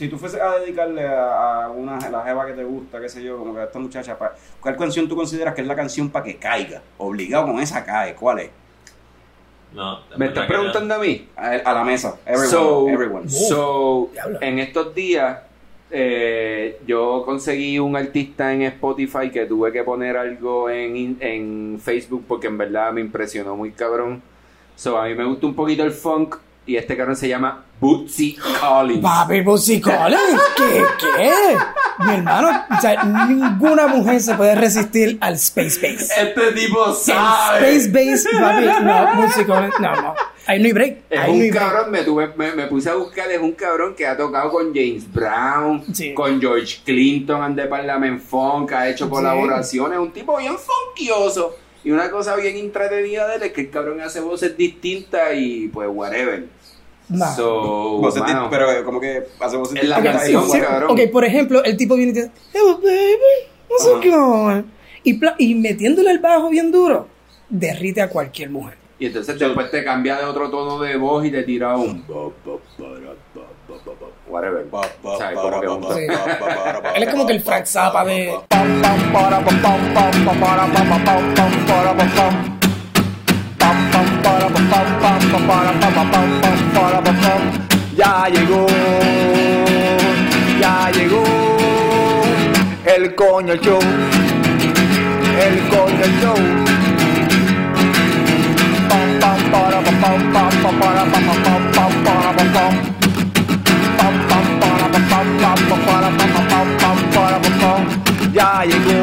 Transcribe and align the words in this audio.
si 0.00 0.08
tú 0.08 0.16
fueses 0.16 0.40
a 0.40 0.58
dedicarle 0.58 1.06
a, 1.06 1.64
a 1.64 1.70
una 1.70 1.98
la 2.08 2.22
jeva 2.24 2.46
que 2.46 2.54
te 2.54 2.64
gusta, 2.64 2.98
qué 3.02 3.08
sé 3.10 3.22
yo, 3.22 3.36
como 3.36 3.52
que 3.54 3.60
a 3.60 3.64
esta 3.64 3.78
muchacha, 3.78 4.16
pa- 4.18 4.34
¿cuál 4.58 4.74
canción 4.78 5.06
tú 5.06 5.14
consideras 5.14 5.54
que 5.54 5.60
es 5.60 5.66
la 5.66 5.76
canción 5.76 6.08
para 6.08 6.24
que 6.24 6.36
caiga? 6.36 6.80
Obligado 6.96 7.44
con 7.48 7.60
esa 7.60 7.84
cae, 7.84 8.14
¿cuál 8.14 8.38
es? 8.38 8.50
No, 9.74 10.00
¿Me 10.16 10.26
estás 10.26 10.46
preguntando 10.46 10.94
a 10.94 10.98
mí? 10.98 11.28
A, 11.36 11.50
a 11.50 11.74
la 11.74 11.84
mesa, 11.84 12.16
everyone, 12.24 12.48
so, 12.50 12.88
everyone. 12.88 13.28
so, 13.28 14.10
en 14.40 14.58
estos 14.58 14.94
días 14.94 15.38
eh, 15.90 16.80
yo 16.86 17.22
conseguí 17.26 17.78
un 17.78 17.94
artista 17.94 18.52
en 18.54 18.62
Spotify 18.62 19.30
que 19.30 19.44
tuve 19.44 19.70
que 19.70 19.84
poner 19.84 20.16
algo 20.16 20.70
en, 20.70 21.18
en 21.20 21.78
Facebook 21.82 22.24
porque 22.26 22.46
en 22.46 22.56
verdad 22.56 22.90
me 22.92 23.00
impresionó 23.02 23.54
muy 23.54 23.72
cabrón. 23.72 24.22
So, 24.76 24.96
a 24.98 25.04
mí 25.06 25.14
me 25.14 25.24
gusta 25.26 25.46
un 25.46 25.54
poquito 25.54 25.84
el 25.84 25.92
funk 25.92 26.36
y 26.66 26.76
este 26.76 26.96
cabrón 26.96 27.16
se 27.16 27.28
llama 27.28 27.64
Bootsy 27.80 28.36
Collins. 28.60 29.00
Papi, 29.02 29.42
Pussy 29.42 29.80
Collins, 29.80 30.40
¿qué? 30.56 30.82
¿Qué? 31.00 31.32
Mi 32.04 32.14
hermano, 32.14 32.64
o 32.76 32.80
sea, 32.80 33.02
ninguna 33.04 33.86
mujer 33.88 34.20
se 34.20 34.34
puede 34.34 34.54
resistir 34.54 35.18
al 35.20 35.34
Space 35.34 35.80
Base. 35.80 36.12
Este 36.22 36.52
tipo 36.52 36.86
El 36.90 36.94
sabe. 36.94 37.76
Space 37.76 37.88
Base, 37.90 38.28
papi, 38.40 38.84
no, 38.84 39.22
Pussy 39.22 39.44
Collins, 39.44 39.74
no, 39.80 39.96
no. 40.02 40.14
Ahí 40.46 40.58
no 40.58 40.66
hay 40.66 40.72
break. 40.72 40.96
Es 41.10 41.26
no 41.26 41.32
un 41.34 41.50
cabrón, 41.50 41.90
me, 41.90 42.02
tuve, 42.02 42.32
me, 42.36 42.52
me 42.52 42.66
puse 42.66 42.90
a 42.90 42.94
buscar, 42.94 43.30
es 43.30 43.40
un 43.40 43.52
cabrón 43.52 43.94
que 43.94 44.06
ha 44.06 44.16
tocado 44.16 44.50
con 44.50 44.74
James 44.74 45.10
Brown, 45.12 45.84
Sí. 45.94 46.12
con 46.14 46.40
George 46.40 46.80
Clinton, 46.84 47.42
and 47.42 47.56
the 47.56 47.66
Parliament 47.66 48.20
Funk, 48.20 48.72
ha 48.72 48.88
hecho 48.88 49.04
Sí. 49.06 49.10
colaboraciones, 49.10 49.98
un 49.98 50.10
tipo 50.12 50.36
bien 50.38 50.54
funkioso. 50.58 51.56
Y 51.82 51.90
una 51.90 52.10
cosa 52.10 52.36
bien 52.36 52.56
entretenida 52.56 53.26
de 53.28 53.36
él 53.36 53.42
es 53.44 53.52
que 53.52 53.62
el 53.62 53.70
cabrón 53.70 54.00
hace 54.00 54.20
voces 54.20 54.56
distintas 54.56 55.30
y 55.34 55.68
pues 55.68 55.88
whatever. 55.90 56.44
Nah. 57.08 57.34
So, 57.34 57.98
Voces 57.98 58.22
mano, 58.22 58.48
pero 58.50 58.70
eh, 58.70 58.84
como 58.84 59.00
que 59.00 59.24
hacemos 59.40 59.74
Es 59.74 59.88
la 59.88 59.98
Ok, 59.98 60.04
canción, 60.04 60.48
sí, 60.48 60.60
cabrón. 60.60 60.90
ok, 60.92 61.00
por 61.10 61.24
ejemplo, 61.24 61.64
el 61.64 61.76
tipo 61.76 61.96
viene 61.96 62.12
y 62.12 62.14
dice, 62.14 62.30
"Hello, 62.52 62.78
baby, 62.78 63.18
what's 63.68 63.84
going 63.84 64.12
on?" 64.14 64.72
Y, 65.02 65.18
y 65.38 65.54
metiéndole 65.56 66.10
el 66.12 66.18
bajo 66.20 66.50
bien 66.50 66.70
duro, 66.70 67.08
derrite 67.48 68.00
a 68.02 68.08
cualquier 68.10 68.50
mujer. 68.50 68.76
y 68.98 69.06
entonces 69.06 69.38
después 69.38 69.70
te 69.70 69.82
cambia 69.82 70.18
de 70.18 70.24
otro 70.26 70.50
tono 70.50 70.78
de 70.78 70.96
voz 70.98 71.24
y 71.24 71.30
te 71.30 71.42
tira 71.42 71.74
un 71.76 72.04
whatever. 74.30 74.64
¿Sabes? 75.18 75.38
Como 75.38 75.60
que 75.60 75.68
un- 75.68 75.94
Sí. 75.94 76.06
Él 76.96 77.02
es 77.02 77.08
como 77.10 77.26
que 77.26 77.32
el 77.34 77.40
Frank 77.42 77.64
Zappa 77.66 78.04
de... 78.04 78.34
Ya 87.96 88.28
llegó, 88.32 88.66
ya 90.60 90.90
llegó 90.92 91.22
el 92.86 93.14
coño 93.14 93.54
show, 93.56 93.78
el 95.44 95.68
coño 95.68 96.06
show. 96.20 96.34
Pam, 98.88 99.18
pam, 99.20 99.50
para, 99.52 99.80
pam, 99.80 100.00
pam, 100.00 100.32
pam, 100.32 100.50
pam, 100.62 100.78
para, 100.80 101.04
pam, 101.04 101.24
pam, 101.26 101.42
pam, 101.42 101.72
pam, 101.72 102.04
para, 102.04 102.32
pam, 102.36 102.52
pam. 102.52 102.52
Pam, 102.54 102.99
Ya 108.32 108.64
llegó, 108.64 109.02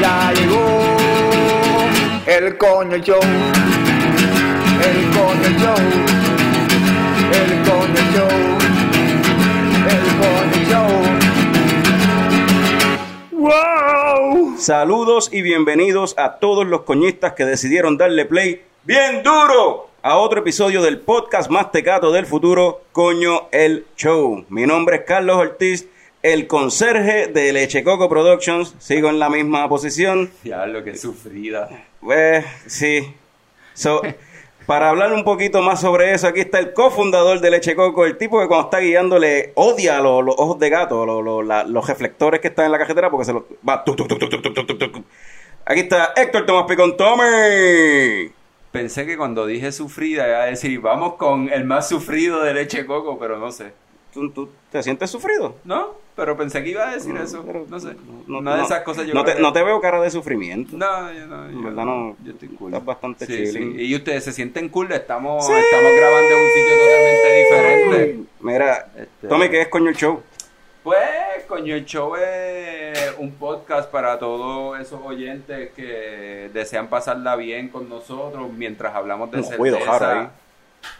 ya 0.00 0.32
llegó 0.32 0.64
el 2.26 2.56
coño 2.56 2.96
show, 2.98 3.20
el 4.80 5.10
coño 5.10 5.58
show. 5.58 6.14
El 7.34 7.62
Coño 7.62 8.02
Show. 8.12 8.28
El 9.88 10.06
Coño 10.20 10.60
Show. 10.70 10.92
¡Wow! 13.32 14.56
Saludos 14.58 15.30
y 15.32 15.42
bienvenidos 15.42 16.14
a 16.16 16.36
todos 16.36 16.66
los 16.66 16.82
coñistas 16.82 17.32
que 17.32 17.44
decidieron 17.44 17.96
darle 17.96 18.26
play 18.26 18.62
bien 18.84 19.22
duro 19.22 19.93
a 20.06 20.18
otro 20.18 20.40
episodio 20.40 20.82
del 20.82 20.98
podcast 21.00 21.50
más 21.50 21.72
tecato 21.72 22.12
del 22.12 22.26
futuro, 22.26 22.82
Coño 22.92 23.48
el 23.52 23.86
Show. 23.96 24.44
Mi 24.50 24.66
nombre 24.66 24.96
es 24.96 25.02
Carlos 25.06 25.36
Ortiz, 25.38 25.88
el 26.22 26.46
conserje 26.46 27.28
de 27.28 27.54
Leche 27.54 27.82
Coco 27.82 28.06
Productions. 28.10 28.74
Sigo 28.78 29.08
en 29.08 29.18
la 29.18 29.30
misma 29.30 29.66
posición. 29.66 30.30
Diablo, 30.42 30.84
qué 30.84 30.94
sufrida. 30.98 31.70
Pues 32.02 32.44
sí. 32.66 33.14
So, 33.72 34.02
para 34.66 34.90
hablar 34.90 35.10
un 35.14 35.24
poquito 35.24 35.62
más 35.62 35.80
sobre 35.80 36.12
eso, 36.12 36.26
aquí 36.26 36.40
está 36.40 36.58
el 36.58 36.74
cofundador 36.74 37.40
de 37.40 37.50
Leche 37.50 37.74
Coco, 37.74 38.04
el 38.04 38.18
tipo 38.18 38.38
que 38.42 38.46
cuando 38.46 38.66
está 38.66 38.80
guiando 38.80 39.18
le 39.18 39.52
odia 39.54 40.00
los, 40.00 40.22
los 40.22 40.34
ojos 40.36 40.58
de 40.58 40.68
gato, 40.68 41.06
los, 41.06 41.24
los- 41.24 41.46
la- 41.46 41.64
los 41.64 41.86
reflectores 41.88 42.40
que 42.42 42.48
están 42.48 42.66
en 42.66 42.72
la 42.72 42.78
cajetera 42.78 43.10
porque 43.10 43.24
se 43.24 43.32
los 43.32 43.44
va. 43.66 43.82
tuc, 43.82 43.96
tuc, 43.96 44.08
tuc. 44.78 45.04
Aquí 45.64 45.80
está 45.80 46.12
Héctor 46.14 46.44
Tomás 46.44 46.66
Picón 46.68 46.94
Tommy. 46.94 48.30
Pensé 48.74 49.06
que 49.06 49.16
cuando 49.16 49.46
dije 49.46 49.70
sufrida 49.70 50.26
iba 50.28 50.42
a 50.42 50.46
decir, 50.46 50.80
vamos 50.80 51.14
con 51.14 51.48
el 51.48 51.64
más 51.64 51.88
sufrido 51.88 52.42
de 52.42 52.52
leche 52.54 52.84
coco, 52.86 53.16
pero 53.20 53.38
no 53.38 53.52
sé. 53.52 53.72
¿Tú, 54.12 54.30
tú 54.30 54.48
te 54.72 54.82
sientes 54.82 55.08
sufrido? 55.10 55.54
¿No? 55.64 55.94
Pero 56.16 56.36
pensé 56.36 56.62
que 56.64 56.70
iba 56.70 56.88
a 56.88 56.92
decir 56.94 57.16
eso. 57.16 57.44
No 57.68 57.78
sé. 57.80 57.94
no- 58.26 58.38
Una 58.38 58.56
de 58.56 58.62
esas 58.64 58.80
cosas 58.82 59.06
yo 59.06 59.14
no 59.14 59.24
te, 59.24 59.34
que- 59.36 59.40
no 59.42 59.52
te 59.52 59.62
veo 59.62 59.80
cara 59.80 60.00
de 60.00 60.10
sufrimiento. 60.10 60.76
No, 60.76 61.12
yo 61.12 61.24
no. 61.26 61.50
Yo, 61.50 61.56
En 61.58 61.64
verdad 61.64 61.84
no. 61.84 62.16
Yo 62.24 62.32
estoy 62.32 62.48
cool. 62.48 62.72
Estás 62.72 62.84
bastante 62.84 63.26
sí. 63.26 63.74
Y 63.78 63.94
ustedes 63.94 64.24
se 64.24 64.32
sienten 64.32 64.68
cool, 64.68 64.90
estamos, 64.92 65.42
estamos 65.48 65.92
grabando 65.96 66.28
en 66.30 66.36
un 66.36 66.48
sitio 66.50 66.78
totalmente 66.78 67.38
diferente. 67.38 68.28
Mira, 68.40 68.88
Este- 68.96 69.28
Tommy, 69.28 69.48
¿qué 69.50 69.60
es 69.62 69.68
coño 69.68 69.88
el 69.90 69.96
show? 69.96 70.20
Pues, 70.84 71.44
coño, 71.48 71.74
el 71.74 71.86
show 71.86 72.14
es 72.14 73.14
un 73.16 73.32
podcast 73.32 73.90
para 73.90 74.18
todos 74.18 74.78
esos 74.78 75.00
oyentes 75.02 75.70
que 75.74 76.50
desean 76.52 76.88
pasarla 76.88 77.36
bien 77.36 77.70
con 77.70 77.88
nosotros 77.88 78.52
mientras 78.52 78.94
hablamos 78.94 79.30
de 79.30 79.38
No, 79.38 79.44
cerveza. 79.44 80.30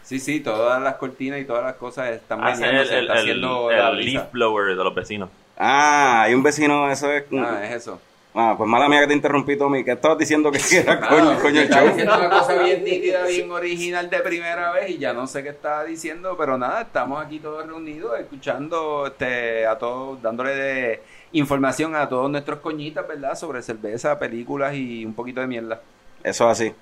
Sí, 0.01 0.19
sí, 0.19 0.39
todas 0.39 0.81
las 0.81 0.95
cortinas 0.95 1.39
y 1.39 1.45
todas 1.45 1.63
las 1.63 1.75
cosas 1.75 2.09
están 2.09 2.43
Ah, 2.43 2.53
ese 2.53 2.61
es 2.63 2.67
meneándose, 2.67 2.93
el, 2.93 2.97
el, 2.97 3.03
está 3.03 3.13
el, 3.13 3.19
haciendo 3.19 3.71
el 3.71 3.97
leaf 4.05 4.31
blower 4.31 4.75
de 4.75 4.83
los 4.83 4.95
vecinos. 4.95 5.29
Ah, 5.55 6.23
hay 6.23 6.33
un 6.33 6.41
vecino, 6.41 6.89
eso 6.89 7.11
es. 7.11 7.23
Ah, 7.33 7.59
es 7.63 7.73
eso. 7.75 8.01
Ah, 8.37 8.53
pues 8.57 8.69
mala 8.69 8.89
mía 8.89 8.99
que 9.01 9.07
te 9.07 9.13
interrumpí, 9.13 9.55
Tommy. 9.57 9.83
que 9.85 9.91
estabas 9.93 10.17
diciendo 10.17 10.51
que 10.51 10.59
era 10.77 10.99
coño, 10.99 11.31
Ah, 11.31 11.37
coño 11.41 11.61
el 11.61 11.63
estaba 11.65 11.81
show? 11.83 11.89
diciendo 11.91 12.17
una 12.17 12.29
cosa 12.29 12.53
bien 12.63 12.83
nítida, 12.83 13.25
bien 13.25 13.49
original 13.49 14.09
de 14.09 14.19
primera 14.19 14.71
vez 14.73 14.89
y 14.89 14.97
ya 14.97 15.13
no 15.13 15.25
sé 15.25 15.41
qué 15.41 15.49
estaba 15.49 15.85
diciendo, 15.85 16.35
pero 16.37 16.57
nada, 16.57 16.81
estamos 16.81 17.25
aquí 17.25 17.39
todos 17.39 17.65
reunidos 17.65 18.19
escuchando 18.19 19.07
este 19.07 19.65
a 19.65 19.77
todos, 19.77 20.21
dándole 20.21 20.53
de 20.53 21.03
información 21.31 21.95
a 21.95 22.09
todos 22.09 22.29
nuestros 22.29 22.59
coñitas, 22.59 23.07
¿verdad? 23.07 23.35
Sobre 23.35 23.61
cerveza, 23.61 24.19
películas 24.19 24.73
y 24.75 25.05
un 25.05 25.13
poquito 25.13 25.39
de 25.39 25.47
mierda. 25.47 25.79
Eso 26.21 26.45
es 26.51 26.59
así. 26.59 26.73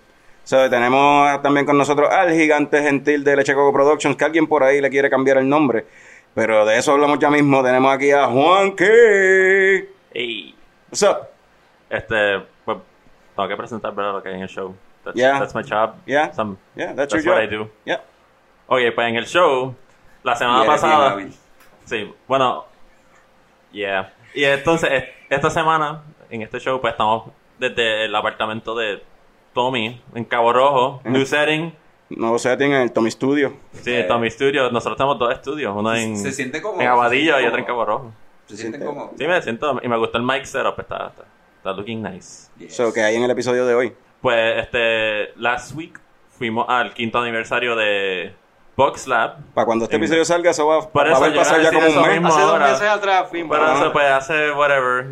So, 0.45 0.69
tenemos 0.69 1.41
también 1.43 1.65
con 1.67 1.77
nosotros 1.77 2.09
al 2.09 2.33
gigante 2.33 2.81
gentil 2.81 3.23
de 3.23 3.35
Leche 3.35 3.53
Coco 3.53 3.71
Productions, 3.71 4.17
que 4.17 4.25
alguien 4.25 4.47
por 4.47 4.63
ahí 4.63 4.81
le 4.81 4.89
quiere 4.89 5.09
cambiar 5.09 5.37
el 5.37 5.47
nombre. 5.47 5.85
Pero 6.33 6.65
de 6.65 6.77
eso 6.79 6.91
hablamos 6.93 7.19
ya 7.19 7.29
mismo. 7.29 7.63
Tenemos 7.63 7.93
aquí 7.93 8.11
a 8.11 8.25
Juan 8.25 8.71
K. 8.71 8.83
Ey, 10.13 10.55
What's 10.91 11.03
up? 11.03 11.32
Este, 11.97 12.39
pues, 12.65 12.77
tengo 13.35 13.49
que 13.49 13.57
presentar 13.57 13.93
¿verdad? 13.93 14.13
lo 14.13 14.23
que 14.23 14.29
hay 14.29 14.35
en 14.35 14.41
el 14.41 14.49
show. 14.49 14.75
That's, 15.03 15.15
Yeah. 15.17 15.39
that's 15.39 15.53
my 15.55 15.63
job. 15.63 15.95
Yeah. 16.05 16.31
Some- 16.33 16.57
Yeah, 16.75 16.93
that's, 16.95 17.11
that's 17.11 17.25
your 17.25 17.35
what 17.35 17.43
job. 17.43 17.51
I 17.51 17.55
do. 17.57 17.69
Yeah. 17.85 18.01
Ok, 18.67 18.79
pues 18.95 19.07
en 19.09 19.15
el 19.17 19.25
show, 19.25 19.75
la 20.23 20.35
semana 20.35 20.65
pasada. 20.65 21.17
Sí, 21.85 22.13
bueno, 22.27 22.65
yeah. 23.71 24.13
Y 24.33 24.43
entonces, 24.45 25.03
esta 25.29 25.49
semana, 25.49 26.03
en 26.29 26.41
este 26.41 26.59
show, 26.59 26.79
pues 26.79 26.93
estamos 26.93 27.29
desde 27.59 28.05
el 28.05 28.15
apartamento 28.15 28.75
de 28.75 29.03
Tommy, 29.53 30.01
en 30.15 30.23
Cabo 30.25 30.53
Rojo, 30.53 31.01
new 31.03 31.25
setting. 31.25 31.75
Nuevo 32.09 32.37
setting 32.39 32.71
en 32.71 32.81
el 32.83 32.91
Tommy 32.91 33.11
Studio. 33.11 33.53
Sí, 33.73 33.93
Eh. 33.93 34.03
Tommy 34.07 34.29
Studio. 34.29 34.69
Nosotros 34.71 34.97
tenemos 34.97 35.17
dos 35.19 35.33
estudios, 35.33 35.73
uno 35.75 35.93
en, 35.95 36.15
Se 36.17 36.31
siente 36.31 36.61
como 36.61 36.79
en 36.81 36.87
Aguadillo 36.87 37.39
y 37.39 37.45
otro 37.45 37.59
en 37.59 37.65
Cabo 37.65 37.85
Rojo. 37.85 38.11
Se 38.45 38.57
sienten 38.57 38.81
siente- 38.81 38.85
como 38.99 39.11
Sí, 39.17 39.27
me 39.27 39.41
siento, 39.41 39.79
y 39.81 39.87
me 39.87 39.97
gustó 39.97 40.17
el 40.17 40.23
mic 40.23 40.43
setup, 40.45 40.79
está, 40.79 41.07
está, 41.07 41.23
está 41.63 41.71
looking 41.71 42.01
nice. 42.03 42.49
Yes. 42.59 42.75
So, 42.75 42.91
que 42.91 43.01
hay 43.01 43.15
en 43.15 43.23
el 43.23 43.31
episodio 43.31 43.65
de 43.65 43.73
hoy. 43.73 43.93
Pues, 44.21 44.63
este, 44.63 45.29
last 45.37 45.73
week 45.75 45.97
fuimos 46.37 46.65
al 46.67 46.93
quinto 46.93 47.19
aniversario 47.19 47.75
de 47.77 48.33
Box 48.75 49.07
Lab. 49.07 49.37
Para 49.53 49.65
cuando 49.65 49.85
este 49.85 49.95
En- 49.95 50.01
episodio 50.01 50.25
salga, 50.25 50.51
eso 50.51 50.67
va, 50.67 50.89
Por 50.89 51.07
va 51.07 51.13
a 51.13 51.17
haber 51.17 51.35
pasado 51.35 51.61
ya 51.61 51.71
como 51.71 51.87
un 51.87 51.93
mes. 51.95 52.25
Hace 52.25 52.41
dos 52.41 52.51
ahora. 52.51 52.67
meses 52.71 52.87
atrás 52.89 53.29
fuimos. 53.29 53.57
Pero 53.57 53.73
eso, 53.75 53.93
pues, 53.93 54.05
hace 54.11 54.51
whatever. 54.51 55.05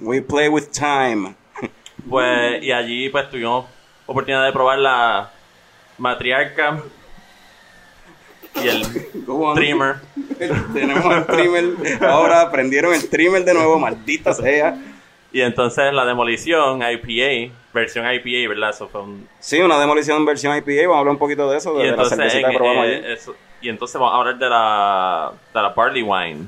We 0.00 0.22
play 0.22 0.48
with 0.48 0.68
time. 0.72 1.34
Pues, 2.08 2.62
y 2.62 2.72
allí, 2.72 3.10
pues, 3.10 3.28
tuvimos 3.28 3.66
oportunidad 4.06 4.44
de 4.46 4.52
probar 4.52 4.78
la 4.78 5.30
matriarca 5.98 6.78
y 8.62 8.68
el 8.68 8.82
trimmer. 9.54 9.96
Tenemos 10.72 11.04
el 11.16 11.26
trimmer. 11.26 12.02
Ahora 12.04 12.50
prendieron 12.50 12.94
el 12.94 13.08
trimmer 13.08 13.44
de 13.44 13.54
nuevo, 13.54 13.78
maldita 13.78 14.32
sea. 14.34 14.76
Y 15.32 15.40
entonces 15.40 15.92
la 15.94 16.04
demolición 16.04 16.80
IPA, 16.82 17.54
versión 17.72 18.04
IPA, 18.06 18.48
¿verdad? 18.50 18.70
Eso 18.70 18.88
fue 18.88 19.00
un... 19.02 19.26
Sí, 19.40 19.60
una 19.60 19.78
demolición 19.80 20.24
versión 20.26 20.54
IPA. 20.56 20.82
Vamos 20.82 20.96
a 20.96 20.98
hablar 21.00 21.12
un 21.12 21.18
poquito 21.18 21.50
de 21.50 21.56
eso, 21.58 21.74
Y 21.74 21.78
de 21.78 21.84
la 21.84 21.90
entonces 21.90 22.16
cervecita 22.16 22.46
en, 22.46 22.52
que 22.52 22.58
probamos 22.58 22.86
eh, 22.86 23.12
eso- 23.14 23.34
y 23.62 23.68
entonces 23.68 23.98
vamos 23.98 24.14
a 24.14 24.18
hablar 24.18 24.38
de 24.38 24.48
la, 24.50 25.32
de 25.54 25.62
la 25.62 25.68
Barley 25.70 26.02
Wine. 26.02 26.46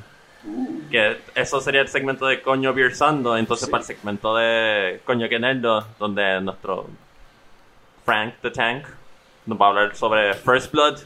Que 0.91 1.17
eso 1.35 1.61
sería 1.61 1.81
el 1.81 1.89
segmento 1.89 2.27
de 2.27 2.43
Coño 2.43 2.75
Beer 2.75 2.95
Sando. 2.95 3.37
Entonces, 3.39 3.69
para 3.71 3.81
el 3.81 3.87
segmento 3.87 4.35
de 4.37 5.01
Coño 5.07 5.29
que 5.29 5.39
Nerdo, 5.39 5.87
donde 5.99 6.41
nuestro 6.43 6.87
Frank 8.05 8.35
the 8.43 8.51
Tank 8.51 8.85
nos 9.47 9.59
va 9.59 9.67
a 9.67 9.69
hablar 9.71 9.97
sobre 9.97 10.35
First 10.35 10.73
Blood 10.73 10.99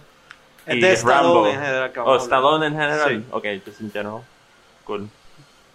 Es 0.67 0.77
y 0.77 0.81
de 0.81 0.97
Rambo. 0.97 1.47
Stallone 1.47 1.51
en 1.53 1.61
general 1.61 1.93
que 1.93 2.01
¿O 2.01 2.05
vamos 2.05 2.21
a 2.21 2.25
hablar. 2.25 2.39
Stallone 2.39 2.67
en 2.67 2.73
general? 2.73 3.09
Sí. 3.11 3.25
Ok, 3.31 3.45
just 3.65 3.81
in 3.81 3.93
general. 3.93 4.23
Cool. 4.85 5.09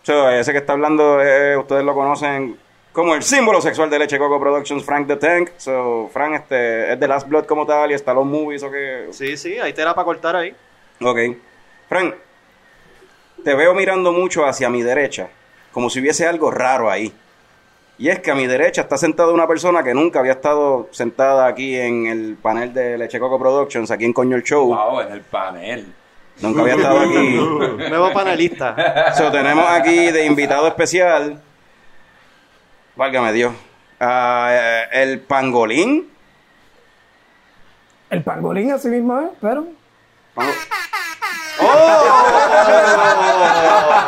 So, 0.03 0.29
ese 0.29 0.51
que 0.51 0.59
está 0.59 0.73
hablando, 0.73 1.21
eh, 1.21 1.57
ustedes 1.57 1.83
lo 1.83 1.93
conocen 1.93 2.57
como 2.91 3.15
el 3.15 3.23
símbolo 3.23 3.59
sexual 3.61 3.89
de 3.89 3.99
Leche 3.99 4.19
Coco 4.19 4.39
Productions, 4.39 4.83
Frank 4.83 5.07
the 5.07 5.15
Tank. 5.15 5.51
So, 5.57 6.09
Frank 6.13 6.35
este, 6.35 6.93
es 6.93 6.99
de 6.99 7.07
Last 7.07 7.27
Blood 7.27 7.45
como 7.45 7.65
tal 7.65 7.91
y 7.91 7.93
está 7.95 8.13
los 8.13 8.25
movies 8.25 8.63
o 8.63 8.69
que... 8.69 9.07
Sí, 9.11 9.35
sí, 9.37 9.57
hay 9.57 9.73
tela 9.73 9.95
para 9.95 10.05
cortar 10.05 10.35
ahí. 10.35 10.53
Ok. 11.01 11.17
Frank, 11.87 12.15
te 13.43 13.55
veo 13.55 13.73
mirando 13.73 14.11
mucho 14.11 14.45
hacia 14.45 14.69
mi 14.69 14.83
derecha, 14.83 15.29
como 15.71 15.89
si 15.89 16.01
hubiese 16.01 16.27
algo 16.27 16.51
raro 16.51 16.91
ahí. 16.91 17.13
Y 17.97 18.09
es 18.09 18.19
que 18.19 18.31
a 18.31 18.35
mi 18.35 18.47
derecha 18.47 18.81
está 18.81 18.97
sentada 18.97 19.31
una 19.31 19.47
persona 19.47 19.83
que 19.83 19.93
nunca 19.93 20.19
había 20.19 20.33
estado 20.33 20.89
sentada 20.91 21.47
aquí 21.47 21.77
en 21.77 22.07
el 22.07 22.35
panel 22.35 22.73
de 22.73 22.97
Leche 22.97 23.19
Coco 23.19 23.39
Productions, 23.39 23.89
aquí 23.89 24.05
en 24.05 24.13
Coño 24.13 24.35
el 24.35 24.43
Show. 24.43 24.67
Wow, 24.67 25.01
en 25.01 25.11
el 25.13 25.21
panel. 25.21 25.93
Nunca 26.41 26.61
había 26.61 26.75
estado 26.75 26.99
aquí. 26.99 27.35
Nuevo 27.89 28.11
panelista. 28.13 29.13
So, 29.15 29.31
tenemos 29.31 29.69
aquí 29.69 30.11
de 30.11 30.25
invitado 30.25 30.67
especial, 30.67 31.41
válgame 32.95 33.31
Dios, 33.33 33.53
a, 33.99 34.49
eh, 34.51 34.87
el 35.03 35.19
pangolín. 35.21 36.09
El 38.09 38.23
pangolín 38.23 38.71
así 38.71 38.87
mismo 38.89 39.19
es, 39.21 39.29
pero. 39.41 39.65
Pango- 40.35 40.51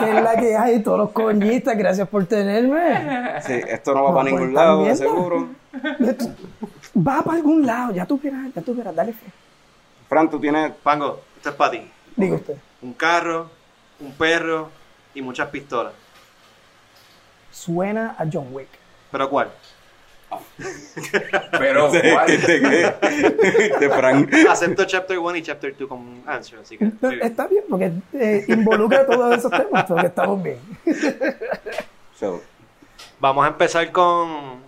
que 0.05 0.11
es 0.11 0.23
la 0.23 0.37
que 0.37 0.57
hay, 0.57 0.83
todos 0.83 0.99
los 0.99 1.11
coñistas, 1.11 1.77
gracias 1.77 2.09
por 2.09 2.27
tenerme. 2.27 3.41
Sí, 3.43 3.61
esto 3.69 3.95
no 3.95 4.05
va 4.05 4.11
No, 4.11 4.17
para 4.17 4.31
ningún 4.31 4.55
lado, 4.55 4.85
de 4.85 4.97
seguro. 4.97 5.49
Va 6.97 7.23
para 7.23 7.37
algún 7.37 7.67
lado, 7.67 7.93
ya 7.93 8.07
tú 8.07 8.19
verás, 8.23 8.53
ya 8.55 8.63
tú 8.63 8.75
verás, 8.75 8.95
dale 8.95 9.13
fe. 9.13 9.27
Fran, 10.09 10.29
tú 10.29 10.39
tienes... 10.39 10.73
Pango, 10.83 11.21
esto 11.37 11.51
es 11.51 11.55
para 11.55 11.71
ti. 11.71 11.91
Diga 12.17 12.37
usted. 12.37 12.57
Un 12.83 12.93
carro, 12.93 13.51
un 14.01 14.13
perro 14.13 14.69
y 15.15 15.23
muchas 15.23 15.49
pistolas. 15.49 15.93
Suena 17.51 18.15
a 18.19 18.25
John 18.31 18.49
Wick. 18.53 18.69
¿Pero 19.11 19.31
cuál? 19.31 19.51
Pero, 21.59 21.89
¿cuál? 21.89 22.27
de, 22.27 22.61
de, 22.61 23.75
de 23.81 23.91
Frank. 23.91 24.33
Acepto 24.49 24.85
Chapter 24.85 25.19
1 25.19 25.37
y 25.37 25.43
Chapter 25.43 25.77
2 25.77 25.89
como 25.89 26.23
answer, 26.27 26.61
así 26.61 26.79
que... 26.79 26.91
Está 27.21 27.47
bien, 27.47 27.65
porque 27.69 27.93
eh, 28.15 28.45
involucra 28.49 29.07
todos 29.07 29.39
esos 29.39 29.51
temas, 29.51 29.85
porque 29.85 30.07
estamos 30.07 30.43
bien. 30.43 30.59
So, 32.19 32.41
Vamos 33.23 33.45
a 33.45 33.49
empezar 33.49 33.91
con 33.93 34.61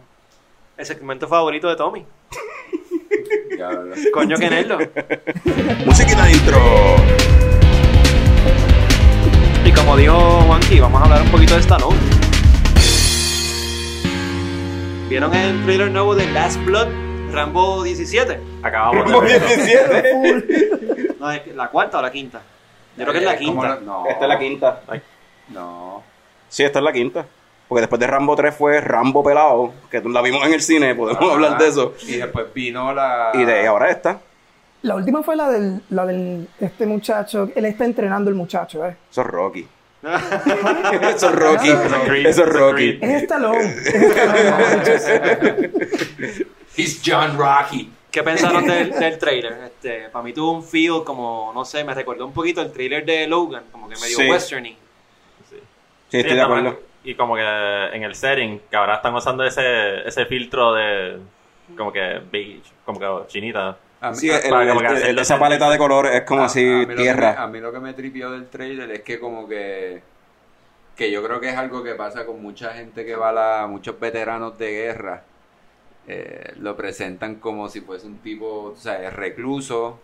el 0.76 0.86
segmento 0.86 1.26
favorito 1.26 1.68
de 1.68 1.76
Tommy. 1.76 2.04
Coño 4.12 4.36
que 4.36 4.50
nerdo. 4.50 4.78
musiquita 5.84 6.24
de 6.24 6.32
intro. 6.32 6.58
Y 9.64 9.72
como 9.72 9.96
dijo 9.96 10.16
Juanqui, 10.46 10.78
vamos 10.78 11.00
a 11.00 11.04
hablar 11.04 11.22
un 11.22 11.30
poquito 11.30 11.54
de 11.54 11.60
Stallone. 11.60 12.13
¿Vieron 15.08 15.34
el 15.34 15.62
trailer 15.64 15.90
nuevo 15.90 16.14
de 16.14 16.26
Last 16.30 16.62
Blood? 16.64 16.88
Rambo 17.32 17.82
17. 17.82 18.40
Acabamos 18.62 18.94
de 19.06 19.12
Rambo 19.12 19.20
verlo. 19.20 19.46
17. 19.56 21.16
No, 21.18 21.30
es 21.30 21.46
la 21.54 21.68
cuarta 21.68 21.98
o 21.98 22.02
la 22.02 22.10
quinta. 22.10 22.40
Yo 22.96 23.04
creo 23.04 23.12
que 23.12 23.18
es 23.18 23.24
la 23.24 23.36
¿Cómo 23.38 23.60
quinta. 23.62 23.68
la- 23.76 23.80
No. 23.80 24.06
Esta 24.06 24.22
es 24.22 24.28
la 24.28 24.38
quinta. 24.38 24.80
No. 25.48 26.02
Sí, 26.48 26.62
esta 26.62 26.78
es 26.78 26.84
la 26.84 26.92
quinta. 26.92 27.26
Porque 27.68 27.80
después 27.80 27.98
de 28.00 28.06
Rambo 28.06 28.36
3 28.36 28.54
fue 28.54 28.80
Rambo 28.80 29.24
Pelado, 29.24 29.72
que 29.90 30.00
la 30.00 30.20
vimos 30.22 30.46
en 30.46 30.52
el 30.54 30.60
cine, 30.62 30.94
podemos 30.94 31.30
hablar 31.32 31.58
de 31.58 31.68
eso. 31.68 31.94
Y 32.06 32.16
después 32.16 32.46
vino 32.54 32.92
la. 32.92 33.30
Y 33.34 33.44
de 33.44 33.66
ahora 33.66 33.90
esta. 33.90 34.20
La 34.82 34.96
última 34.96 35.22
fue 35.22 35.34
la 35.34 35.48
del, 35.48 35.80
la 35.88 36.04
del 36.04 36.46
este 36.60 36.84
muchacho, 36.84 37.48
él 37.56 37.64
está 37.64 37.86
entrenando 37.86 38.28
el 38.28 38.36
muchacho, 38.36 38.84
¿eh? 38.84 38.94
Eso 39.10 39.22
es 39.22 39.26
Rocky. 39.26 39.66
Eso 41.14 41.28
es 41.30 41.34
Rocky. 41.34 41.68
Eso 41.68 42.12
es 42.12 42.24
it's 42.26 42.38
a 42.38 42.44
Rocky. 42.44 42.98
Es 43.00 43.22
Stallone. 43.22 43.64
Es 43.64 43.94
Stallone. 45.02 45.72
It's 46.76 47.00
John 47.04 47.36
Rocky. 47.38 47.90
¿Qué 48.10 48.22
pensaron 48.22 48.66
del, 48.66 48.90
del 48.92 49.18
trailer? 49.18 49.52
Este, 49.64 50.08
para 50.10 50.22
mí 50.22 50.32
tuvo 50.32 50.52
un 50.52 50.62
feel 50.62 51.02
como, 51.04 51.50
no 51.54 51.64
sé, 51.64 51.82
me 51.82 51.94
recordó 51.94 52.26
un 52.26 52.32
poquito 52.32 52.62
el 52.62 52.70
trailer 52.72 53.04
de 53.04 53.26
Logan, 53.26 53.64
como 53.72 53.88
que 53.88 53.96
medio 53.96 54.16
Sí. 54.18 54.28
westerny. 54.28 54.76
Sí, 56.10 56.18
estoy 56.18 56.36
de 56.36 56.42
acuerdo. 56.42 56.78
Y 57.02 57.14
como 57.16 57.34
que 57.34 57.42
en 57.42 58.02
el 58.04 58.14
setting, 58.14 58.60
que 58.70 58.76
ahora 58.76 58.94
están 58.96 59.14
usando 59.14 59.42
ese, 59.44 60.06
ese 60.06 60.26
filtro 60.26 60.72
de 60.74 61.18
como 61.76 61.92
que 61.92 62.20
beige, 62.30 62.62
como 62.84 63.00
que 63.00 63.06
chinita. 63.28 63.76
A 64.06 64.10
mí, 64.10 64.16
Sí, 64.16 64.30
a- 64.30 64.38
el- 64.38 64.50
para 64.50 64.68
como 64.68 64.80
que 64.80 64.86
el- 64.86 64.96
hacerlo 64.96 65.22
esa 65.22 65.38
paleta 65.38 65.70
de 65.70 65.78
colores 65.78 66.14
es 66.14 66.22
como 66.22 66.42
a- 66.42 66.46
así, 66.46 66.60
a 66.60 66.72
mí 66.72 66.80
lo 66.82 66.86
que 66.88 66.94
me- 66.94 67.02
tierra. 67.02 67.42
a 67.42 67.46
mí 67.46 67.60
lo 67.60 67.72
que 67.72 67.80
me 67.80 67.92
tripió 67.94 68.30
del 68.30 68.48
trailer 68.48 68.90
es 68.90 69.00
que 69.02 69.18
como 69.18 69.48
que 69.48 70.02
que 70.96 71.10
yo 71.10 71.24
creo 71.24 71.40
que 71.40 71.48
es 71.48 71.56
algo 71.56 71.82
que 71.82 71.94
pasa 71.96 72.24
con 72.24 72.40
mucha 72.40 72.72
gente 72.72 73.04
que 73.04 73.16
va 73.16 73.30
a 73.30 73.32
la, 73.32 73.66
muchos 73.66 73.98
veteranos 73.98 74.56
de 74.58 74.70
guerra 74.70 75.22
eh, 76.06 76.52
lo 76.60 76.76
presentan 76.76 77.36
como 77.36 77.68
si 77.68 77.80
fuese 77.80 78.06
un 78.06 78.18
tipo, 78.18 78.74
o 78.74 78.76
sea, 78.76 79.08
recluso, 79.10 79.98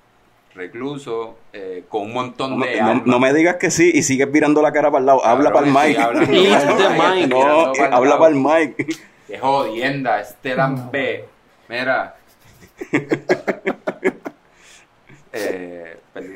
recluso, 0.55 1.37
eh, 1.53 1.85
con 1.89 2.03
un 2.03 2.13
montón 2.15 2.59
No, 2.59 2.65
de 2.65 2.81
no- 2.81 3.03
no 3.05 3.21
me 3.21 3.33
digas 3.35 3.57
que 3.57 3.71
sí 3.71 3.91
y 3.95 4.03
sigues 4.03 4.33
virando 4.33 4.63
la 4.63 4.73
cara 4.73 4.91
para 4.91 5.01
el 5.01 5.07
lado. 5.07 5.25
Habla 5.25 5.53
para 5.53 5.67
el 5.69 5.73
No, 7.29 7.73
eh, 7.75 7.87
el 7.87 7.93
habla 7.93 8.19
para 8.19 8.35
el 8.35 8.37
mic. 8.37 8.99
Qué 9.29 9.39
jodienda, 9.39 10.21
este 10.21 10.57
B. 10.91 11.25
Mira. 11.69 12.17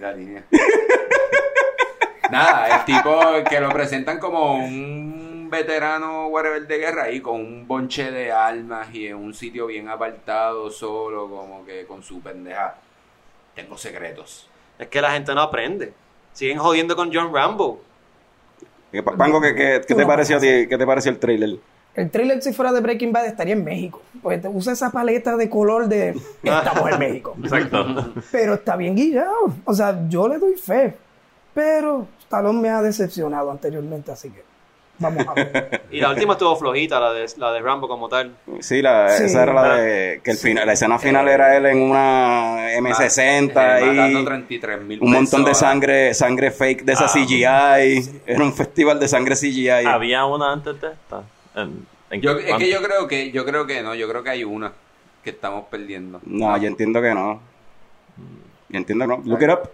La 0.04 0.12
línea. 0.12 0.44
Nada, 2.30 2.78
el 2.78 2.84
tipo 2.84 3.20
que 3.48 3.60
lo 3.60 3.68
presentan 3.70 4.18
como 4.18 4.54
un 4.56 5.48
veterano 5.50 6.26
whatever 6.28 6.66
de 6.66 6.78
guerra 6.78 7.04
ahí 7.04 7.20
con 7.20 7.36
un 7.40 7.66
bonche 7.68 8.10
de 8.10 8.32
armas 8.32 8.92
y 8.94 9.06
en 9.06 9.16
un 9.16 9.34
sitio 9.34 9.66
bien 9.66 9.88
apartado, 9.88 10.70
solo, 10.70 11.28
como 11.28 11.64
que 11.64 11.84
con 11.86 12.02
su 12.02 12.20
pendeja. 12.20 12.76
Tengo 13.55 13.76
secretos. 13.79 14.48
Es 14.79 14.88
que 14.88 15.00
la 15.00 15.12
gente 15.12 15.32
no 15.34 15.43
aprende. 15.43 15.93
Siguen 16.32 16.58
jodiendo 16.58 16.96
con 16.96 17.14
John 17.14 17.32
Rambo. 17.32 17.81
Pa- 19.05 19.17
Pango, 19.17 19.40
¿qué, 19.40 19.55
qué, 19.55 19.81
qué 19.86 19.94
te 19.94 20.06
pareció 20.06 20.38
a 20.38 20.40
ti? 20.40 20.67
¿Qué 20.69 20.76
te 20.76 20.86
pareció 20.86 21.12
el 21.12 21.19
trailer? 21.19 21.58
El 21.94 22.10
trailer, 22.10 22.43
si 22.43 22.53
fuera 22.53 22.72
de 22.72 22.81
Breaking 22.81 23.13
Bad, 23.13 23.27
estaría 23.27 23.53
en 23.55 23.63
México. 23.65 24.03
Porque 24.22 24.39
te 24.39 24.48
usa 24.48 24.72
esa 24.72 24.91
paleta 24.91 25.36
de 25.36 25.48
color 25.48 25.86
de 25.89 26.15
estamos 26.43 26.91
en 26.91 26.98
México. 26.98 27.36
Exacto. 27.43 28.13
Pero 28.32 28.55
está 28.55 28.77
bien 28.77 28.96
guillado. 28.96 29.32
O 29.65 29.74
sea, 29.74 29.96
yo 30.08 30.27
le 30.29 30.39
doy 30.39 30.55
fe. 30.56 30.96
Pero 31.55 32.08
Stallone 32.20 32.60
me 32.60 32.69
ha 32.70 32.82
decepcionado 32.82 33.48
anteriormente, 33.51 34.10
así 34.10 34.29
que 34.31 34.43
vamos 34.98 35.24
a 35.29 35.34
ver. 35.34 35.82
Y 35.93 36.01
la 36.01 36.10
última 36.10 36.32
estuvo 36.32 36.56
flojita, 36.56 36.98
la 36.98 37.13
de, 37.13 37.27
la 37.36 37.53
de 37.53 37.60
Rambo 37.60 37.86
como 37.86 38.08
tal. 38.08 38.34
Sí, 38.58 38.82
la, 38.82 39.10
Sí. 39.10 39.24
esa 39.27 39.44
era 39.44 39.53
la 39.53 39.74
de 39.74 40.20
que 40.24 40.32
el 40.32 40.36
final, 40.36 40.67
la 40.67 40.72
escena 40.72 40.98
final 40.98 41.29
era 41.29 41.56
él 41.56 41.67
en 41.67 41.81
una 41.81 42.72
M60 42.77 43.51
Eh, 43.53 43.84
matando 43.86 44.20
y 44.20 44.24
33 44.24 44.82
mil 44.82 45.01
un 45.01 45.13
montón 45.13 45.44
de 45.44 45.55
sangre, 45.55 46.13
sangre 46.13 46.51
fake 46.51 46.84
de 46.84 46.93
esa 46.94 47.05
Ah. 47.05 47.13
CGI. 47.15 48.20
Era 48.27 48.43
un 48.43 48.53
festival 48.53 48.98
de 48.98 49.06
sangre 49.06 49.36
CGI. 49.36 49.69
Había 49.86 50.24
una 50.24 50.53
antes 50.53 50.81
de 50.81 50.89
esta. 50.89 51.22
En- 51.55 51.87
en- 52.11 52.20
Yo, 52.20 52.32
es 52.39 52.55
que 52.56 52.70
yo 52.70 52.82
creo 52.82 53.06
que, 53.08 53.31
yo 53.31 53.44
creo 53.44 53.67
que 53.67 53.82
no, 53.82 53.94
yo 53.94 54.08
creo 54.08 54.23
que 54.23 54.31
hay 54.31 54.44
una 54.44 54.73
que 55.23 55.31
estamos 55.31 55.65
perdiendo. 55.70 56.20
No, 56.25 56.56
yo 56.56 56.69
entiendo 56.69 57.01
que 57.01 57.15
no. 57.15 57.41
Yo 58.69 58.79
entiendo 58.79 59.05
que 59.05 59.08
no. 59.17 59.23
Look 59.25 59.43
it 59.43 59.51
up. 59.51 59.70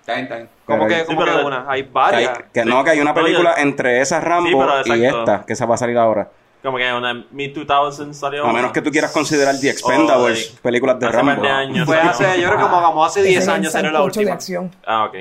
Está 0.00 0.12
bien, 0.14 0.24
está 0.24 0.36
bien. 0.36 0.48
¿Cómo 0.64 0.86
que, 0.86 1.04
cómo 1.04 1.20
pero 1.24 1.38
que 1.38 1.44
una? 1.44 1.64
Hay 1.68 1.82
Que, 1.82 1.88
hay- 1.88 1.92
varias. 1.92 2.38
que 2.52 2.62
Sí. 2.62 2.68
no, 2.68 2.84
que 2.84 2.90
hay 2.90 3.00
una 3.00 3.12
No, 3.12 3.18
yo- 3.18 3.24
película 3.24 3.54
entre 3.58 4.00
esa 4.00 4.20
Rambo 4.20 4.66
Sí, 4.84 4.92
y 4.92 5.04
esta, 5.04 5.44
que 5.44 5.52
esa 5.52 5.66
va 5.66 5.74
a 5.74 5.78
salir 5.78 5.98
ahora. 5.98 6.30
Como 6.62 6.78
que 6.78 6.92
una 6.92 7.12
mid-2000 7.32 8.12
salió. 8.14 8.44
A 8.46 8.52
menos 8.52 8.72
que 8.72 8.82
tú 8.82 8.90
quieras 8.90 9.12
considerar 9.12 9.54
The 9.60 9.70
Expendables, 9.70 10.48
like, 10.50 10.62
películas 10.62 10.98
de 10.98 11.06
hace 11.06 11.16
Rambo. 11.16 11.42
de 11.42 11.48
años. 11.48 11.86
Fue 11.86 11.98
hace, 11.98 12.40
yo 12.40 12.48
creo 12.48 12.58
que 12.58 12.64
como, 12.64 12.82
como 12.82 13.04
hace 13.04 13.22
10 13.22 13.32
Ese 13.32 13.42
es 13.42 13.48
el 13.48 13.54
años 13.54 13.74
era 13.74 13.90
la 13.92 13.98
de 14.00 14.04
última. 14.04 14.32
acción. 14.32 14.72
Ah, 14.86 15.04
ok. 15.04 15.14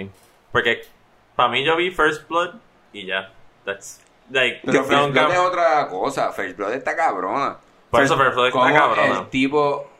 Porque 0.52 0.82
para 1.36 1.50
mí 1.50 1.64
yo 1.64 1.76
vi 1.76 1.92
First 1.92 2.28
Blood 2.30 2.56
y 2.94 3.06
ya. 3.08 3.32
That's. 3.64 4.02
Like, 4.32 4.62
Pero 4.66 4.82
que 4.84 4.88
First 4.90 5.12
Blood 5.12 5.32
es 5.32 5.38
otra 5.40 5.88
cosa. 5.88 6.32
First 6.32 6.58
Blood 6.58 6.74
está 6.74 6.96
cabrona. 6.96 7.58
Por 7.90 8.02
eso 8.04 8.18
First 8.18 8.34
Blood 8.36 8.52
Como 8.52 8.68
está 8.68 8.80
cabrona. 8.80 9.20
el 9.20 9.30
tipo... 9.30 9.92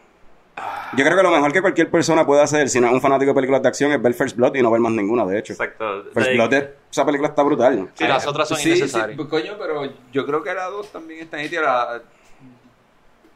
Yo 0.96 1.04
creo 1.04 1.18
que 1.18 1.24
lo 1.24 1.32
mejor 1.32 1.52
que 1.52 1.60
cualquier 1.62 1.92
persona 1.92 2.26
puede 2.26 2.42
hacer 2.42 2.70
si 2.70 2.80
no 2.80 2.88
es 2.88 2.94
un 2.94 3.02
fanático 3.02 3.32
de 3.32 3.36
películas 3.36 3.62
de 3.62 3.68
acción 3.68 3.92
es 3.92 4.02
ver 4.02 4.14
First 4.14 4.38
Blood 4.38 4.56
y 4.56 4.62
no 4.62 4.72
ver 4.72 4.80
más 4.80 4.94
ninguna, 4.94 5.26
de 5.26 5.40
hecho. 5.40 5.52
Exacto. 5.54 6.04
First 6.14 6.16
Like, 6.30 6.34
Blood, 6.36 6.54
es- 6.54 6.70
esa 6.92 7.06
película 7.06 7.28
está 7.30 7.44
brutal. 7.44 7.90
Sí, 7.94 8.08
las 8.08 8.26
otras 8.26 8.48
son 8.48 8.58
Sí, 8.58 8.70
innecesarias. 8.70 9.10
sí, 9.12 9.16
pues, 9.18 9.28
coño, 9.28 9.58
pero 9.60 9.84
yo 10.14 10.26
creo 10.26 10.42
que 10.42 10.54
la 10.54 10.66
2 10.68 10.92
también 10.94 11.20
está 11.22 11.38
nítida. 11.38 11.62
La- 11.62 12.02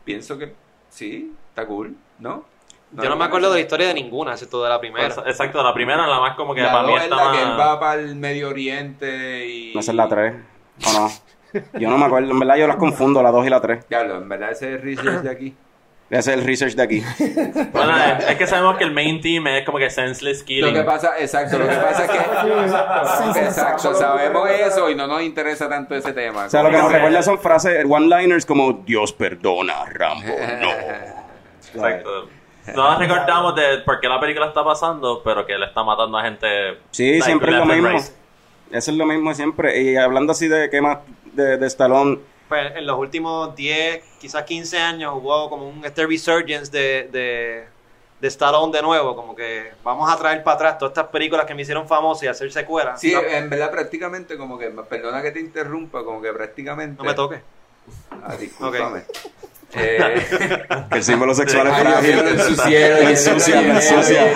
pienso 0.06 0.38
que 0.38 0.54
sí, 0.90 1.34
está 1.50 1.66
cool, 1.66 1.96
¿no? 2.20 2.46
Yo 2.94 3.08
no 3.10 3.16
me 3.18 3.26
acuerdo 3.26 3.50
de 3.50 3.56
la 3.56 3.62
historia 3.62 3.88
de 3.90 3.94
ninguna, 3.94 4.32
excepto 4.32 4.64
de 4.64 4.70
la 4.70 4.80
primera. 4.80 5.14
Pues, 5.14 5.28
exacto, 5.28 5.62
la 5.62 5.74
primera 5.74 6.08
la 6.08 6.20
más 6.20 6.36
como 6.36 6.56
que 6.56 6.62
La 6.62 6.72
para 6.72 6.84
mí 6.88 6.94
dos 6.94 6.98
es 7.02 7.04
está 7.04 7.16
la 7.26 7.32
que 7.34 7.42
él 7.44 7.50
más... 7.50 7.60
va 7.60 7.80
para 7.80 8.02
el 8.02 8.16
Medio 8.16 8.50
Oriente 8.50 9.46
y... 9.48 9.74
No 9.76 9.80
es 9.82 9.94
la 9.94 10.08
3. 10.08 10.34
¿O 10.86 10.94
no? 10.94 11.10
Yo 11.80 11.90
no 11.90 11.98
me 11.98 12.06
acuerdo. 12.06 12.32
En 12.32 12.40
verdad 12.40 12.56
yo 12.58 12.68
las 12.68 12.78
confundo, 12.78 13.24
la 13.24 13.32
2 13.32 13.48
y 13.48 13.50
la 13.50 13.62
3. 13.62 13.86
Claro, 13.86 14.18
en 14.18 14.30
verdad 14.30 14.52
ese 14.52 14.76
es 14.76 14.82
research 14.82 15.22
de 15.22 15.30
aquí. 15.30 15.56
Ese 16.10 16.32
es 16.32 16.40
el 16.40 16.46
research 16.46 16.74
de 16.74 16.84
aquí. 16.84 17.04
Bueno, 17.72 17.96
es, 18.28 18.36
que 18.36 18.48
sabemos 18.48 18.78
que 18.78 18.84
el 18.84 18.92
main 18.92 19.22
team 19.22 19.46
es 19.46 19.64
como 19.64 19.78
que 19.78 19.92
senseless 19.92 20.40
Lo 20.40 20.46
killing. 20.46 20.74
que 20.74 20.84
pasa, 20.84 21.20
exacto, 21.20 21.60
lo 21.60 21.68
que 21.68 21.76
pasa 21.76 22.06
es 22.06 22.12
que... 22.12 23.40
exacto, 23.46 23.94
sabemos 23.94 24.50
eso 24.50 24.90
y 24.90 24.96
no 24.96 25.06
nos 25.06 25.22
interesa 25.22 25.70
tanto 25.70 25.94
ese 25.94 26.12
tema. 26.14 26.46
O 26.46 26.50
sea, 26.50 26.64
lo 26.64 26.72
que 26.72 26.78
nos 26.78 26.92
recuerda 26.92 27.22
son 27.22 27.38
frases, 27.38 27.86
one-liners 27.88 28.46
como 28.48 28.74
Dios 28.86 29.14
perdona, 29.14 29.86
Rambo, 29.86 30.36
no. 30.62 30.72
Exacto. 31.76 32.30
No 32.76 32.90
nos 32.90 33.00
recordamos 33.00 33.56
de 33.56 33.80
por 33.86 34.00
qué 34.00 34.08
la 34.08 34.20
película 34.20 34.48
está 34.48 34.64
pasando, 34.64 35.22
pero 35.24 35.46
que 35.46 35.58
le 35.58 35.68
está 35.68 35.84
matando 35.84 36.18
a 36.18 36.24
gente. 36.24 36.80
Sí, 36.92 37.12
like, 37.12 37.24
siempre 37.24 37.52
es 37.52 37.58
lo 37.58 37.66
mismo. 37.66 38.00
Eso 38.72 38.92
es 38.92 38.98
lo 38.98 39.06
mismo 39.06 39.34
siempre. 39.34 39.82
Y 39.82 39.96
hablando 39.96 40.32
así 40.32 40.48
de 40.48 40.70
qué 40.70 40.82
más 40.82 41.00
de, 41.34 41.58
de 41.58 41.68
Stallone, 41.68 42.20
Pues 42.48 42.76
en 42.76 42.86
los 42.86 42.98
últimos 42.98 43.56
10, 43.56 44.04
quizás 44.20 44.44
15 44.44 44.78
años 44.78 45.14
hubo 45.16 45.50
como 45.50 45.68
un 45.68 45.84
este 45.86 46.06
resurgence 46.06 46.72
de, 46.72 47.10
de, 47.12 47.68
de 48.20 48.28
Stallone 48.28 48.72
de 48.72 48.82
nuevo, 48.82 49.16
como 49.16 49.36
que 49.36 49.72
vamos 49.84 50.12
a 50.12 50.18
traer 50.18 50.44
para 50.44 50.56
atrás 50.56 50.78
todas 50.78 50.92
estas 50.92 51.08
películas 51.08 51.46
que 51.46 51.56
me 51.56 51.62
hicieron 51.62 51.88
famosas 51.88 52.24
y 52.24 52.28
hacer 52.28 52.52
secuelas. 52.52 53.00
Sí, 53.00 53.14
no, 53.14 53.22
en 53.22 53.50
verdad 53.50 53.72
prácticamente 53.72 54.38
como 54.38 54.58
que, 54.58 54.70
perdona 54.70 55.22
que 55.22 55.32
te 55.32 55.40
interrumpa, 55.40 56.04
como 56.04 56.22
que 56.22 56.32
prácticamente... 56.34 56.98
no 57.02 57.10
me 57.10 57.14
toques. 57.14 57.42
Ah, 58.12 58.36
discúlpame. 58.36 59.04
Eh, 59.76 60.00
el 60.92 61.04
símbolo 61.04 61.36
sexual 61.36 61.68
es 61.68 61.78
frágil. 61.78 62.16
lo. 62.16 62.24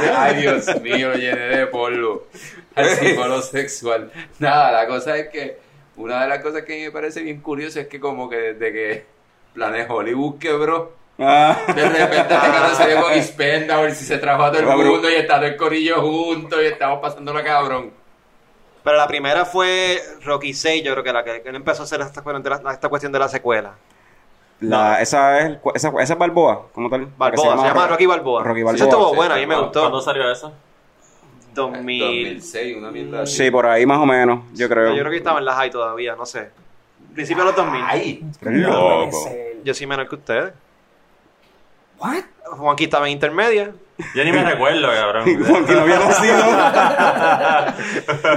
Ay, 0.18 0.42
Dios 0.42 0.82
mío, 0.82 1.10
lo 1.10 1.16
llené 1.16 1.58
de 1.58 1.68
polvo. 1.68 2.28
Al 2.76 2.90
símbolo 2.90 3.42
sexual. 3.42 4.12
Nada, 4.40 4.72
la 4.72 4.88
cosa 4.88 5.18
es 5.18 5.30
que 5.30 5.58
una 5.96 6.24
de 6.24 6.30
las 6.30 6.40
cosas 6.40 6.64
que 6.64 6.74
a 6.74 6.76
mí 6.78 6.84
me 6.84 6.92
parece 6.92 7.22
bien 7.22 7.42
curioso 7.42 7.80
es 7.80 7.88
que 7.88 8.00
como 8.00 8.30
que 8.30 8.38
desde 8.54 8.74
que 8.74 9.06
Planet 9.54 9.88
Hollywood 9.90 10.40
quebró, 10.40 11.04
Ah, 11.20 11.56
de 11.68 11.90
repente 11.90 12.18
este 12.18 12.34
cara 12.36 12.74
salió 12.74 13.04
con 13.04 13.14
Expendables 13.14 14.02
y 14.02 14.06
se 14.06 14.18
trajo 14.18 14.44
a 14.46 14.50
todo 14.52 14.62
el 14.62 14.68
Cabrón. 14.68 14.88
mundo 14.88 15.12
y 15.12 15.14
está 15.14 15.36
todo 15.36 15.46
el 15.46 15.56
corillo 15.58 16.02
juntos 16.02 16.60
y 16.64 16.66
estamos 16.66 17.00
pasando 17.02 17.32
la 17.32 17.44
cabrón. 17.44 17.92
Pero 18.84 18.98
la 18.98 19.08
primera 19.08 19.46
fue 19.46 20.02
Rocky 20.24 20.56
6, 20.56 20.84
yo 20.84 20.92
creo 20.94 21.04
que 21.04 21.14
la 21.14 21.24
que, 21.24 21.44
que 21.44 21.50
él 21.50 21.56
empezó 21.56 21.84
a 21.84 21.86
hacer 21.86 22.02
esta, 22.02 22.24
cuestión 22.24 22.42
de 22.42 22.50
la- 22.50 22.74
esta 22.74 22.90
cuestión 22.90 23.12
de 23.12 23.20
la 23.20 23.30
secuela. 23.30 23.76
La, 24.64 25.02
esa, 25.02 25.40
es, 25.40 25.58
esa, 25.76 25.90
esa 26.00 26.14
es 26.14 26.20
Balboa, 26.20 26.68
como 26.74 26.90
tal. 26.90 27.08
Balboa, 27.18 27.58
se 27.58 27.68
llama 27.68 27.88
Rocky 27.88 28.06
Balboa. 28.06 28.44
Rocky 28.44 28.62
Eso 28.62 28.86
estuvo 28.86 29.10
Sí, 29.10 29.16
bueno, 29.16 29.36
a 29.36 29.38
mí 29.38 29.46
me 29.46 29.60
gustó. 29.60 29.82
¿Cuándo 29.82 30.02
salió 30.02 30.32
eso? 30.32 30.54
2000. 31.54 32.00
2006, 32.00 32.78
una 32.78 32.92
mierda 32.92 33.22
así. 33.24 33.38
Sí, 33.38 33.52
por 33.52 33.66
ahí 33.66 33.86
más 33.86 34.00
o 34.00 34.06
menos, 34.06 34.44
yo 34.54 34.68
creo. 34.70 34.94
Yo 34.94 35.00
creo 35.00 35.12
que 35.12 35.18
estaba 35.18 35.40
en 35.40 35.46
la 35.46 35.54
high 35.56 35.70
todavía, 35.70 36.16
no 36.16 36.26
sé. 36.26 36.50
Principio 37.14 37.44
de 37.44 37.50
los 37.50 37.56
2000. 37.56 37.82
Ay, 37.86 38.26
loco. 38.42 39.30
Yo 39.64 39.74
sí 39.74 39.86
menor 39.86 40.08
que 40.10 40.16
ustedes. 40.16 40.54
What? 42.00 42.24
Juanqui 42.58 42.86
estaba 42.86 43.06
en 43.08 43.14
intermedia. 43.14 43.74
Yo 44.16 44.24
ni 44.24 44.32
me 44.32 44.44
recuerdo, 44.44 44.88
cabrón. 44.90 45.46
Juan, 45.48 45.66
que 45.66 45.74
no 45.74 45.82
había 45.82 46.00
nacido. 46.00 46.44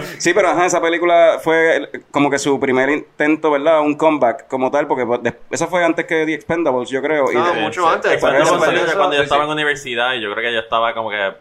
sí, 0.19 0.35
pero 0.35 0.49
ajá, 0.51 0.67
esa 0.67 0.81
película 0.81 1.39
fue 1.43 1.91
como 2.11 2.31
que 2.31 2.39
su 2.39 2.61
primer 2.61 2.91
intento, 2.91 3.51
¿verdad? 3.51 3.81
Un 3.81 3.97
comeback 3.97 4.49
como 4.49 4.71
tal, 4.71 4.87
porque 4.87 5.07
pues, 5.07 5.21
eso 5.51 5.67
fue 5.69 5.85
antes 5.85 6.05
que 6.05 6.27
The 6.27 6.35
Expendables, 6.35 6.91
yo 6.91 7.01
creo. 7.03 7.31
y 7.33 7.35
No, 7.35 7.53
de- 7.55 7.61
mucho 7.61 7.89
antes. 7.89 8.13
Expendables 8.13 8.49
salió 8.49 8.97
cuando 8.97 9.17
yo 9.17 9.23
estaba 9.23 9.45
en 9.45 9.51
universidad 9.51 10.15
y 10.15 10.21
yo 10.21 10.31
creo 10.33 10.45
que 10.45 10.53
yo 10.53 10.61
estaba 10.61 10.93
como 10.93 11.11
que 11.11 11.33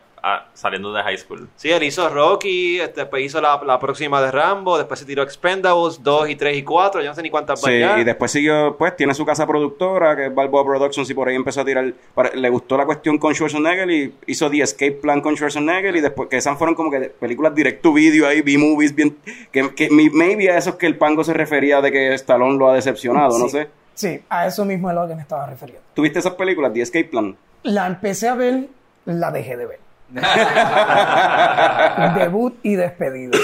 saliendo 0.53 0.91
de 0.91 1.03
high 1.03 1.17
school. 1.17 1.47
Sí, 1.55 1.69
él 1.71 1.83
hizo 1.83 2.07
Rocky, 2.09 2.79
este, 2.79 3.01
después 3.01 3.23
hizo 3.23 3.39
la, 3.41 3.61
la 3.65 3.79
próxima 3.79 4.21
de 4.21 4.31
Rambo, 4.31 4.77
después 4.77 4.99
se 4.99 5.05
tiró 5.05 5.21
Expendables 5.23 6.01
2 6.01 6.29
y 6.29 6.35
3 6.35 6.57
y 6.57 6.63
4, 6.63 7.01
yo 7.01 7.09
no 7.09 7.15
sé 7.15 7.21
ni 7.21 7.29
cuántas 7.29 7.61
Sí, 7.61 7.71
y 7.71 8.03
después 8.03 8.31
siguió, 8.31 8.75
pues 8.77 8.95
tiene 8.95 9.13
su 9.13 9.25
casa 9.25 9.45
productora, 9.45 10.15
que 10.15 10.27
es 10.27 10.35
Balboa 10.35 10.65
Productions, 10.65 11.09
y 11.09 11.13
por 11.13 11.27
ahí 11.27 11.35
empezó 11.35 11.61
a 11.61 11.65
tirar. 11.65 11.93
para- 12.13 12.33
le 12.33 12.49
gustó 12.49 12.77
la 12.77 12.85
cuestión 12.85 13.17
con 13.17 13.33
Schwarzenegger 13.35 13.89
y 13.91 14.15
hizo 14.27 14.49
The 14.49 14.61
Escape 14.61 14.93
Plan 14.93 15.21
con 15.21 15.35
Schwarzenegger, 15.35 15.95
y 15.95 16.01
después 16.01 16.29
que 16.29 16.37
esas 16.37 16.57
fueron 16.57 16.75
como 16.75 16.89
que 16.91 17.01
películas 17.01 17.53
direct 17.53 17.81
to 17.81 17.93
video 17.93 18.27
ahí, 18.27 18.41
B-movies, 18.41 18.95
bien. 18.95 19.17
Que, 19.51 19.73
que 19.75 19.89
maybe 19.89 20.49
a 20.49 20.57
eso 20.57 20.71
es 20.71 20.75
que 20.77 20.87
el 20.87 20.97
pango 20.97 21.23
se 21.23 21.33
refería 21.33 21.81
de 21.81 21.91
que 21.91 22.13
Stallone 22.15 22.57
lo 22.57 22.69
ha 22.69 22.75
decepcionado, 22.75 23.37
no 23.37 23.47
sé. 23.49 23.67
Sí, 23.93 24.19
a 24.29 24.47
eso 24.47 24.65
mismo 24.65 24.89
es 24.89 24.95
lo 24.95 25.07
que 25.07 25.15
me 25.15 25.21
estaba 25.21 25.45
refiriendo. 25.45 25.81
¿Tuviste 25.93 26.19
esas 26.19 26.33
películas, 26.33 26.73
The 26.73 26.81
Escape 26.81 27.05
Plan? 27.05 27.35
La 27.63 27.87
empecé 27.87 28.27
a 28.27 28.35
ver, 28.35 28.67
la 29.05 29.31
dejé 29.31 29.55
de 29.55 29.65
ver. 29.65 29.79
Debut 32.15 32.55
y 32.63 32.75
despedida. 32.75 33.37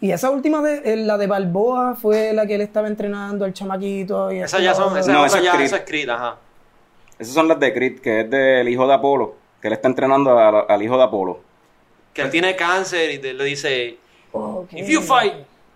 Y 0.00 0.10
esa 0.12 0.30
última, 0.30 0.60
de, 0.62 0.92
eh, 0.92 0.96
la 0.96 1.16
de 1.16 1.26
Balboa, 1.26 1.94
fue 1.94 2.32
la 2.32 2.46
que 2.46 2.56
él 2.56 2.60
estaba 2.60 2.88
entrenando 2.88 3.44
al 3.44 3.52
chamaquito. 3.52 4.30
Y 4.32 4.40
Esas 4.40 4.62
ya 4.62 4.74
son, 4.74 4.96
esa 4.96 5.12
No, 5.12 5.26
ya, 5.26 5.62
es 5.62 5.82
Creed, 5.86 6.08
ajá. 6.08 6.36
Esas 7.18 7.34
son 7.34 7.48
las 7.48 7.58
de 7.58 7.72
Creed, 7.72 8.00
que 8.00 8.20
es 8.20 8.30
del 8.30 8.68
hijo 8.68 8.86
de 8.86 8.94
Apolo, 8.94 9.36
que 9.60 9.68
él 9.68 9.74
está 9.74 9.88
entrenando 9.88 10.38
a- 10.38 10.60
al 10.60 10.82
hijo 10.82 10.96
de 10.98 11.04
Apolo. 11.04 11.40
Que 12.12 12.22
él 12.22 12.30
tiene 12.30 12.54
cáncer 12.56 13.10
y 13.10 13.18
te- 13.18 13.32
le 13.32 13.44
dice, 13.44 13.96
Ok. 14.32 14.72
if 14.74 14.86
you 14.88 15.00
fight, 15.00 15.32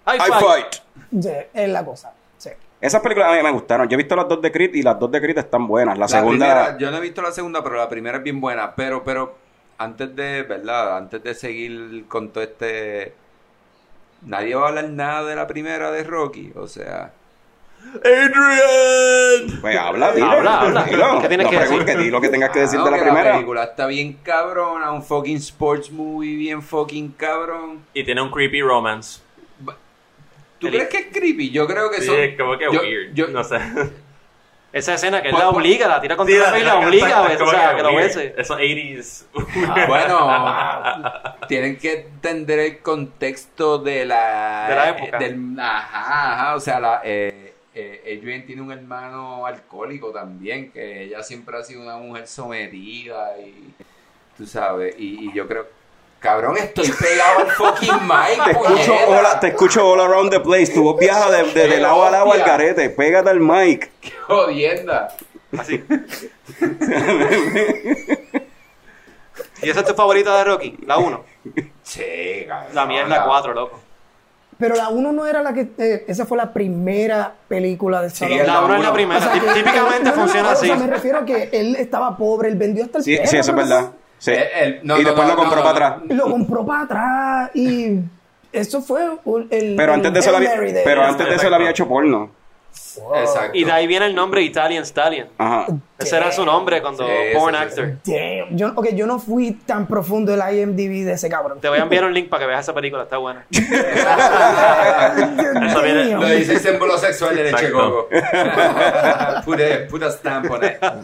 I 0.06 0.16
I 0.16 0.18
fight. 0.18 0.44
fight. 0.44 1.46
Es 1.54 1.68
la 1.70 1.84
cosa. 1.84 2.12
Sí. 2.36 2.50
Esas 2.80 3.00
películas 3.00 3.30
a 3.32 3.36
mí 3.36 3.42
me 3.42 3.50
gustaron. 3.52 3.88
Yo 3.88 3.94
he 3.94 3.98
visto 3.98 4.14
las 4.16 4.28
dos 4.28 4.40
de 4.42 4.52
Creed 4.52 4.74
y 4.74 4.82
las 4.82 4.98
dos 4.98 5.10
de 5.10 5.20
Creed 5.20 5.38
están 5.38 5.66
buenas. 5.66 5.96
La, 5.96 6.04
La 6.04 6.08
segunda. 6.08 6.46
primera, 6.46 6.78
yo 6.78 6.90
no 6.90 6.98
he 6.98 7.00
visto 7.00 7.22
la 7.22 7.32
segunda, 7.32 7.62
pero 7.62 7.76
la 7.76 7.88
primera 7.88 8.18
es 8.18 8.22
bien 8.22 8.38
buena. 8.40 8.74
Pero, 8.74 9.02
pero, 9.02 9.34
antes 9.80 10.14
de, 10.14 10.42
¿verdad? 10.44 10.96
Antes 10.99 11.22
de 11.22 11.34
seguir 11.34 12.04
con 12.06 12.30
todo 12.30 12.44
este. 12.44 13.14
Nadie 14.22 14.54
va 14.54 14.66
a 14.66 14.68
hablar 14.68 14.88
nada 14.90 15.25
de 15.28 15.34
la 15.34 15.46
primera 15.46 15.90
de 15.90 16.04
Rocky. 16.04 16.52
O 16.54 16.66
sea. 16.68 17.12
¡Adrian! 18.04 19.60
Pues 19.62 19.76
habla, 19.76 20.12
dilo. 20.12 20.26
Habla, 20.30 20.60
habla. 20.60 20.84
Dilo. 20.84 21.20
¿Qué 21.22 21.28
tienes 21.28 21.44
No 21.46 21.50
que 21.50 21.58
decir? 21.60 21.99
di 21.99 22.10
lo 22.10 22.20
que 22.20 22.28
tengas 22.28 22.50
que 22.50 22.60
decir 22.60 22.78
ah, 22.80 22.84
de 22.84 22.90
la 22.90 22.96
que 22.99 23.02
primera. 23.04 23.25
La 23.30 23.32
película 23.37 23.64
está 23.64 23.87
bien 23.87 24.18
cabrona. 24.22 24.92
Un 24.92 25.02
fucking 25.02 25.37
sports 25.38 25.90
movie 25.90 26.37
bien 26.37 26.62
fucking 26.62 27.12
cabrón. 27.12 27.82
Y 27.94 28.04
tiene 28.04 28.20
un 28.20 28.30
creepy 28.30 28.60
romance. 28.60 29.20
¿Tú 30.58 30.66
El- 30.66 30.75
crees 30.75 30.88
que 30.90 30.99
es 30.99 31.06
creepy? 31.10 31.50
Yo 31.50 31.66
creo 31.66 31.90
que 31.90 32.00
Sí, 32.02 32.06
son. 32.06 32.16
es 32.20 32.37
como 32.38 32.58
que 32.58 32.64
yo- 32.70 32.80
weird. 32.82 33.14
yo- 33.14 33.28
no 33.28 33.42
sé. 33.42 33.56
Esa 34.72 34.94
escena 34.94 35.20
que 35.20 35.28
él 35.28 35.34
Pues, 35.34 35.42
la 35.44 35.50
pues- 35.50 35.58
obliga, 35.64 35.88
la 35.88 36.00
tira 36.00 36.16
contra 36.16 36.32
Sí, 36.34 36.40
la 36.52 36.58
y 36.58 36.62
la 36.62 36.78
obliga 36.78 37.06
a 37.06 37.10
exacto, 37.10 37.28
ver, 37.28 37.42
o 37.42 37.50
sea, 37.50 37.76
que 37.76 37.82
lo 37.82 37.94
bese. 37.96 38.34
Esos 38.38 38.56
80s. 38.56 39.26
Bueno, 39.88 41.02
tienen 41.48 41.76
que 41.76 41.92
entender 42.02 42.58
el 42.60 42.78
contexto 42.78 43.78
de 43.78 44.04
la... 44.06 44.66
De 44.68 44.74
la 44.76 44.88
época. 44.90 45.18
del- 45.18 45.58
ajá, 45.58 46.32
ajá, 46.34 46.54
o 46.54 46.60
sea, 46.60 46.78
la, 46.78 47.00
eh, 47.04 47.54
eh, 47.74 48.16
Adrian 48.18 48.46
tiene 48.46 48.62
un 48.62 48.70
hermano 48.70 49.44
alcohólico 49.46 50.10
también, 50.12 50.70
que 50.70 51.02
ella 51.04 51.22
siempre 51.22 51.56
ha 51.58 51.62
sido 51.64 51.82
una 51.82 51.96
mujer 51.96 52.26
sometida 52.28 53.38
y... 53.38 53.74
Tú 54.36 54.46
sabes, 54.46 54.94
y, 54.98 55.28
y 55.30 55.32
yo 55.34 55.46
creo... 55.48 55.66
Cabrón, 56.20 56.56
estoy 56.58 56.88
pegado 56.92 57.38
al 57.40 57.46
fucking 57.50 57.94
mic, 58.06 58.44
Te 58.44 58.50
escucho, 58.52 58.94
te 59.40 59.46
escucho 59.48 59.88
all 59.90 60.00
around 60.00 60.30
the 60.30 60.40
place. 60.40 60.68
Tu 60.72 60.82
voz 60.82 60.98
viaja 61.00 61.30
de, 61.30 61.44
de- 61.44 61.66
de 61.68 61.80
lado 61.80 62.04
a 62.04 62.10
lado 62.10 62.30
al 62.32 62.40
garete. 62.42 62.90
Pégate 62.90 63.30
al 63.30 63.40
mic. 63.40 63.90
Qué 64.00 64.12
jodienda. 64.26 65.08
Así. 65.58 65.82
¿Y 69.62 69.68
esa 69.68 69.80
es 69.80 69.86
tu 69.86 69.94
favorita 69.94 70.36
de 70.38 70.44
Rocky? 70.44 70.76
La 70.86 70.98
1. 70.98 71.24
Sí, 71.82 72.44
cabrón. 72.48 72.74
La 72.74 72.86
mía 72.86 73.02
es 73.02 73.08
la 73.08 73.24
4, 73.24 73.52
loco. 73.54 73.80
Pero 74.58 74.74
la 74.74 74.88
1 74.90 75.12
no 75.12 75.26
era 75.26 75.42
la 75.42 75.52
que. 75.54 75.68
eh, 75.78 76.04
esa 76.06 76.26
fue 76.26 76.36
la 76.36 76.52
primera 76.52 77.32
película 77.48 78.02
de 78.02 78.08
Stallone. 78.08 78.42
es 78.42 78.46
La 78.46 78.60
1 78.62 78.76
es 78.76 78.82
la 78.82 78.92
primera. 78.92 79.18
O 79.20 79.22
sea, 79.22 79.32
Típicamente 79.32 80.04
no, 80.04 80.10
no, 80.10 80.16
no, 80.16 80.22
funciona 80.22 80.48
o 80.48 80.52
así. 80.52 80.66
sea, 80.66 80.76
me 80.76 80.86
refiero 80.86 81.18
a 81.18 81.24
que 81.24 81.48
él 81.52 81.76
estaba 81.76 82.16
pobre, 82.16 82.48
él 82.48 82.56
vendió 82.56 82.84
hasta 82.84 82.98
el 82.98 83.04
Sí, 83.04 83.16
perro, 83.16 83.28
sí, 83.30 83.36
eso 83.38 83.50
es 83.52 83.56
verdad. 83.56 83.90
Sí. 84.20 84.32
Eh, 84.34 84.80
no, 84.84 84.96
y 84.98 85.02
no, 85.02 85.08
después 85.08 85.26
no, 85.28 85.34
lo 85.34 85.38
compró 85.40 85.56
no, 85.56 85.62
para 85.64 85.80
no. 85.80 85.86
atrás. 85.96 86.02
Lo 86.16 86.30
compró 86.30 86.64
para 86.66 86.82
atrás 86.82 87.50
y. 87.56 87.98
Eso 88.52 88.80
fue 88.82 89.00
un- 89.24 89.48
el. 89.50 89.74
Pero 89.76 89.94
antes 89.94 90.12
de 90.12 90.18
eso, 90.20 90.36
Hail 90.36 90.46
había, 90.46 90.74
pero 90.84 91.02
antes 91.04 91.28
de 91.28 91.34
eso 91.34 91.48
le 91.50 91.56
había 91.56 91.70
hecho 91.70 91.88
porno. 91.88 92.30
Exacto. 93.16 93.56
Y 93.56 93.64
de 93.64 93.72
ahí 93.72 93.86
viene 93.86 94.04
el 94.06 94.14
nombre 94.14 94.42
Italian 94.42 94.84
Stallion. 94.84 95.28
Ajá. 95.38 95.66
Ese 95.98 96.16
era 96.16 96.30
su 96.32 96.44
nombre 96.44 96.80
cuando 96.82 97.06
Sí, 97.06 97.12
porn 97.34 97.54
sí, 97.54 97.60
sí, 97.60 97.66
actor. 97.66 97.92
Damn. 98.04 98.56
Yo, 98.56 98.72
ok, 98.74 98.88
yo 98.94 99.06
no 99.06 99.18
fui 99.18 99.52
tan 99.52 99.86
profundo 99.86 100.34
el 100.34 100.40
IMDb 100.40 101.04
de 101.04 101.12
ese 101.12 101.28
cabrón. 101.28 101.60
Te 101.60 101.68
voy 101.68 101.78
a 101.78 101.82
enviar 101.82 102.04
un 102.04 102.12
link 102.14 102.28
para 102.28 102.40
que 102.42 102.46
veas 102.46 102.60
esa 102.62 102.72
película, 102.74 103.02
está 103.04 103.18
buena. 103.18 103.44
Eso 103.50 103.62
viene- 105.82 106.16
Lo 106.16 106.26
dice 106.28 106.58
símbolo 106.58 106.96
sexual 106.98 107.36
de 107.36 107.44
leche 107.44 107.70
coco. 107.70 108.08
put, 109.44 109.60
a, 109.60 109.86
put 109.88 110.02
a 110.02 110.10
stamp 110.10 110.50
on 110.50 110.64
it. 110.64 110.78
Pa- 110.80 111.00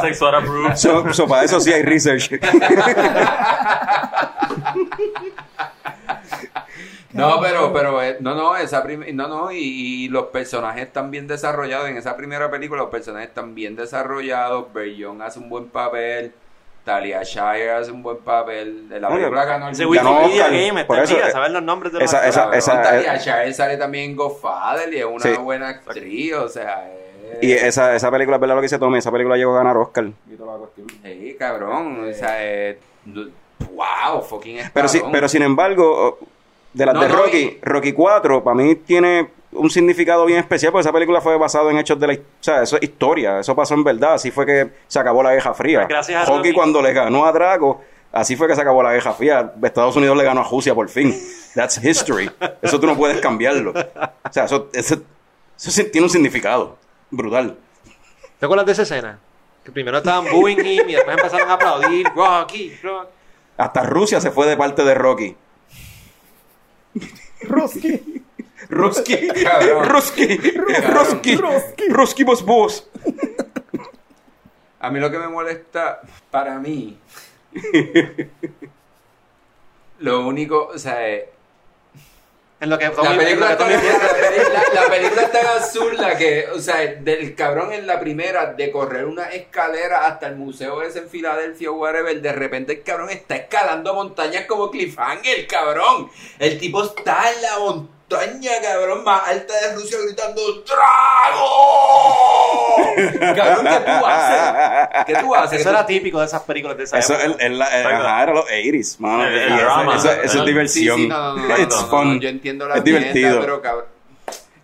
sexual 0.00 0.34
approved. 0.36 0.76
so- 0.76 1.12
so, 1.12 1.26
para 1.28 1.44
eso 1.44 1.60
sí 1.60 1.70
hay 1.72 1.82
research. 1.82 2.30
No, 7.12 7.40
pero, 7.40 7.72
pero, 7.72 8.02
eh, 8.02 8.16
no, 8.20 8.34
no, 8.34 8.56
esa 8.56 8.84
no, 9.12 9.28
no, 9.28 9.52
y, 9.52 9.58
y 10.04 10.08
los 10.08 10.26
personajes 10.26 10.84
están 10.86 11.10
bien 11.10 11.26
desarrollados. 11.26 11.88
En 11.88 11.96
esa 11.96 12.16
primera 12.16 12.50
película 12.50 12.82
los 12.82 12.90
personajes 12.90 13.28
están 13.28 13.54
bien 13.54 13.76
desarrollados. 13.76 14.66
Young 14.96 15.20
hace 15.22 15.38
un 15.38 15.48
buen 15.48 15.68
papel. 15.68 16.32
Talia 16.84 17.22
Shire 17.22 17.70
hace 17.70 17.92
un 17.92 18.02
buen 18.02 18.16
papel. 18.18 18.88
De 18.88 18.98
la 18.98 19.08
Oye, 19.08 19.18
película 19.18 19.44
ganó 19.44 19.68
el 19.68 19.74
Wikipedia 19.86 20.20
Oscar, 20.20 20.50
Game 20.50 20.84
por 20.84 20.96
está 20.98 21.04
eso, 21.04 21.14
tía, 21.16 21.28
eh, 21.28 21.30
saber 21.32 21.50
los 21.52 21.62
nombres 21.62 21.92
de 21.92 22.00
los 22.00 22.08
esa- 22.12 22.18
actores. 22.42 22.58
esa- 22.64 22.82
Talia 22.82 23.14
eh, 23.14 23.18
Shire 23.20 23.54
sale 23.54 23.76
también 23.76 24.10
en 24.10 24.16
Godfather 24.16 24.92
y 24.92 24.98
es 24.98 25.04
una 25.04 25.20
Sí. 25.20 25.32
buena 25.34 25.68
actriz, 25.68 26.34
o 26.34 26.48
sea, 26.48 26.88
eh, 26.90 27.38
Y 27.40 27.52
esa, 27.52 27.94
esa 27.94 28.10
película, 28.10 28.36
es 28.36 28.40
verdad 28.40 28.56
lo 28.56 28.60
que 28.62 28.64
dice 28.66 28.78
Tommy, 28.80 28.98
esa 28.98 29.12
película 29.12 29.36
llegó 29.36 29.54
a 29.54 29.58
ganar 29.58 29.76
Oscar. 29.76 30.06
sí, 31.04 31.36
cabrón, 31.38 32.08
o 32.10 32.12
sea, 32.12 32.36
eh, 32.44 32.78
wow, 33.72 34.20
fucking 34.22 34.58
Pero, 34.72 34.88
sí, 34.88 34.98
cabrón. 34.98 35.12
pero 35.12 35.28
sin 35.28 35.42
embargo, 35.42 36.18
de 36.72 36.86
las 36.86 36.94
No, 36.94 37.00
de 37.02 37.08
no, 37.08 37.16
Rocky, 37.16 37.58
Rocky 37.62 37.92
4, 37.92 38.42
para 38.44 38.54
mí 38.54 38.74
tiene 38.76 39.30
un 39.52 39.68
significado 39.70 40.24
bien 40.24 40.38
especial, 40.38 40.72
porque 40.72 40.82
esa 40.82 40.92
película 40.92 41.20
fue 41.20 41.36
basada 41.36 41.70
en 41.70 41.78
hechos 41.78 41.98
de 42.00 42.06
la... 42.06 42.12
his- 42.14 42.20
O 42.20 42.22
sea, 42.42 42.62
eso 42.62 42.76
es 42.76 42.82
historia, 42.82 43.40
eso 43.40 43.54
pasó 43.54 43.74
en 43.74 43.84
verdad, 43.84 44.14
así 44.14 44.30
fue 44.30 44.46
que 44.46 44.70
se 44.86 44.98
acabó 44.98 45.22
la 45.22 45.32
Guerra 45.34 45.52
Fría. 45.54 45.80
Pues 45.80 45.88
gracias 45.88 46.22
a 46.22 46.24
Rocky 46.30 46.48
Rocky. 46.48 46.52
cuando 46.54 46.80
le 46.80 46.92
ganó 46.94 47.26
a 47.26 47.32
Drago, 47.32 47.82
así 48.12 48.34
fue 48.36 48.48
que 48.48 48.54
se 48.54 48.62
acabó 48.62 48.82
la 48.82 48.92
Guerra 48.94 49.12
Fría. 49.12 49.52
Estados 49.62 49.94
Unidos 49.96 50.16
le 50.16 50.24
ganó 50.24 50.40
a 50.40 50.48
Rusia 50.48 50.74
por 50.74 50.88
fin. 50.88 51.14
That's 51.54 51.84
history. 51.84 52.30
Eso 52.62 52.80
tú 52.80 52.86
no 52.86 52.96
puedes 52.96 53.20
cambiarlo. 53.20 53.72
O 53.72 54.32
sea, 54.32 54.44
eso, 54.44 54.70
eso, 54.72 54.96
tiene 55.92 56.06
un 56.06 56.10
significado 56.10 56.78
brutal. 57.10 57.58
¿Te 58.38 58.46
acuerdas 58.46 58.64
de 58.66 58.72
esa 58.72 58.82
escena? 58.82 59.18
Que 59.62 59.70
primero 59.70 59.98
estaban 59.98 60.24
booing 60.32 60.58
him 60.64 60.88
y 60.88 60.92
después 60.94 61.14
empezaron 61.16 61.50
a 61.50 61.52
aplaudir. 61.52 62.06
Rocky, 62.16 62.74
Rocky. 62.82 63.08
Hasta 63.58 63.82
Rusia 63.82 64.18
se 64.20 64.30
fue 64.30 64.46
de 64.46 64.56
parte 64.56 64.82
de 64.82 64.94
Rocky. 64.94 65.36
Roski. 67.42 68.22
Ruski, 68.68 69.28
Ruski, 69.84 70.38
Ruski. 71.36 71.36
Ruski 71.88 72.24
vos 72.24 72.44
vos. 72.44 72.88
A 74.80 74.90
mí 74.90 74.98
lo 74.98 75.10
que 75.10 75.18
me 75.18 75.28
molesta, 75.28 76.00
para 76.30 76.58
mí, 76.58 76.98
lo 80.00 80.26
único, 80.26 80.68
o 80.68 80.78
sea, 80.78 81.08
eh, 81.08 81.28
En 82.62 82.70
lo 82.70 82.78
que 82.78 82.84
la 82.84 82.92
Tommy- 82.92 83.06
en 83.08 83.12
lo 83.18 83.18
película, 83.24 83.46
que 83.48 83.52
está, 83.52 83.68
la, 83.68 84.48
la- 84.74 84.82
la 84.82 84.88
película 84.88 85.22
es 85.22 85.32
tan 85.32 85.46
absurda 85.46 86.16
que, 86.16 86.46
o 86.54 86.58
sea, 86.60 86.76
del 86.78 87.34
cabrón 87.34 87.72
en 87.72 87.86
la 87.88 87.98
primera 87.98 88.46
de 88.54 88.70
correr 88.70 89.04
una 89.04 89.30
escalera 89.30 90.06
hasta 90.06 90.28
el 90.28 90.36
museo 90.36 90.80
ese 90.82 91.00
en 91.00 91.08
Filadelfia 91.08 91.70
o 91.70 91.74
whatever, 91.74 92.20
de 92.22 92.32
repente 92.32 92.72
el 92.74 92.82
cabrón 92.82 93.10
está 93.10 93.34
escalando 93.36 93.92
montañas 93.94 94.46
como 94.46 94.70
Cliffhanger, 94.70 95.46
cabrón. 95.48 96.08
El 96.38 96.58
tipo 96.58 96.84
está 96.84 97.32
en 97.34 97.42
la 97.42 97.58
montaña, 97.58 97.92
cabrón, 98.62 99.04
más 99.04 99.28
alta 99.28 99.54
de 99.60 99.74
Rusia 99.74 99.98
gritando 100.06 100.40
¡Drago! 100.66 102.02
Cabrón, 103.36 103.66
¿qué 103.66 103.80
tú 103.84 104.06
haces? 104.06 105.04
¿Qué 105.06 105.14
tú 105.16 105.34
haces? 105.34 105.60
Eso 105.60 105.70
era 105.70 105.86
típico 105.86 106.20
de 106.20 106.26
esas 106.26 106.42
películas 106.42 106.76
de 106.76 106.84
esa 106.84 106.98
Eso 106.98 107.14
es, 107.14 107.24
época. 107.24 107.44
el- 107.44 107.52
el- 107.52 107.58
la- 107.58 107.80
eh, 107.80 107.84
ajá, 107.84 108.22
era 108.22 108.32
los 108.34 108.44
80s, 108.46 109.00
mano. 109.00 109.24
El- 109.24 109.34
el 109.38 109.52
eso- 109.52 109.56
drama. 109.64 109.96
eso, 109.96 110.10
eso 110.12 110.22
es 110.22 110.32
Sí, 110.32 110.40
diversión. 110.44 110.96
Sí, 110.96 111.02
sí, 111.04 111.08
no, 111.08 111.34
no, 111.36 111.46
no, 111.48 111.58
It's 111.58 111.74
no, 111.76 111.82
no, 111.82 111.88
fun. 111.88 112.14
no, 112.16 112.20
yo 112.20 112.28
entiendo 112.28 112.68
la 112.68 112.76
es 112.76 112.84
divertido. 112.84 113.28
mierda, 113.30 113.40
pero 113.40 113.62
cabrón. 113.62 113.84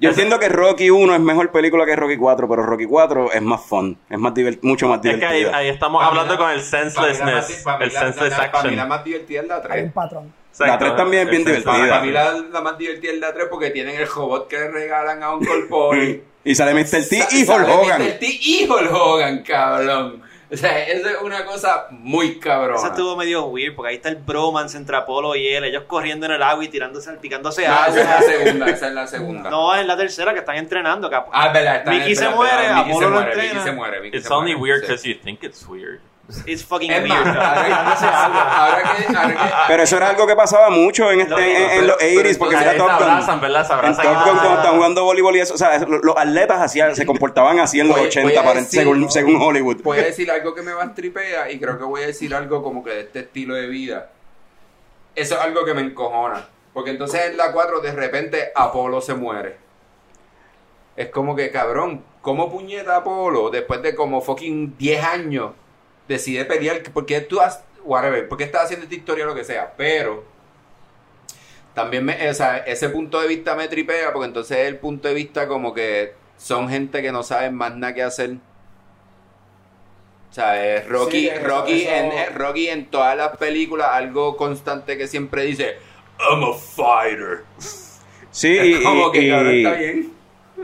Yo 0.00 0.10
entiendo 0.10 0.38
que 0.38 0.48
Rocky 0.48 0.90
1 0.90 1.12
es 1.14 1.20
mejor 1.20 1.50
película 1.50 1.84
que 1.84 1.96
Rocky 1.96 2.16
4, 2.16 2.48
pero 2.48 2.62
Rocky 2.62 2.86
4 2.86 3.32
es 3.32 3.42
más 3.42 3.60
fun, 3.64 3.98
es 4.08 4.16
más 4.18 4.32
divert- 4.32 4.60
mucho 4.62 4.86
más 4.86 4.98
Es 5.04 5.16
que 5.18 5.26
ahí, 5.26 5.38
divertida. 5.38 5.56
ahí 5.56 5.68
estamos 5.68 5.98
Para 6.00 6.10
hablando 6.10 6.34
la- 6.34 6.38
con 6.38 6.50
el 6.50 6.60
para 6.60 6.84
mí 6.84 6.86
la 6.86 6.90
senselessness, 6.92 7.62
para 7.64 7.84
el 7.84 7.90
senseless 7.90 8.30
la- 8.30 8.36
Para 8.52 8.68
mí 8.70 8.76
la 8.76 8.82
action. 8.82 8.88
más 8.88 9.04
divertida 9.04 9.40
es 9.40 9.48
la 9.48 9.54
Hay 9.56 9.60
un 9.62 9.68
3. 9.68 9.92
patrón. 9.92 10.32
Exacto, 10.60 10.84
tres 10.84 10.96
también 10.96 11.22
es 11.24 11.30
bien 11.30 11.44
senseless 11.44 11.64
divertida. 11.64 11.88
Para 11.94 12.02
mí 12.06 12.10
la, 12.12 12.32
la 12.52 12.60
más 12.60 12.78
divertida 12.78 13.12
es 13.12 13.18
la 13.20 13.32
3 13.32 13.46
porque 13.50 13.70
tienen 13.70 13.96
el 14.00 14.06
robot 14.08 14.48
que 14.48 14.58
le 14.58 14.68
regalan 14.70 15.22
a 15.22 15.34
Uncle 15.34 15.66
Paul. 15.68 16.22
Y 16.44 16.54
sale 16.54 16.72
Mr. 16.72 17.06
T 17.06 17.26
y 17.32 17.42
Hulk 17.42 17.68
Hogan. 17.68 18.00
Mr. 18.02 18.18
T 18.20 18.26
y 18.40 18.66
Hulk 18.70 18.90
Hogan, 18.92 19.42
cabrón. 19.42 20.22
O 20.50 20.56
sea, 20.56 20.82
eso 20.88 21.06
es 21.10 21.16
una 21.20 21.44
cosa 21.44 21.88
muy 21.90 22.38
cabrona. 22.38 22.78
Eso 22.78 22.86
estuvo 22.86 23.16
medio 23.16 23.44
weird 23.46 23.74
porque 23.74 23.90
ahí 23.90 23.96
está 23.96 24.08
el 24.08 24.16
bromance 24.16 24.78
entre 24.78 24.96
Apolo 24.96 25.36
y 25.36 25.46
él, 25.46 25.64
ellos 25.64 25.82
corriendo 25.86 26.24
en 26.24 26.32
el 26.32 26.42
agua 26.42 26.64
y 26.64 26.68
tirándose, 26.68 27.12
picándose 27.14 27.68
No, 27.68 27.74
agua. 27.74 27.88
esa 27.88 28.00
es 28.00 28.06
la 28.06 28.22
segunda, 28.44 28.66
esa 28.70 28.88
es 28.88 28.94
la 28.94 29.06
segunda. 29.08 29.50
No, 29.50 29.74
es 29.74 29.84
la 29.86 29.94
tercera 29.98 30.32
que 30.32 30.38
están 30.38 30.56
entrenando. 30.56 31.10
cap- 31.10 31.28
Ah, 31.32 31.48
es 31.48 31.52
verdad, 31.52 31.84
Mickey 31.84 32.16
se 32.16 32.28
muere, 32.30 32.66
Apolo 32.68 32.98
se 32.98 33.04
lo 33.04 33.10
muere, 33.10 33.30
entrena. 33.32 33.52
Mickey 33.52 33.64
se 33.68 33.72
muere, 33.72 34.00
Mickey 34.00 34.18
It's 34.20 34.28
se 34.28 34.32
only 34.34 34.56
muere, 34.56 34.72
weird 34.72 34.84
sí. 34.86 34.86
because 34.92 35.08
you 35.08 35.14
think 35.22 35.42
it's 35.42 35.66
weird. 35.68 36.00
It's 36.44 36.62
fucking 36.62 36.90
Es 36.90 37.02
weird. 37.02 37.26
ahora 37.26 37.54
que- 37.56 37.64
Tirándose 37.64 38.04
agua. 38.06 38.58
ahora 38.58 38.82
que- 38.82 39.16
ahora 39.16 39.28
que- 39.34 39.52
Pero 39.68 39.82
eso 39.82 39.96
era 39.96 40.08
algo 40.10 40.26
que 40.26 40.36
pasaba 40.36 40.68
mucho 40.68 41.10
en, 41.10 41.20
este, 41.20 41.34
en, 41.34 41.62
en 41.62 41.68
pero- 41.68 41.86
los 41.86 41.96
pero 41.96 42.20
80s, 42.20 42.38
porque 42.38 42.56
mira 42.58 42.76
Top 42.76 42.86
se 42.90 42.94
Gun. 42.94 43.02
abrazan, 43.10 43.40
¿verdad? 43.40 43.66
Se 43.66 43.72
En 43.72 43.78
abrazan. 43.78 44.04
Top 44.04 44.14
Gun, 44.14 44.22
cuando 44.24 44.54
estaban 44.54 44.76
jugando 44.76 45.04
voleibol 45.04 45.36
y 45.36 45.40
eso, 45.40 45.54
o 45.54 45.56
sea, 45.56 45.78
los, 45.78 46.04
los 46.04 46.16
atletas 46.18 46.60
hacían, 46.60 46.94
se 46.94 47.06
comportaban 47.06 47.58
así 47.60 47.80
en 47.80 47.88
los 47.88 47.96
Voy- 47.96 48.08
80, 48.08 48.28
voy 48.28 48.36
a 48.36 48.42
para- 48.42 48.60
decir- 48.60 48.80
según, 48.80 49.10
según 49.10 49.40
Hollywood. 49.40 49.82
Voy 49.82 49.98
a 50.00 50.04
decir 50.04 50.30
algo 50.30 50.54
que 50.54 50.60
me 50.62 50.72
va 50.74 50.84
a 50.84 50.94
tripea 50.94 51.50
y 51.50 51.58
creo 51.58 51.78
que 51.78 51.84
voy 51.84 52.02
a 52.02 52.06
decir 52.08 52.34
algo 52.34 52.62
como 52.62 52.84
que 52.84 52.90
de 52.90 53.00
este 53.00 53.20
estilo 53.20 53.54
de 53.54 53.66
vida. 53.66 54.10
Eso 55.14 55.34
es 55.34 55.40
algo 55.40 55.64
que 55.64 55.72
me 55.72 55.80
encojona. 55.80 56.46
Porque 56.74 56.90
entonces 56.90 57.22
en 57.30 57.38
la 57.38 57.52
4 57.52 57.80
de 57.80 57.90
repente 57.92 58.52
Apolo 58.54 59.00
se 59.00 59.14
muere. 59.14 59.56
Es 60.94 61.08
como 61.08 61.34
que, 61.34 61.50
cabrón, 61.50 62.04
¿cómo 62.20 62.50
puñeta 62.50 62.96
Apolo 62.96 63.48
después 63.50 63.80
de 63.82 63.94
como 63.94 64.20
fucking 64.20 64.76
10 64.76 65.02
años 65.04 65.52
decide 66.08 66.44
pelear? 66.44 66.82
Porque 66.92 67.20
tú 67.20 67.40
has, 67.40 67.62
whatever, 67.84 68.28
porque 68.28 68.44
estás 68.44 68.64
haciendo 68.64 68.84
esta 68.84 68.96
historia 68.96 69.24
o 69.24 69.28
lo 69.28 69.34
que 69.34 69.44
sea, 69.44 69.72
pero 69.76 70.24
también 71.74 72.04
me, 72.04 72.28
o 72.28 72.34
sea, 72.34 72.56
ese 72.58 72.88
punto 72.88 73.20
de 73.20 73.28
vista 73.28 73.54
me 73.54 73.68
tripea 73.68 74.12
porque 74.12 74.26
entonces 74.26 74.58
es 74.58 74.66
el 74.68 74.76
punto 74.78 75.06
de 75.08 75.14
vista 75.14 75.46
como 75.46 75.72
que 75.74 76.12
son 76.36 76.68
gente 76.68 77.02
que 77.02 77.12
no 77.12 77.22
saben 77.22 77.54
más 77.54 77.76
nada 77.76 77.94
que 77.94 78.02
hacer. 78.02 78.36
O 80.30 80.34
sea, 80.34 80.76
es 80.76 80.86
Rocky, 80.88 81.20
Sí, 81.20 81.28
eso- 81.28 81.46
Rocky, 81.46 81.82
eso- 81.82 81.90
En, 81.90 82.06
eh, 82.12 82.26
Rocky 82.34 82.68
en 82.68 82.86
todas 82.86 83.16
las 83.16 83.36
películas, 83.38 83.88
algo 83.92 84.36
constante 84.36 84.98
que 84.98 85.08
siempre 85.08 85.42
dice, 85.44 85.76
I'm 86.18 86.44
a 86.44 86.52
fighter. 86.54 87.44
Sí, 88.30 88.56
Es 88.58 88.80
y, 88.80 88.82
como 88.82 89.10
que 89.10 89.22
y- 89.22 89.30
cabrón, 89.30 89.54
y- 89.54 89.64
está 89.64 89.78
bien. 89.78 90.12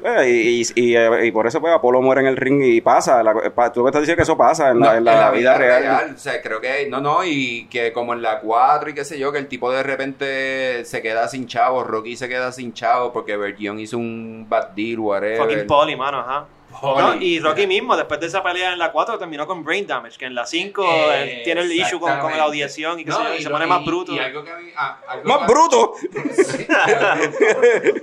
Eh, 0.03 0.29
y- 0.29 0.61
y- 0.63 0.73
y, 0.75 0.97
eh, 0.97 1.27
y 1.27 1.31
por 1.33 1.47
eso 1.47 1.61
pues 1.61 1.73
Apolo 1.75 2.01
muere 2.03 2.21
en 2.23 2.27
el 2.27 2.37
ring 2.37 2.63
y 2.65 2.81
pasa. 2.81 3.23
la- 3.23 3.35
pa- 3.55 3.73
tú 3.73 3.83
me 3.83 3.91
estás 3.91 4.03
diciendo 4.03 4.17
que 4.19 4.23
eso 4.23 4.37
pasa 4.37 4.71
en, 4.71 4.79
No, 4.81 4.87
la, 4.87 4.97
en 4.97 5.05
la 5.05 5.31
vida, 5.31 5.57
real. 5.57 6.13
O 6.15 6.19
sea, 6.19 6.41
creo 6.43 6.61
que, 6.61 6.89
no, 6.89 7.01
no, 7.01 7.25
y 7.25 7.67
que 7.71 7.93
como 7.93 8.13
en 8.15 8.23
la 8.23 8.41
4 8.41 8.91
y 8.91 8.95
qué 8.95 9.05
sé 9.05 9.19
yo, 9.19 9.31
que 9.33 9.39
el 9.39 9.47
tipo 9.49 9.71
de 9.71 9.83
repente 9.83 10.85
se 10.85 11.03
queda 11.03 11.29
sin 11.29 11.47
chavo, 11.47 11.85
Rocky 11.85 12.17
se 12.17 12.29
queda 12.29 12.53
sin 12.53 12.73
chavo 12.73 13.13
porque 13.13 13.37
Bergion 13.37 13.79
hizo 13.81 13.99
un 13.99 14.47
bad 14.49 14.69
deal, 14.77 14.99
whatever. 14.99 15.39
Fucking 15.39 15.67
Polly, 15.67 15.97
mano, 15.97 16.19
ajá. 16.21 16.47
No, 16.83 17.15
y 17.15 17.41
Rocky 17.41 17.67
mismo, 17.67 17.97
después 17.97 18.21
de 18.21 18.27
esa 18.27 18.43
pelea 18.43 18.73
en 18.73 18.79
la 18.79 18.93
4, 18.93 19.19
terminó 19.19 19.47
con 19.47 19.65
brain 19.65 19.87
damage, 19.87 20.19
que 20.19 20.27
en 20.27 20.35
la 20.35 20.45
5 20.47 20.85
Eh, 21.13 21.41
tiene 21.45 21.63
el 21.63 21.73
issue 21.73 21.99
con, 22.01 22.19
con 22.21 22.37
la 22.37 22.45
audición 22.45 22.99
y, 23.01 23.05
que 23.05 23.11
No, 23.11 23.27
se, 23.27 23.37
y 23.37 23.39
se 23.39 23.45
lo- 23.49 23.53
pone 23.53 23.67
más 23.67 23.85
bruto. 23.85 24.13
Y 24.13 24.19
algo 24.19 24.45
que 24.45 24.51
a 24.51 24.57
mí- 24.57 24.71
ah, 24.77 24.99
algo 25.09 25.29
¡Más 25.29 25.47
bruto! 25.47 25.95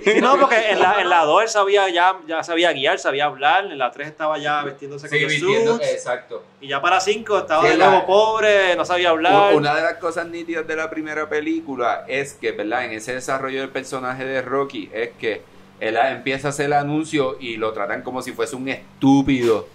Sí, 0.02 0.20
no, 0.20 0.38
porque 0.38 0.70
en 0.70 0.80
la, 0.80 1.00
en 1.00 1.08
la 1.08 1.24
2 1.24 1.42
él 1.42 1.48
sabía 1.48 1.88
ya, 1.88 2.18
ya 2.26 2.42
sabía 2.42 2.72
guiar, 2.72 2.98
sabía 2.98 3.26
hablar, 3.26 3.66
en 3.66 3.78
la 3.78 3.90
3 3.90 4.08
estaba 4.08 4.38
ya 4.38 4.62
vestiéndose 4.62 5.08
Sí, 5.08 5.20
con 5.20 5.28
vistiendo- 5.28 5.76
suits, 5.76 5.88
exacto. 5.92 6.42
y 6.60 6.68
ya 6.68 6.80
para 6.80 7.00
5 7.00 7.38
estaba 7.38 7.62
Sí, 7.62 7.68
de 7.70 7.76
la- 7.76 7.90
nuevo 7.90 8.06
pobre, 8.06 8.74
no 8.76 8.84
sabía 8.84 9.10
hablar. 9.10 9.54
Una 9.54 9.74
de 9.74 9.82
las 9.82 9.94
cosas 9.94 10.26
nítidas 10.26 10.66
de 10.66 10.76
la 10.76 10.90
primera 10.90 11.28
película 11.28 12.04
es 12.08 12.34
que, 12.34 12.52
¿verdad? 12.52 12.84
En 12.84 12.92
ese 12.92 13.14
desarrollo 13.14 13.60
del 13.60 13.70
personaje 13.70 14.24
de 14.24 14.42
Rocky 14.42 14.90
es 14.92 15.10
que 15.18 15.42
él 15.82 15.96
empieza 15.96 16.48
a 16.48 16.50
hacer 16.50 16.66
el 16.66 16.74
anuncio 16.74 17.36
y 17.40 17.56
lo 17.56 17.72
tratan 17.72 18.02
como 18.02 18.22
si 18.22 18.30
fuese 18.30 18.54
un 18.54 18.68
estúpido. 18.68 19.66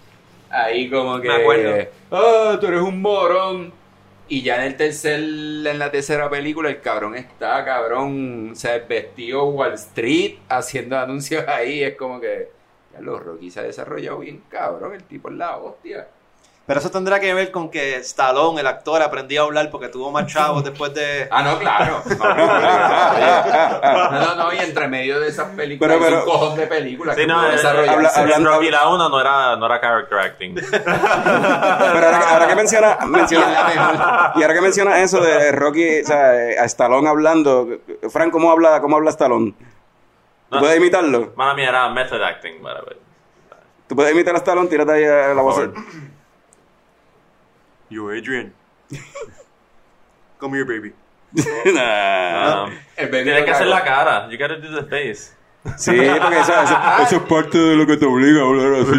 Ahí 0.48 0.88
como 0.88 1.20
que... 1.20 1.28
Me 1.28 1.34
acuerdo. 1.34 1.90
¡Ah, 2.10 2.56
tú 2.58 2.66
eres 2.66 2.80
un 2.80 3.02
morón! 3.02 3.72
Y 4.26 4.40
ya 4.40 4.56
en 4.56 4.62
el 4.62 4.76
tercer, 4.76 5.20
en 5.20 5.78
la 5.78 5.90
tercera 5.90 6.30
película, 6.30 6.70
el 6.70 6.80
cabrón 6.80 7.14
está, 7.14 7.62
cabrón, 7.64 8.50
o 8.52 8.54
sea, 8.54 8.78
vestido 8.78 9.44
Wall 9.46 9.74
Street, 9.74 10.36
haciendo 10.48 10.98
anuncios 10.98 11.46
ahí. 11.46 11.82
Es 11.82 11.94
como 11.96 12.20
que, 12.20 12.50
ya 12.94 13.00
los 13.00 13.22
Rocky 13.22 13.50
se 13.50 13.60
ha 13.60 13.64
desarrollado 13.64 14.20
bien, 14.20 14.42
cabrón, 14.48 14.94
el 14.94 15.04
tipo 15.04 15.28
es 15.28 15.34
la 15.34 15.58
hostia. 15.58 16.08
Pero 16.68 16.80
eso 16.80 16.90
tendrá 16.90 17.18
que 17.18 17.32
ver 17.32 17.50
con 17.50 17.70
que 17.70 17.96
Stallone, 17.96 18.60
el 18.60 18.66
actor, 18.66 19.00
aprendió 19.02 19.40
a 19.40 19.44
hablar 19.46 19.70
porque 19.70 19.88
tuvo 19.88 20.10
más 20.12 20.26
chavos 20.26 20.62
después 20.62 20.92
de... 20.92 21.26
Ah, 21.32 21.42
no, 21.42 21.58
claro. 21.58 22.02
No, 24.12 24.20
no, 24.20 24.34
no, 24.34 24.52
y 24.52 24.58
entre 24.58 24.86
medio 24.88 25.18
de 25.18 25.28
esas 25.28 25.48
películas 25.54 25.96
Pero, 25.96 26.04
pero- 26.04 26.18
un 26.24 26.30
cojón 26.30 26.56
de 26.58 26.66
películas 26.66 27.14
Sí, 27.16 27.22
que 27.22 27.26
no, 27.26 27.42
eh, 27.50 27.56
habla- 27.64 28.10
hablando- 28.14 28.50
Rocky 28.50 28.70
la 28.70 28.88
1 28.88 29.08
no 29.08 29.20
era, 29.20 29.56
no 29.56 29.66
era 29.66 29.80
character 29.80 30.18
acting. 30.18 30.54
Pero 30.70 30.76
ahora, 32.06 32.18
que- 32.18 32.24
ahora 32.34 32.46
que 32.48 32.54
menciona, 32.54 32.98
menciona- 33.06 34.32
y 34.36 34.42
ahora 34.42 34.54
que 34.54 34.60
menciona 34.60 35.00
eso 35.02 35.20
de 35.20 35.52
Rocky, 35.52 36.00
o 36.02 36.06
sea, 36.06 36.30
a 36.60 36.64
Stallone 36.66 37.08
hablando, 37.08 37.66
Frank, 38.10 38.30
¿cómo 38.30 38.50
habla, 38.50 38.80
cómo 38.80 38.96
habla 38.96 39.10
Stallone? 39.10 39.52
¿Tú 40.50 40.54
No. 40.56 40.60
puedes 40.60 40.76
imitarlo? 40.76 41.32
Mala 41.36 41.54
mía, 41.54 41.68
era 41.70 41.88
method 41.88 42.22
acting, 42.22 42.62
para 42.62 42.80
ver. 42.82 42.98
¿Tú 43.86 43.96
puedes 43.96 44.12
imitar 44.12 44.34
a 44.34 44.38
Stallone? 44.38 44.68
Tírate 44.68 44.92
ahí 44.92 45.02
eh, 45.02 45.32
la 45.34 45.42
voz. 45.42 45.60
Favor. 47.88 47.94
You, 47.94 48.10
Adrian. 48.10 48.52
Come 50.38 50.54
here, 50.54 50.64
baby. 50.64 50.92
Nah. 51.66 52.64
Um, 52.64 52.72
tienes 52.96 53.44
que 53.44 53.50
hacer 53.50 53.66
la 53.66 53.80
cara. 53.84 54.28
You 54.30 54.38
gotta 54.38 54.56
do 54.60 54.70
the 54.70 54.84
face. 54.88 55.34
Sí, 55.76 55.90
porque 55.92 56.38
eso, 56.38 56.52
eso- 56.54 57.02
eso 57.02 57.16
es 57.16 57.22
parte 57.28 57.58
de 57.58 57.76
lo 57.76 57.84
que 57.86 57.96
te 57.98 58.06
obliga 58.06 58.40
a 58.40 58.44
hablar 58.46 58.74
así. 58.80 58.98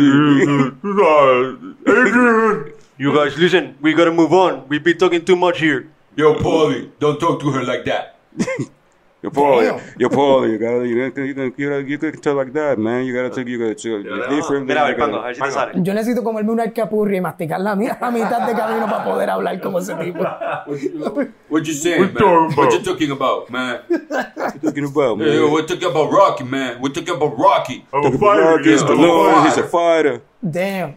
You 2.97 3.13
guys, 3.13 3.37
listen, 3.37 3.77
we 3.81 3.93
gotta 3.93 4.11
move 4.11 4.33
on. 4.33 4.65
We've 4.67 4.83
been 4.83 4.97
talking 4.97 5.23
too 5.23 5.35
much 5.37 5.59
here. 5.59 5.87
Yo, 6.17 6.35
Polly, 6.35 6.91
don't 6.99 7.17
talk 7.19 7.39
to 7.39 7.49
her 7.51 7.63
like 7.63 7.85
that. 7.85 8.17
Yo 9.21 9.29
puedo, 9.31 9.61
Damn. 9.61 9.79
yo 9.97 10.09
puedo, 10.09 10.47
you 10.47 10.57
gotta, 10.57 10.85
you 10.87 10.95
gotta, 10.95 11.25
you 11.25 11.33
gotta, 11.33 11.53
you 11.57 11.69
gotta, 11.69 11.81
you 11.89 11.97
gotta 11.97 12.17
talk 12.21 12.37
like 12.37 12.53
that, 12.53 12.77
man. 12.79 13.03
You 13.03 13.13
gotta 13.13 13.29
take, 13.29 13.49
you 13.49 13.57
gotta, 13.59 13.75
you 13.89 14.01
gotta, 14.03 14.33
different. 14.33 14.65
Mira, 14.65 14.83
a 14.83 14.87
ver, 14.87 14.97
Pango, 14.97 15.17
a 15.19 15.25
ver 15.27 15.35
si 15.35 15.41
te 15.41 15.51
sale. 15.51 15.71
Yo 15.83 15.93
necesito 15.93 16.23
comerme 16.23 16.51
una 16.53 16.63
alcapurria 16.63 17.17
y 17.17 17.21
masticar 17.21 17.59
la 17.59 17.75
mi- 17.75 17.89
a 17.89 18.11
mitad 18.11 18.47
de 18.47 18.53
camino 18.53 18.85
para 18.85 19.03
poder 19.03 19.29
hablar 19.29 19.59
como 19.59 19.79
ese 19.79 19.93
tipo. 19.95 20.23
What 21.49 21.65
you 21.65 21.73
saying, 21.73 22.13
man? 22.13 22.55
What 22.55 22.71
you 22.71 22.79
talking 22.81 23.11
about, 23.11 23.49
man? 23.49 23.81
talking 24.63 24.85
about, 24.85 25.17
man? 25.17 25.27
Hey, 25.27 25.43
we're 25.43 25.65
talking 25.65 25.89
about 25.89 26.09
Rocky, 26.13 26.45
man. 26.45 26.79
We're 26.79 26.93
talking 26.93 27.13
about 27.15 27.37
Rocky. 27.37 27.85
Talking 27.91 28.15
about 28.15 28.39
Rocky, 28.39 28.71
he's 28.71 28.83
the 28.85 28.95
Lord, 28.95 29.43
he's 29.45 29.57
a 29.57 29.63
fighter. 29.67 30.21
Damn. 30.41 30.95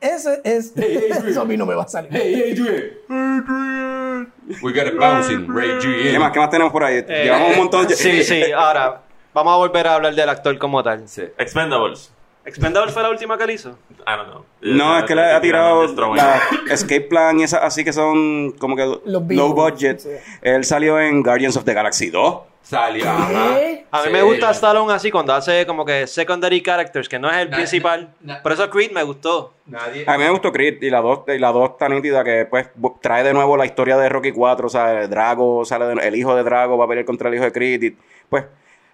Ese 0.00 0.40
es. 0.44 0.72
Eso 0.76 1.42
a 1.42 1.44
mí 1.44 1.56
no 1.56 1.66
me 1.66 1.74
va 1.74 1.82
a 1.84 1.88
salir. 1.88 2.10
Hey, 2.12 2.52
Adrian. 2.52 4.32
We 4.62 4.72
got 4.72 4.86
a 4.88 4.92
bouncing, 4.98 5.46
Ray. 5.48 5.78
¿Qué 5.80 6.18
más, 6.18 6.32
qué 6.32 6.38
más 6.38 6.50
tenemos 6.50 6.72
por 6.72 6.82
ahí? 6.84 7.02
Llevamos 7.06 7.50
un 7.52 7.56
montón. 7.58 7.86
Eh, 7.86 7.94
Sí, 7.94 8.22
sí, 8.24 8.52
ahora, 8.52 9.02
vamos 9.34 9.52
a 9.52 9.56
volver 9.56 9.86
a 9.86 9.94
hablar 9.96 10.14
del 10.14 10.28
actor 10.28 10.56
como 10.58 10.82
tal. 10.82 11.06
Sí. 11.08 11.22
Expendables. 11.38 12.12
¿Expendables 12.44 12.94
fue 12.94 13.02
la 13.02 13.10
última 13.10 13.36
que 13.36 13.44
él 13.44 13.50
hizo? 13.50 13.78
I 14.06 14.16
don't 14.16 14.28
know. 14.30 14.44
No, 14.62 14.98
es 14.98 15.04
que 15.04 15.14
le 15.14 15.22
ha 15.30 15.40
tirado 15.42 15.86
la 16.14 16.40
Escape 16.70 17.02
Plan 17.02 17.38
y 17.38 17.42
esas 17.44 17.62
así 17.62 17.84
que 17.84 17.92
son 17.92 18.52
como 18.52 18.76
que 18.76 18.86
Los 19.04 19.22
low 19.28 19.52
budget. 19.54 20.00
sí. 20.00 20.08
Él 20.40 20.64
salió 20.64 20.98
en 20.98 21.22
Guardians 21.22 21.56
of 21.58 21.64
the 21.64 21.74
Galaxy 21.74 22.08
2. 22.10 22.40
Salió. 22.62 23.08
A 23.08 23.26
mí 23.28 24.04
Sí. 24.04 24.10
me 24.12 24.22
gusta 24.22 24.50
Stallone 24.50 24.92
así 24.92 25.10
cuando 25.10 25.32
hace 25.34 25.66
como 25.66 25.84
que 25.84 26.06
secondary 26.06 26.62
characters, 26.62 27.08
que 27.08 27.18
no 27.18 27.28
es 27.30 27.36
el 27.38 27.50
Na- 27.50 27.56
principal. 27.56 28.14
na- 28.20 28.42
Por 28.42 28.52
eso 28.52 28.68
Creed 28.70 28.92
me 28.92 29.02
gustó. 29.02 29.54
Nadie. 29.66 30.04
A 30.06 30.16
mí 30.18 30.24
me 30.24 30.30
gustó 30.30 30.52
Creed 30.52 30.80
y 30.82 30.90
la 30.90 31.00
2 31.00 31.20
y 31.28 31.38
la 31.38 31.50
2 31.52 31.76
tan 31.78 31.92
nítida 31.92 32.22
que 32.22 32.46
pues 32.46 32.68
trae 33.00 33.24
de 33.24 33.32
nuevo 33.32 33.56
la 33.56 33.66
historia 33.66 33.96
de 33.96 34.08
Rocky 34.08 34.30
4, 34.32 34.66
o 34.66 34.70
sea, 34.70 35.06
Drago 35.08 35.64
sale 35.64 35.86
de- 35.86 36.06
el 36.06 36.14
hijo 36.16 36.34
de 36.36 36.42
Drago 36.44 36.76
va 36.78 36.84
a 36.84 36.88
pelear 36.88 37.06
contra 37.06 37.28
el 37.28 37.34
hijo 37.36 37.44
de 37.44 37.52
Creed 37.52 37.82
y 37.82 37.96
pues 38.28 38.44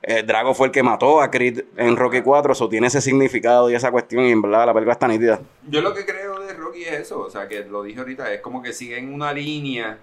eh, 0.02 0.22
Drago 0.22 0.55
fue 0.55 0.68
el 0.68 0.72
que 0.72 0.83
mató 0.83 1.20
a 1.20 1.31
Creed 1.31 1.64
en 1.76 1.96
Rocky 1.96 2.20
4, 2.22 2.52
eso 2.52 2.68
tiene 2.68 2.87
ese 2.87 3.00
significado 3.00 3.68
y 3.70 3.74
esa 3.74 3.90
cuestión 3.90 4.24
y 4.24 4.31
en 4.31 4.40
verdad 4.40 4.64
la 4.66 4.72
película 4.72 4.92
está 4.92 5.09
nítida. 5.09 5.40
Yo 5.68 5.81
lo 5.81 5.92
que 5.92 6.07
creo 6.07 6.38
de 6.40 6.52
Rocky 6.55 6.83
es 6.85 6.92
eso, 7.00 7.20
o 7.20 7.31
sea, 7.31 7.48
que 7.48 7.64
lo 7.64 7.83
dije 7.83 7.98
ahorita, 7.98 8.33
es 8.33 8.40
como 8.40 8.62
que 8.62 8.72
siguen 8.72 9.12
una 9.12 9.33
línea 9.33 9.98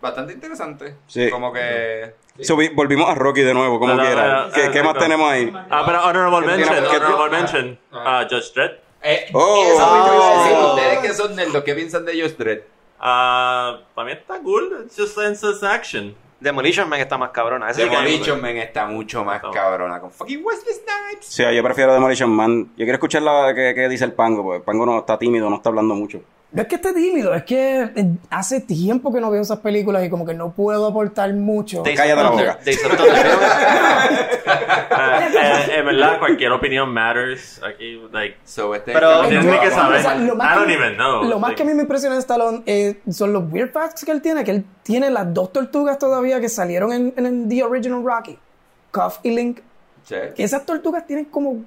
bastante 0.00 0.32
interesante. 0.32 0.96
Sí. 1.06 1.30
Como 1.30 1.52
que... 1.52 2.14
So, 2.42 2.56
volvimos 2.74 3.08
a 3.08 3.14
Rocky 3.14 3.40
de 3.42 3.54
nuevo, 3.54 3.78
como 3.78 3.94
No, 3.94 4.02
no, 4.02 4.06
quiera. 4.06 4.46
no, 4.46 4.52
¿Qué, 4.52 4.66
no, 4.66 4.72
qué 4.72 4.82
más 4.82 4.94
no. 4.94 5.00
tenemos 5.00 5.30
ahí? 5.30 5.52
Ah, 5.70 5.82
pero 5.86 6.04
honorable 6.04 6.40
¿Qué 6.46 6.56
mention, 6.58 6.76
honorable 6.84 7.16
tiene- 7.30 7.30
mention. 7.42 7.78
Ah. 7.92 8.22
Uh, 8.24 8.28
Judge 8.34 8.52
Dredd. 8.54 8.70
Eh, 9.02 9.26
Oh. 9.32 9.64
eso 9.66 9.86
Oh. 9.88 10.74
ustedes 10.74 10.98
que 10.98 11.14
son 11.14 11.34
nerdos, 11.36 11.62
¿qué 11.64 11.74
piensan 11.74 12.04
de 12.04 12.20
Josh 12.20 12.32
Dredd? 12.36 12.60
Uh, 12.98 13.82
para 13.94 14.04
mí 14.06 14.12
está 14.12 14.38
cool. 14.40 14.84
It's 14.84 14.96
just 14.96 15.14
senseless 15.14 15.62
action. 15.62 16.14
Demolition 16.40 16.86
Man 16.88 17.00
está 17.00 17.16
más 17.16 17.30
cabrona. 17.30 17.70
Ese 17.70 17.84
Demolition 17.84 18.40
Man 18.42 18.56
está 18.58 18.86
mucho 18.86 19.24
más 19.24 19.36
Está- 19.36 19.50
cabrona 19.50 20.00
con 20.00 20.10
fucking 20.10 20.44
Wesley 20.44 20.74
Snipes. 20.74 21.26
Sí, 21.26 21.42
yo 21.54 21.62
prefiero 21.62 21.94
Demolition 21.94 22.28
Man. 22.30 22.64
Yo 22.76 22.84
quiero 22.84 22.94
escuchar 22.94 23.22
la 23.22 23.54
que, 23.54 23.72
que 23.74 23.88
dice 23.88 24.04
el 24.04 24.12
Pango, 24.12 24.42
porque 24.42 24.58
el 24.58 24.62
Pango 24.62 24.84
no 24.84 24.98
está 24.98 25.18
tímido, 25.18 25.48
no 25.48 25.56
está 25.56 25.70
hablando 25.70 25.94
mucho. 25.94 26.20
No 26.52 26.62
es 26.62 26.68
que 26.68 26.76
esté 26.76 26.92
tímido, 26.94 27.34
es 27.34 27.42
que 27.44 27.90
hace 28.30 28.60
tiempo 28.60 29.12
que 29.12 29.20
no 29.20 29.30
veo 29.30 29.42
esas 29.42 29.58
películas 29.58 30.04
y 30.04 30.08
como 30.10 30.24
que 30.24 30.32
no 30.32 30.52
puedo 30.52 30.86
aportar 30.86 31.32
mucho. 31.34 31.82
Days 31.82 31.98
Cállate 31.98 32.22
la 32.22 32.30
boca. 32.30 32.58
Thunder. 32.64 33.06
Eh, 34.48 35.28
eh, 35.42 35.78
en 35.78 35.86
verdad, 35.86 36.18
cualquier 36.18 36.52
opinión 36.52 36.88
matters. 36.92 37.60
Aquí, 37.62 38.00
like, 38.12 38.36
So, 38.44 38.74
este 38.74 38.92
Pero- 38.92 39.24
ni 39.24 39.58
que 39.58 39.70
saber. 39.70 39.98
O 39.98 40.02
sea, 40.02 40.14
lo 40.14 40.36
más 40.36 40.46
I 40.46 40.50
que 40.50 40.56
don't 40.58 40.66
me- 40.68 40.74
even 40.74 40.94
know. 40.96 41.22
Lo 41.24 41.38
más 41.38 41.50
Like, 41.50 41.56
que 41.56 41.62
a 41.62 41.66
mí 41.66 41.74
me 41.74 41.82
impresiona 41.82 42.14
de 42.14 42.20
Stallone 42.20 42.62
eh, 42.66 43.00
son 43.10 43.32
los 43.32 43.44
weird 43.52 43.72
facts 43.72 44.04
que 44.04 44.12
él 44.12 44.22
tiene, 44.22 44.44
que 44.44 44.52
él 44.52 44.64
tiene 44.82 45.10
las 45.10 45.32
dos 45.34 45.52
tortugas 45.52 45.98
todavía 45.98 46.40
que 46.40 46.48
salieron 46.48 46.92
en, 46.92 47.12
en, 47.16 47.26
en 47.26 47.48
The 47.48 47.64
Original 47.64 48.02
Rocky, 48.04 48.38
Cuff 48.92 49.18
y 49.22 49.30
Link. 49.34 49.60
Sí. 50.04 50.14
Que 50.36 50.44
esas 50.44 50.64
tortugas 50.64 51.06
tienen 51.06 51.24
como... 51.26 51.64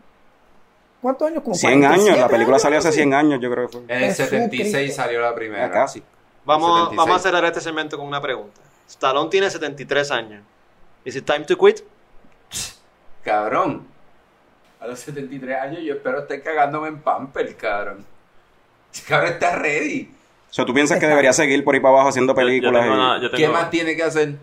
¿Cuántos 1.01 1.27
años? 1.29 1.43
Como 1.43 1.55
100 1.55 1.71
años, 1.85 1.87
47 1.89 2.19
la 2.21 2.27
película 2.27 2.55
años, 2.55 2.61
salió 2.61 2.79
hace 2.79 2.87
algo 2.89 2.95
100 2.95 3.13
años, 3.13 3.39
yo 3.41 3.51
creo 3.51 3.67
que 3.67 3.71
fue. 3.77 3.81
En 3.87 3.89
el 4.03 4.09
Jesús 4.09 4.25
76 4.29 4.73
Cristo. 4.85 5.01
salió 5.01 5.21
la 5.21 5.33
primera. 5.35 5.65
Ah, 5.65 5.71
casi. 5.71 6.03
Vamos, 6.45 6.69
76. 6.89 6.97
vamos 6.97 7.15
a 7.15 7.19
cerrar 7.19 7.45
este 7.45 7.61
segmento 7.61 7.97
con 7.97 8.07
una 8.07 8.21
pregunta. 8.21 8.59
Stallone 8.87 9.29
tiene 9.29 9.49
73 9.49 10.11
años. 10.11 10.43
¿Is 11.05 11.15
it 11.15 11.25
time 11.25 11.41
to 11.45 11.57
quit? 11.57 11.79
Cabrón. 13.23 13.87
A 14.79 14.87
los 14.87 14.99
73 14.99 15.57
años 15.61 15.81
yo 15.83 15.93
espero 15.95 16.19
estar 16.19 16.41
cagándome 16.41 16.87
en 16.87 16.99
pamper, 16.99 17.55
cabrón. 17.57 18.05
Cabrón, 19.07 19.33
está 19.33 19.55
ready. 19.57 20.09
O 20.49 20.53
sea, 20.53 20.65
¿tú 20.65 20.73
piensas 20.73 20.99
que 20.99 21.05
debería 21.07 21.31
seguir 21.33 21.63
por 21.63 21.75
ahí 21.75 21.79
para 21.81 21.93
abajo 21.93 22.09
haciendo 22.09 22.33
yo- 22.33 22.39
yo 22.39 22.45
películas? 22.45 22.81
tengo 22.81 22.95
y- 22.95 22.97
una- 22.97 23.21
yo 23.21 23.29
¿Qué 23.31 23.37
tengo- 23.37 23.53
más 23.53 23.69
tiene 23.69 23.95
que 23.95 24.03
hacer? 24.03 24.35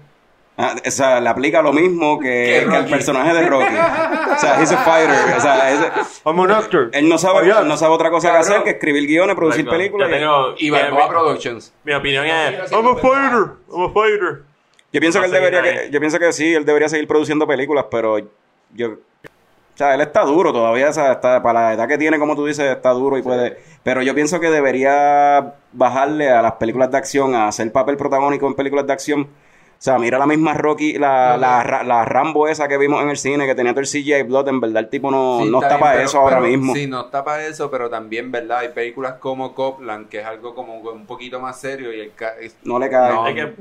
Ah, 0.58 0.74
o 0.86 0.90
sea, 0.90 1.20
le 1.20 1.28
aplica 1.28 1.60
lo 1.60 1.72
mismo 1.72 2.18
que, 2.18 2.64
Rocky. 2.66 2.90
personaje 2.90 3.34
de 3.34 3.46
Rocky. 3.46 3.74
O 3.74 4.38
sea, 4.38 4.58
he's 4.62 4.72
a 4.72 4.78
fighter. 4.78 5.36
O 5.36 5.40
sea, 5.40 5.70
ese- 5.70 5.92
I'm 6.24 6.40
an 6.40 6.50
actor. 6.50 6.88
él 6.92 7.08
no 7.08 7.18
sabe, 7.18 7.46
él 7.48 7.68
no 7.68 7.76
sabe 7.76 7.94
otra 7.94 8.10
cosa 8.10 8.30
que 8.30 8.36
hacer 8.38 8.62
que 8.62 8.70
escribir 8.70 9.06
guiones, 9.06 9.36
producir 9.36 9.64
Like, 9.66 9.76
películas. 9.76 10.10
Tengo. 10.10 10.54
Y 10.58 10.70
Balboa 10.70 11.04
mi- 11.04 11.08
Productions. 11.10 11.72
Mi 11.84 11.92
opinión 11.92 12.24
es. 12.24 12.72
I'm 12.72 12.86
a 12.86 12.96
fighter. 12.96 13.50
I'm 13.70 13.82
a 13.82 13.90
fighter. 13.92 14.42
Yo 14.92 15.00
pienso 15.00 15.20
que 15.20 15.26
él 15.26 15.32
debería, 15.32 15.62
que, 15.62 15.90
yo 15.90 16.00
pienso 16.00 16.18
que 16.18 16.32
sí, 16.32 16.54
él 16.54 16.64
debería 16.64 16.88
seguir 16.88 17.06
produciendo 17.06 17.46
películas, 17.46 17.84
pero 17.90 18.18
yo, 18.72 18.92
o 18.92 18.96
sea, 19.74 19.94
él 19.94 20.00
está 20.00 20.22
duro 20.22 20.54
todavía, 20.54 20.88
o 20.88 20.92
sea, 20.92 21.12
está, 21.12 21.42
para 21.42 21.60
la 21.68 21.74
edad 21.74 21.86
que 21.88 21.98
tiene, 21.98 22.18
como 22.18 22.34
tú 22.34 22.46
dices, 22.46 22.64
está 22.64 22.90
duro 22.92 23.18
y 23.18 23.22
puede, 23.22 23.58
pero 23.82 24.00
yo 24.00 24.14
pienso 24.14 24.40
que 24.40 24.48
debería 24.48 25.52
bajarle 25.72 26.30
a 26.30 26.40
las 26.40 26.52
películas 26.52 26.90
de 26.90 26.96
acción, 26.96 27.34
a 27.34 27.48
hacer 27.48 27.70
papel 27.72 27.98
protagónico 27.98 28.46
en 28.46 28.54
películas 28.54 28.86
de 28.86 28.92
acción. 28.94 29.28
O 29.78 29.82
sea, 29.86 29.98
mira 29.98 30.18
la 30.18 30.26
misma 30.26 30.54
Rocky, 30.54 30.94
la, 30.94 31.36
la, 31.36 31.82
la 31.84 32.04
Rambo 32.04 32.48
esa 32.48 32.66
que 32.66 32.78
vimos 32.78 33.02
en 33.02 33.10
el 33.10 33.18
cine, 33.18 33.46
que 33.46 33.54
tenía 33.54 33.72
todo 33.72 33.80
el 33.82 33.86
CGI 33.86 34.22
Blood, 34.22 34.48
en 34.48 34.60
verdad 34.60 34.78
el 34.84 34.88
tipo 34.88 35.10
no, 35.10 35.40
Sí, 35.42 35.50
no 35.50 35.60
está, 35.62 35.78
para 35.78 35.92
pero- 35.92 36.04
eso 36.06 36.18
ahora 36.18 36.36
pero- 36.38 36.48
mismo. 36.48 36.74
Sí, 36.74 36.86
no 36.86 37.02
está 37.02 37.22
para 37.24 37.46
eso, 37.46 37.70
pero 37.70 37.90
también, 37.90 38.32
¿verdad? 38.32 38.60
Hay 38.60 38.68
películas 38.70 39.14
como 39.20 39.54
Copland, 39.54 40.08
que 40.08 40.20
es 40.20 40.24
algo 40.26 40.54
como 40.54 40.78
un 40.78 41.06
poquito 41.06 41.40
más 41.40 41.60
serio 41.60 41.92
y 41.92 42.00
el... 42.00 42.14
ca- 42.14 42.36
es- 42.40 42.56
No 42.64 42.78
le 42.78 42.88
cae. 42.88 43.12
No. 43.12 43.26
Es 43.28 43.34
que, 43.34 43.52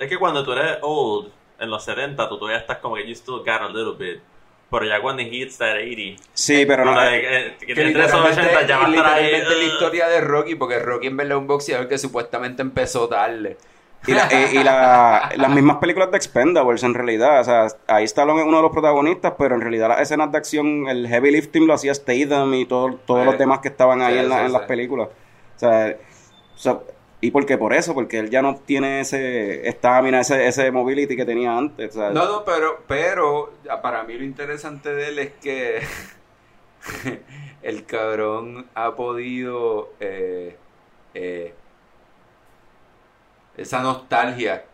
es 0.00 0.08
que 0.10 0.18
cuando 0.18 0.44
tú 0.44 0.52
eres 0.52 0.78
old, 0.82 1.30
en 1.60 1.70
los 1.70 1.84
70, 1.84 2.28
tú 2.28 2.38
todavía 2.38 2.58
estás 2.58 2.78
como 2.78 2.96
que 2.96 3.06
you 3.06 3.12
still 3.14 3.38
got 3.38 3.62
a 3.62 3.68
little 3.68 3.94
bit. 3.96 4.20
Pero 4.68 4.84
ya 4.86 5.00
cuando 5.00 5.22
hits 5.22 5.58
that 5.58 5.76
80, 5.76 6.22
Sí, 6.32 6.64
pero 6.66 6.84
no. 6.84 6.94
like, 6.94 7.24
eh, 7.28 7.56
que 7.60 7.66
Que 7.66 7.74
tiene 7.74 7.92
3 7.92 8.14
o 8.14 8.24
80, 8.24 8.66
ya 8.66 8.78
va 8.78 8.86
a 8.86 8.88
estar 8.90 9.06
ahí. 9.14 9.24
literalmente 9.26 9.54
la 9.54 9.62
eh, 9.62 9.66
historia 9.66 10.08
de 10.08 10.20
Rocky, 10.22 10.54
porque 10.56 10.78
Rocky 10.80 11.06
en 11.08 11.16
verdad 11.18 11.36
es 11.36 11.40
un 11.40 11.46
boxeador 11.46 11.88
que 11.88 11.98
supuestamente 11.98 12.62
empezó 12.62 13.06
tarde. 13.08 13.58
Y, 14.06 14.12
la- 14.12 14.28
y- 14.32 14.56
y 14.58 14.64
la- 14.64 15.30
las 15.36 15.50
mismas 15.50 15.76
películas 15.76 16.10
de 16.10 16.16
Expendables, 16.16 16.82
en 16.82 16.94
realidad. 16.94 17.40
O 17.40 17.44
sea, 17.44 17.66
ahí 17.86 18.04
Stallone 18.04 18.40
es 18.40 18.46
uno 18.46 18.56
de 18.56 18.62
los 18.64 18.72
protagonistas, 18.72 19.34
pero 19.38 19.54
en 19.54 19.60
realidad 19.60 19.88
las 19.88 20.00
escenas 20.00 20.32
de 20.32 20.38
acción, 20.38 20.88
el 20.88 21.06
heavy 21.08 21.30
lifting 21.30 21.66
lo 21.66 21.74
hacía 21.74 21.94
Statham 21.94 22.52
y 22.54 22.64
todo- 22.66 22.94
todos 23.06 23.20
Sí. 23.20 23.26
los 23.26 23.38
demás 23.38 23.60
que 23.60 23.68
estaban 23.68 24.02
ahí 24.02 24.14
Sí, 24.14 24.18
en, 24.20 24.28
la- 24.28 24.36
sí, 24.36 24.40
en 24.42 24.46
sí. 24.48 24.52
las 24.54 24.62
películas. 24.62 25.08
O 25.54 25.58
sea, 25.58 25.96
o 26.54 26.58
sea, 26.58 26.78
¿y 27.20 27.30
por 27.30 27.46
qué? 27.46 27.56
Por 27.56 27.72
eso, 27.74 27.94
porque 27.94 28.18
él 28.18 28.28
ya 28.30 28.42
no 28.42 28.56
tiene 28.56 29.00
ese 29.02 29.68
estamina, 29.68 30.20
ese, 30.20 30.48
ese 30.48 30.72
mobility 30.72 31.14
que 31.14 31.24
tenía 31.24 31.56
antes. 31.56 31.94
No, 31.94 32.10
no, 32.12 32.44
pero, 32.44 32.82
pero 32.88 33.52
para 33.82 34.02
mí 34.02 34.14
lo 34.14 34.24
interesante 34.24 34.92
de 34.92 35.08
él 35.10 35.18
es 35.20 35.30
que 35.40 35.80
el 37.62 37.84
cabrón 37.86 38.66
ha 38.74 38.96
podido 38.96 39.90
eh, 40.00 40.56
eh, 41.14 41.54
esa 43.62 43.80
nostalgia. 43.80 44.64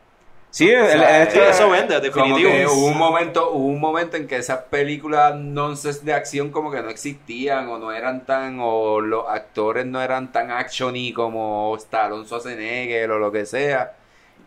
Sí, 0.50 0.74
O 0.74 0.86
sea, 0.86 1.22
eso 1.24 1.68
vende, 1.68 1.94
Como 2.10 2.24
definitivo. 2.24 2.50
que 2.50 2.66
hubo 2.66 2.86
un 2.86 2.96
momento, 2.96 3.50
hubo 3.52 3.66
un 3.66 3.80
momento 3.80 4.16
en 4.16 4.26
que 4.26 4.36
esas 4.36 4.60
películas 4.70 5.34
nonsense 5.36 6.04
de 6.06 6.14
acción 6.14 6.50
como 6.50 6.70
que 6.70 6.80
no 6.80 6.88
existían 6.88 7.68
o 7.68 7.78
no 7.78 7.92
eran 7.92 8.24
tan, 8.24 8.58
o 8.60 9.00
los 9.00 9.28
actores 9.28 9.84
no 9.84 10.00
eran 10.00 10.32
tan 10.32 10.50
actiony 10.50 11.12
como 11.12 11.76
Stallone 11.76 12.24
Schwarzenegger 12.24 13.10
o 13.10 13.18
lo 13.18 13.30
que 13.30 13.44
sea. 13.44 13.92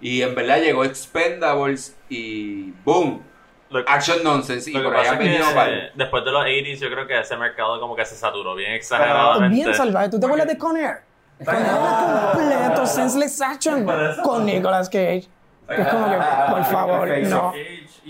Y 0.02 0.24
en 0.24 0.34
verdad 0.34 0.60
llegó 0.60 0.84
Expendables 0.84 1.96
y 2.10 2.72
boom, 2.84 3.22
Lo, 3.70 3.80
action 3.88 4.24
nonsense 4.24 4.72
y 4.72 4.74
lo 4.74 4.90
que 4.90 4.96
por 4.98 5.06
es 5.06 5.18
venido 5.20 5.46
eh, 5.68 5.92
después 5.94 6.26
de 6.26 6.32
los 6.32 6.44
80s, 6.44 6.80
yo 6.80 6.90
creo 6.90 7.06
que 7.06 7.20
ese 7.20 7.38
mercado 7.38 7.80
como 7.80 7.96
que 7.96 8.06
se 8.06 8.16
saturó 8.16 8.56
bien 8.56 8.70
Bien 8.70 8.78
exageradamente. 8.78 9.74
salvaje. 9.76 10.10
¿Tú 10.10 10.20
te 10.20 10.26
acuerdas 10.26 10.48
de 10.48 10.58
Con 10.58 10.76
Air? 10.76 11.11
Completo 11.46 12.86
senseless 12.86 13.42
action 13.42 13.86
con 14.24 14.46
Nicolas 14.46 14.90
Cage. 14.90 15.28
Que 15.68 15.82
es 15.82 15.88
como 15.88 16.06
que, 16.10 16.18
por 16.50 16.66
favor, 16.66 17.08
no. 17.20 17.54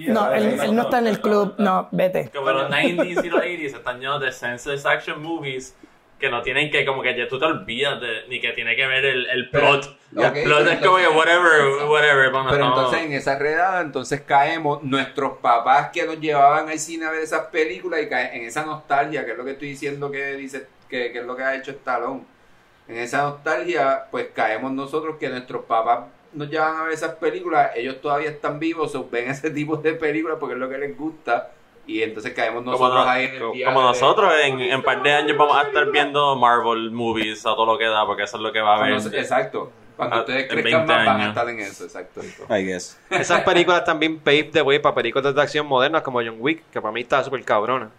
No, 0.08 0.32
él, 0.34 0.60
él 0.64 0.76
no 0.76 0.84
está 0.84 1.00
en 1.00 1.08
el 1.08 1.20
club. 1.22 1.56
No, 1.60 1.88
vete. 1.92 2.32
Como 2.34 2.50
los 2.52 2.70
90s 2.72 3.24
y 3.26 3.30
los 3.30 3.42
80s 3.42 3.76
están 3.78 4.00
llenos 4.00 4.22
de 4.22 4.32
senseless 4.32 4.86
action 4.86 5.22
movies 5.22 5.76
que 6.18 6.30
no 6.30 6.42
tienen 6.44 6.72
que, 6.72 6.86
como 6.86 7.02
que 7.02 7.16
ya 7.18 7.28
tú 7.28 7.38
te 7.40 7.46
olvidas 7.46 8.00
de, 8.00 8.28
ni 8.30 8.40
que 8.40 8.52
tiene 8.54 8.76
que 8.76 8.86
ver 8.88 9.04
el, 9.06 9.26
el 9.28 9.50
plot. 9.50 9.98
Pero- 10.16 10.36
el 10.36 10.44
plot 10.44 10.68
es 10.68 10.80
como 10.80 10.98
que 10.98 11.08
whatever, 11.08 11.88
whatever. 11.90 12.32
vamos, 12.32 12.52
Pero 12.52 12.66
entonces 12.68 13.02
en 13.02 13.14
esa 13.14 13.38
redada, 13.40 13.82
entonces 13.82 14.22
caemos, 14.22 14.82
nuestros 14.84 15.38
papás 15.40 15.90
que 15.92 16.06
nos 16.06 16.20
llevaban 16.20 16.70
al 16.70 16.78
cine 16.80 17.06
a 17.06 17.12
ver 17.12 17.22
esas 17.22 17.48
películas 17.48 18.02
y 18.04 18.08
caen 18.10 18.36
en 18.42 18.48
esa 18.48 18.64
nostalgia, 18.64 19.26
que 19.26 19.32
es 19.32 19.38
lo 19.38 19.44
que 19.44 19.52
estoy 19.52 19.70
diciendo 19.70 20.10
que 20.12 20.34
dice, 20.36 20.68
que, 20.88 21.12
que 21.12 21.20
es 21.20 21.26
lo 21.26 21.36
que 21.36 21.44
ha 21.44 21.56
hecho 21.56 21.72
Stallone. 21.72 22.22
En 22.92 22.98
esa 22.98 23.24
nostalgia, 23.24 24.06
pues 24.12 24.28
caemos 24.36 24.72
nosotros 24.74 25.16
que 25.20 25.30
nuestros 25.30 25.64
papás 25.66 26.02
nos 26.34 26.50
llevan 26.50 26.76
a 26.78 26.84
ver 26.84 26.94
esas 26.94 27.16
películas, 27.16 27.72
ellos 27.76 28.02
todavía 28.02 28.30
están 28.30 28.60
vivos, 28.60 28.94
o 28.96 29.08
ven 29.10 29.30
ese 29.30 29.50
tipo 29.50 29.78
de 29.78 29.94
películas 29.94 30.38
porque 30.40 30.54
es 30.56 30.60
lo 30.60 30.70
que 30.70 30.78
les 30.78 30.98
gusta, 30.98 31.52
y 31.88 32.02
entonces 32.04 32.34
caemos 32.34 32.64
como, 32.64 32.72
nosotros 32.72 33.06
no- 33.06 33.10
ahí 33.12 33.26
en 33.26 33.34
el 33.36 33.40
como 33.40 33.80
de- 33.82 33.88
nosotros, 33.88 34.34
en, 34.44 34.60
en 34.62 34.76
un 34.78 34.84
par 34.84 35.02
de 35.04 35.12
años 35.14 35.38
vamos 35.38 35.58
a 35.58 35.64
estar 35.64 35.90
viendo 35.92 36.36
Marvel 36.36 36.92
movies 36.92 37.42
a 37.46 37.50
todo 37.56 37.66
lo 37.66 37.78
que 37.78 37.86
da, 37.86 38.06
porque 38.06 38.24
eso 38.24 38.38
es 38.38 38.44
lo 38.44 38.52
que 38.52 38.60
va 38.62 38.76
a 38.76 38.80
haber. 38.84 38.94
Exacto. 39.16 39.72
Cuando 39.98 40.20
ustedes 40.22 40.48
crezcan 40.50 40.86
20 40.88 40.94
más, 40.94 41.06
van 41.06 41.22
a 41.22 41.28
estar 41.30 41.50
en 41.50 41.60
eso, 41.60 41.84
exacto. 41.84 42.22
I 42.50 42.66
guess. 42.66 43.00
Esas 43.10 43.42
películas 43.44 43.84
también 43.86 44.20
paved 44.20 44.52
the 44.52 44.62
way 44.64 44.80
para 44.80 44.96
películas 44.96 45.36
de 45.36 45.42
acción 45.42 45.68
modernas 45.68 46.02
como 46.02 46.20
John 46.20 46.38
Wick, 46.40 46.64
que 46.72 46.82
para 46.82 46.92
mí 46.92 47.02
está 47.02 47.24
súper 47.24 47.44
cabrona. 47.44 47.90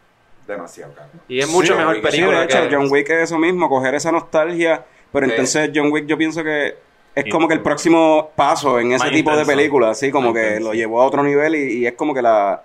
Demasiado 0.46 0.92
cabrón. 0.94 1.20
Y 1.28 1.40
es 1.40 1.48
mucho 1.48 1.72
Sí, 1.74 1.78
mejor 1.78 1.94
sí, 1.96 2.00
película 2.02 2.38
de 2.40 2.44
hecho, 2.44 2.68
que... 2.68 2.74
John 2.74 2.86
Wick 2.90 3.08
es 3.10 3.22
eso 3.24 3.38
mismo, 3.38 3.68
coger 3.68 3.94
esa 3.94 4.10
nostalgia. 4.12 4.84
Pero 5.12 5.26
Sí. 5.26 5.32
entonces 5.32 5.70
John 5.74 5.92
Wick 5.92 6.06
yo 6.06 6.16
pienso 6.18 6.42
que 6.42 6.74
es 7.14 7.24
como 7.30 7.46
que 7.46 7.54
el 7.54 7.60
próximo 7.60 8.30
paso 8.34 8.80
en 8.80 8.92
ese 8.92 9.04
Más 9.04 9.12
tipo 9.12 9.30
de 9.30 9.36
intenso. 9.42 9.56
películas, 9.56 9.90
así 9.90 10.10
como 10.10 10.28
Más 10.32 10.34
que 10.40 10.46
intenso. 10.48 10.68
lo 10.68 10.74
llevó 10.74 11.02
a 11.02 11.06
otro 11.06 11.22
nivel 11.22 11.54
y, 11.54 11.78
y 11.78 11.86
es 11.86 11.92
como 11.92 12.14
que 12.14 12.22
la 12.22 12.62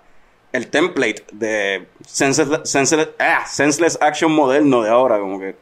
el 0.50 0.68
template 0.68 1.24
de 1.30 1.86
senseless, 2.06 2.60
senseless, 2.70 3.10
ah, 3.18 3.44
senseless 3.46 3.98
action 4.00 4.32
moderno 4.32 4.82
de 4.82 4.88
ahora, 4.88 5.18
como 5.20 5.38
que 5.38 5.54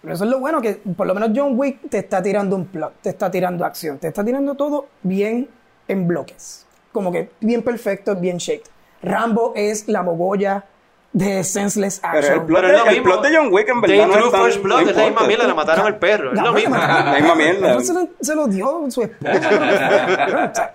Pero 0.00 0.14
eso 0.14 0.24
es 0.24 0.30
lo 0.30 0.38
bueno, 0.40 0.62
que 0.62 0.80
por 0.96 1.06
lo 1.06 1.14
menos 1.14 1.30
John 1.36 1.52
Wick 1.58 1.90
te 1.90 1.98
está 1.98 2.22
tirando 2.22 2.56
un 2.56 2.64
plot, 2.66 2.94
te 3.02 3.10
está 3.10 3.30
tirando 3.30 3.66
acción, 3.66 3.98
te 3.98 4.08
está 4.08 4.24
tirando 4.24 4.54
todo 4.54 4.86
bien 5.02 5.48
en 5.88 6.08
bloques. 6.08 6.66
Como 6.92 7.12
que 7.12 7.28
bien 7.40 7.60
perfecto, 7.62 8.16
bien 8.16 8.38
shaped. 8.38 8.66
Rambo 9.02 9.52
es 9.54 9.88
la 9.88 10.02
mogolla 10.02 10.64
de 11.14 11.44
senseless 11.44 12.00
pero 12.00 12.18
action. 12.18 12.34
el 12.40 12.44
plot, 12.44 12.60
Pero 12.60 12.68
de, 12.72 12.74
lo 12.78 12.84
el 12.86 12.90
mismo. 12.90 13.04
plot 13.04 13.22
de 13.22 13.36
John 13.36 13.48
Wick 13.52 13.68
en 13.68 13.80
verdad 13.80 14.06
no 14.08 14.26
es 14.26 14.30
tan, 14.32 14.42
First 14.44 14.62
Blood, 14.62 14.80
no 14.82 14.90
es 14.90 14.96
la 14.96 15.04
misma 15.04 15.26
mierda, 15.28 15.46
le 15.46 15.54
mataron 15.54 15.86
al 15.86 15.96
perro, 15.98 16.32
es 16.32 16.40
lo 16.40 16.52
mismo. 16.52 16.76
la 16.76 17.14
misma 17.16 17.34
mierda. 17.36 17.80
Se 17.80 17.94
lo, 17.94 18.08
se 18.20 18.34
lo 18.34 18.46
dio 18.48 18.86
su 18.90 19.02
esposa. 19.02 20.74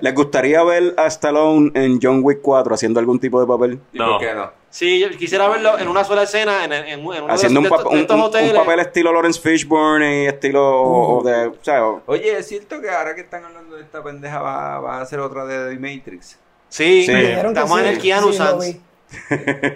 ¿Les 0.00 0.14
gustaría 0.14 0.62
ver 0.64 0.94
a 0.96 1.06
Stallone 1.06 1.70
en 1.74 1.98
John 2.02 2.20
Wick 2.24 2.40
4 2.42 2.74
haciendo 2.74 2.98
algún 3.00 3.20
tipo 3.20 3.40
de 3.40 3.46
papel? 3.46 3.78
¿Y 3.92 3.98
No. 3.98 4.12
por 4.12 4.20
qué 4.20 4.34
no? 4.34 4.50
Sí, 4.70 4.98
yo 5.00 5.10
quisiera 5.10 5.48
verlo 5.48 5.78
en 5.78 5.88
una 5.88 6.04
sola 6.04 6.22
escena, 6.22 6.64
en, 6.64 6.72
en, 6.72 6.84
en 6.88 7.00
uno 7.04 7.26
Haciendo 7.28 7.60
de, 7.60 7.66
un, 7.68 7.72
pap- 7.72 7.82
de 7.82 7.88
un- 7.88 7.98
estos 7.98 8.14
un- 8.14 8.20
un 8.22 8.26
hoteles. 8.28 8.52
papel 8.54 8.80
estilo 8.80 9.12
Lawrence 9.12 9.40
Fishburne 9.40 10.22
y 10.22 10.26
estilo 10.26 10.64
o- 10.82 11.18
o 11.18 11.22
de, 11.24 11.46
o 11.48 11.54
sea, 11.60 11.84
Oye, 12.06 12.38
es 12.38 12.46
cierto 12.48 12.80
que 12.80 12.88
ahora 12.88 13.14
que 13.14 13.20
están 13.22 13.44
hablando 13.44 13.76
de 13.76 13.82
esta 13.82 14.02
pendeja 14.02 14.40
va, 14.40 14.78
va 14.80 14.98
a 14.98 15.00
hacer 15.02 15.18
otra 15.20 15.44
de 15.44 15.74
The 15.74 15.78
Matrix. 15.80 16.38
Sí, 16.68 17.04
estamos 17.08 17.80
en 17.80 17.86
el 17.86 17.98
Keanu 17.98 18.32
sí, 18.32 18.80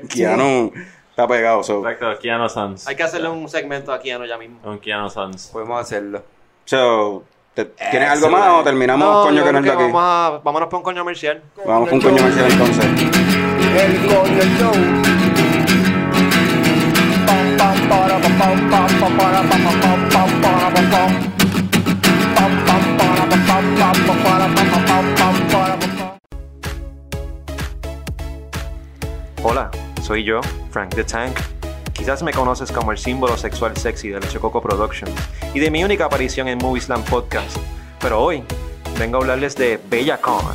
Keanu 0.08 0.72
está 1.10 1.26
pegado. 1.28 1.62
So. 1.62 1.78
Exacto, 1.88 2.18
Keanu 2.20 2.48
Sans. 2.48 2.86
Hay 2.86 2.96
que 2.96 3.02
hacerle 3.02 3.28
un 3.28 3.48
segmento 3.48 3.92
a 3.92 4.00
Keanu 4.00 4.24
ya 4.26 4.36
mismo. 4.38 4.58
Un 4.64 4.78
Keanu 4.78 5.08
Sans. 5.10 5.48
Podemos 5.48 5.80
hacerlo. 5.80 6.22
So, 6.64 7.24
¿te- 7.54 7.64
¿Tienes 7.66 8.08
algo 8.08 8.30
más 8.30 8.48
o 8.60 8.62
terminamos 8.64 9.06
No, 9.06 9.22
coño 9.24 9.44
que 9.44 9.52
no 9.52 9.58
es 9.58 9.64
de 9.64 9.70
aquí? 9.70 9.82
vamos 9.82 10.02
a, 10.02 10.40
vámonos 10.42 10.68
para 10.68 10.76
un 10.78 10.82
coño 10.84 11.00
comercial. 11.02 11.42
Vamos 11.66 11.88
con 11.88 12.00
coño 12.00 12.16
comercial 12.16 12.50
entonces. 12.50 12.84
El 12.84 14.06
coño 14.06 14.42
show. 14.58 14.72
Pam, 17.26 17.56
pam, 17.56 17.88
para, 17.88 18.18
Hola, 29.46 29.70
soy 30.02 30.24
yo, 30.24 30.40
Frank 30.70 30.94
the 30.94 31.04
Tank. 31.04 31.38
Quizás 31.92 32.22
me 32.22 32.32
conoces 32.32 32.72
como 32.72 32.92
el 32.92 32.96
símbolo 32.96 33.36
sexual 33.36 33.76
sexy 33.76 34.08
de 34.08 34.18
Leche 34.18 34.38
Coco 34.38 34.62
Productions 34.62 35.12
y 35.52 35.58
de 35.58 35.70
mi 35.70 35.84
única 35.84 36.06
aparición 36.06 36.48
en 36.48 36.56
Moviesland 36.56 37.04
Podcast. 37.04 37.54
Pero 38.00 38.22
hoy 38.22 38.42
vengo 38.98 39.18
a 39.18 39.20
hablarles 39.20 39.54
de 39.54 39.78
BellaCon, 39.90 40.46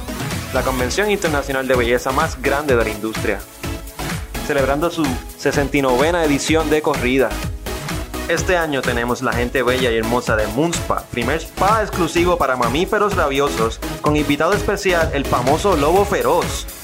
la 0.55 0.63
convención 0.63 1.11
internacional 1.11 1.67
de 1.67 1.75
belleza 1.75 2.11
más 2.11 2.41
grande 2.41 2.75
de 2.75 2.83
la 2.83 2.89
industria, 2.89 3.39
celebrando 4.47 4.89
su 4.89 5.05
69 5.37 6.23
edición 6.25 6.71
de 6.71 6.81
corrida. 6.81 7.29
Este 8.27 8.57
año 8.57 8.81
tenemos 8.81 9.21
la 9.21 9.33
gente 9.33 9.61
bella 9.61 9.91
y 9.91 9.97
hermosa 9.97 10.35
de 10.35 10.47
Moonspa, 10.47 11.03
primer 11.11 11.37
spa 11.37 11.83
exclusivo 11.83 12.39
para 12.39 12.55
mamíferos 12.55 13.15
rabiosos, 13.15 13.79
con 14.01 14.15
invitado 14.15 14.53
especial 14.53 15.11
el 15.13 15.25
famoso 15.25 15.77
lobo 15.77 16.05
feroz. 16.05 16.78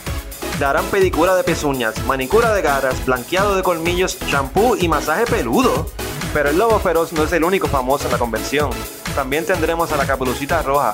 Darán 0.60 0.86
pedicura 0.86 1.36
de 1.36 1.44
pezuñas, 1.44 2.02
manicura 2.06 2.54
de 2.54 2.62
garras, 2.62 3.06
blanqueado 3.06 3.58
de 3.58 3.64
colmillos, 3.64 4.18
champú 4.28 4.78
y 4.80 4.88
masaje 4.88 5.26
peludo. 5.26 5.86
Pero 6.34 6.50
el 6.50 6.58
lobo 6.58 6.80
feroz 6.80 7.12
no 7.12 7.24
es 7.24 7.34
el 7.34 7.44
único 7.44 7.68
famoso 7.68 8.06
en 8.06 8.14
la 8.14 8.18
convención. 8.18 8.70
También 9.16 9.46
tendremos 9.46 9.92
a 9.92 9.98
la 9.98 10.06
caperucita 10.06 10.62
roja. 10.62 10.94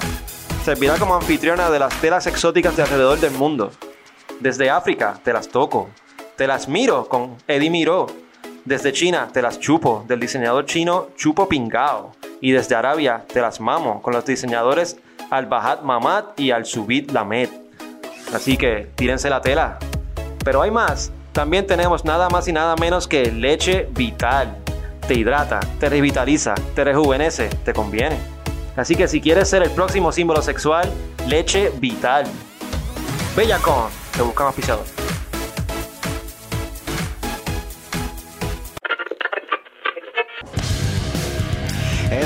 Servirá 0.65 0.97
como 0.97 1.13
anfitriona 1.13 1.69
de 1.69 1.77
las 1.77 1.93
telas 2.01 2.25
exóticas 2.25 2.75
de 2.75 2.81
alrededor 2.81 3.19
del 3.19 3.33
mundo. 3.33 3.69
Desde 4.39 4.71
África 4.71 5.19
te 5.23 5.31
las 5.31 5.47
toco. 5.47 5.89
Te 6.37 6.47
las 6.47 6.67
miro 6.67 7.07
con 7.07 7.37
Eddie 7.47 7.69
Miró. 7.69 8.07
Desde 8.65 8.93
China 8.93 9.29
te 9.31 9.43
las 9.43 9.59
chupo 9.59 10.03
del 10.07 10.19
diseñador 10.19 10.65
chino 10.65 11.09
Chupo 11.15 11.47
Pingao. 11.47 12.13
Y 12.41 12.51
desde 12.51 12.73
Arabia 12.73 13.25
te 13.31 13.41
las 13.41 13.59
mamo 13.59 14.01
con 14.01 14.13
los 14.13 14.25
diseñadores 14.25 14.97
Al-Bahad 15.29 15.81
Mamad 15.81 16.25
y 16.35 16.49
Al-Subid 16.49 17.11
Lamed. 17.11 17.60
Así 18.33 18.57
que 18.57 18.89
tírense 18.95 19.29
la 19.29 19.41
tela. 19.41 19.77
Pero 20.43 20.61
hay 20.61 20.71
más. 20.71 21.11
También 21.31 21.65
tenemos 21.65 22.03
nada 22.03 22.29
más 22.29 22.47
y 22.47 22.53
nada 22.53 22.75
menos 22.75 23.07
que 23.07 23.31
leche 23.31 23.87
vital. 23.91 24.57
Te 25.07 25.13
hidrata, 25.13 25.59
te 25.79 25.89
revitaliza, 25.89 26.55
te 26.75 26.83
rejuvenece, 26.83 27.49
te 27.63 27.73
conviene. 27.73 28.17
Así 28.75 28.95
que 28.95 29.07
si 29.07 29.21
quieres 29.21 29.49
ser 29.49 29.63
el 29.63 29.71
próximo 29.71 30.11
símbolo 30.11 30.41
sexual, 30.41 30.91
leche 31.27 31.71
vital. 31.79 32.25
Bellacon, 33.35 33.89
te 34.15 34.21
buscan 34.21 34.47
auspiciador. 34.47 35.10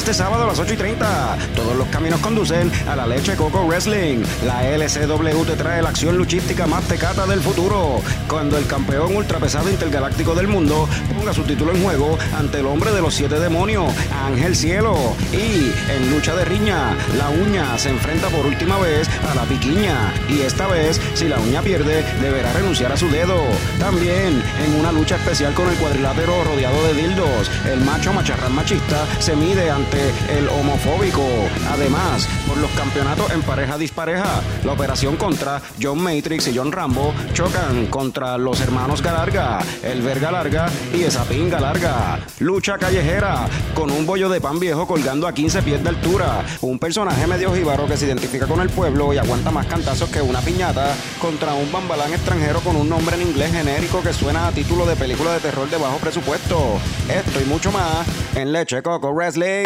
Este 0.05 0.13
sábado 0.13 0.43
a 0.43 0.47
las 0.49 0.59
8 0.59 0.75
y 0.75 0.77
30, 0.77 1.37
todos 1.55 1.75
los 1.75 1.87
caminos 1.87 2.19
conducen 2.19 2.71
a 2.87 2.95
la 2.95 3.07
Leche 3.07 3.35
Coco 3.35 3.65
Wrestling. 3.65 4.23
La 4.45 4.63
LCW 4.63 5.45
te 5.45 5.55
trae 5.55 5.81
la 5.81 5.89
acción 5.89 6.15
luchística 6.15 6.67
más 6.67 6.83
tecata 6.83 7.25
del 7.25 7.41
futuro. 7.41 8.01
Cuando 8.27 8.55
el 8.59 8.67
campeón 8.67 9.15
ultrapesado 9.15 9.67
intergaláctico 9.67 10.35
del 10.35 10.47
mundo 10.47 10.87
ponga 11.11 11.33
su 11.33 11.41
título 11.41 11.71
en 11.71 11.81
juego 11.81 12.19
ante 12.37 12.59
el 12.59 12.67
hombre 12.67 12.91
de 12.91 13.01
los 13.01 13.15
siete 13.15 13.39
demonios, 13.39 13.91
Ángel 14.23 14.55
Cielo. 14.55 14.95
Y 15.33 15.71
en 15.91 16.11
lucha 16.11 16.35
de 16.35 16.45
riña, 16.45 16.95
la 17.17 17.31
uña 17.31 17.75
se 17.79 17.89
enfrenta 17.89 18.27
por 18.27 18.45
última 18.45 18.77
vez 18.77 19.09
a 19.27 19.33
la 19.33 19.45
piquiña. 19.45 20.13
Y 20.29 20.41
esta 20.41 20.67
vez, 20.67 21.01
si 21.15 21.27
la 21.27 21.39
uña 21.39 21.63
pierde, 21.63 22.03
deberá 22.21 22.53
renunciar 22.53 22.91
a 22.91 22.97
su 22.97 23.09
dedo. 23.09 23.41
También 23.79 24.43
en 24.63 24.79
una 24.79 24.91
lucha 24.91 25.15
especial 25.15 25.55
con 25.55 25.67
el 25.67 25.77
cuadrilátero 25.77 26.43
rodeado 26.43 26.83
de 26.83 26.93
dildos, 26.93 27.49
el 27.67 27.81
macho 27.81 28.13
macharrán 28.13 28.53
machista 28.53 29.07
se 29.17 29.35
mide 29.35 29.71
ante 29.71 29.94
el 30.29 30.47
homofóbico. 30.49 31.23
Además, 31.71 32.27
por 32.47 32.57
los 32.57 32.71
campeonatos 32.71 33.31
en 33.31 33.41
pareja 33.41 33.77
dispareja, 33.77 34.41
la 34.63 34.73
operación 34.73 35.15
contra 35.15 35.61
John 35.81 36.01
Matrix 36.01 36.47
y 36.47 36.57
John 36.57 36.71
Rambo 36.71 37.13
chocan 37.33 37.87
contra 37.87 38.37
los 38.37 38.59
hermanos 38.61 39.01
Galarga, 39.01 39.59
el 39.83 40.01
Verga 40.01 40.31
Larga 40.31 40.69
y 40.93 41.03
esa 41.03 41.23
pinga 41.23 41.59
larga. 41.59 42.19
Lucha 42.39 42.77
callejera 42.77 43.47
con 43.73 43.91
un 43.91 44.05
bollo 44.05 44.29
de 44.29 44.41
pan 44.41 44.59
viejo 44.59 44.87
colgando 44.87 45.27
a 45.27 45.33
15 45.33 45.61
pies 45.61 45.83
de 45.83 45.89
altura. 45.89 46.43
Un 46.61 46.79
personaje 46.79 47.27
medio 47.27 47.53
jíbaro 47.53 47.87
que 47.87 47.97
se 47.97 48.05
identifica 48.05 48.47
con 48.47 48.61
el 48.61 48.69
pueblo 48.69 49.13
y 49.13 49.17
aguanta 49.17 49.51
más 49.51 49.65
cantazos 49.67 50.09
que 50.09 50.21
una 50.21 50.41
piñata 50.41 50.95
contra 51.19 51.53
un 51.53 51.71
bambalán 51.71 52.13
extranjero 52.13 52.59
con 52.61 52.75
un 52.75 52.89
nombre 52.89 53.15
en 53.15 53.23
inglés 53.23 53.51
genérico 53.51 54.01
que 54.01 54.13
suena 54.13 54.47
a 54.47 54.51
título 54.51 54.85
de 54.85 54.95
película 54.95 55.33
de 55.33 55.39
terror 55.39 55.69
de 55.69 55.77
bajo 55.77 55.97
presupuesto. 55.97 56.79
Esto 57.09 57.41
y 57.41 57.45
mucho 57.45 57.71
más 57.71 58.07
en 58.35 58.51
Leche 58.51 58.81
Coco 58.81 59.11
Wrestling. 59.13 59.65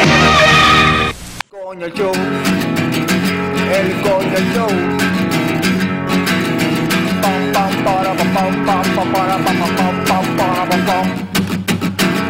Coño 1.50 1.88
show, 1.88 2.12
el 3.78 3.88
coño 4.02 4.40
show. 4.52 4.70
Pam 7.22 7.52
pam 7.52 7.72
para 7.84 8.12
pam 8.14 8.30
pam 8.34 8.66
pam 8.66 8.82
pam 8.96 9.12
para 9.12 9.36
pam 9.44 9.56
pam 9.60 9.72
pam 9.76 9.96
pam 10.06 10.24
para 10.36 10.64
pam 10.70 10.82
pam. 10.86 11.06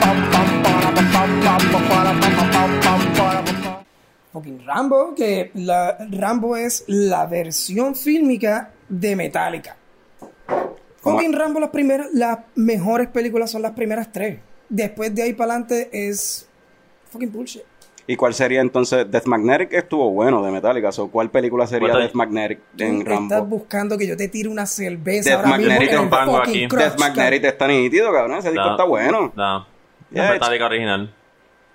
Pam 0.00 0.18
pam 0.32 0.48
para 0.62 0.88
pam 0.94 1.06
pam 1.12 1.30
pam 1.44 1.62
pam 1.72 1.82
para 1.88 2.12
pam 2.20 2.32
pam 2.36 2.48
pam 2.50 2.70
pam 2.82 3.00
para 3.16 3.40
pam 3.44 3.62
pam. 3.62 3.84
Fucking 4.32 4.60
Rambo, 4.66 5.14
que 5.14 5.50
la, 5.54 5.96
Rambo 6.10 6.56
es 6.56 6.84
la 6.86 7.26
versión 7.26 7.94
fílmica 7.94 8.72
de 8.88 9.16
Metallica. 9.16 9.76
Fucking 11.00 11.32
Rambo, 11.32 11.60
las 11.60 11.70
primeras, 11.70 12.08
las 12.12 12.40
mejores 12.56 13.08
películas 13.08 13.50
son 13.50 13.62
las 13.62 13.72
primeras 13.72 14.12
tres. 14.12 14.38
después 14.68 15.14
de 15.14 15.22
ahí 15.22 15.32
para 15.34 15.52
adelante 15.54 15.88
es 15.92 16.46
fucking 17.10 17.32
bullshit. 17.32 17.62
¿Y 18.06 18.16
cuál 18.16 18.34
sería 18.34 18.60
entonces? 18.60 19.08
Death 19.10 19.26
Magnetic 19.26 19.72
estuvo 19.72 20.10
bueno 20.10 20.42
de 20.42 20.50
Metallica. 20.50 20.90
So, 20.90 21.08
¿Cuál 21.10 21.30
película 21.30 21.66
sería 21.66 21.94
Death 21.94 22.14
Magnetic 22.14 22.58
Tú 22.76 22.84
en 22.84 22.98
estás 23.02 23.08
Rambo? 23.14 23.44
buscando 23.44 23.96
que 23.96 24.06
yo 24.06 24.16
te 24.16 24.28
tire 24.28 24.48
una 24.48 24.66
cerveza 24.66 25.30
Death 25.30 25.38
ahora 25.38 25.48
Magnetic 25.50 25.90
mismo 26.00 26.18
en 26.18 26.40
aquí. 26.40 26.68
crotch, 26.68 26.82
Death 26.82 26.98
Magnetic 26.98 27.44
está 27.44 27.68
nítido, 27.68 28.12
cabrón. 28.12 28.38
Ese 28.38 28.50
disco 28.50 28.64
No, 28.64 28.70
está 28.72 28.84
bueno. 28.84 29.32
No. 29.36 29.66
Yeah, 30.10 30.24
es 30.26 30.30
Metallica 30.32 30.66
original. 30.66 31.14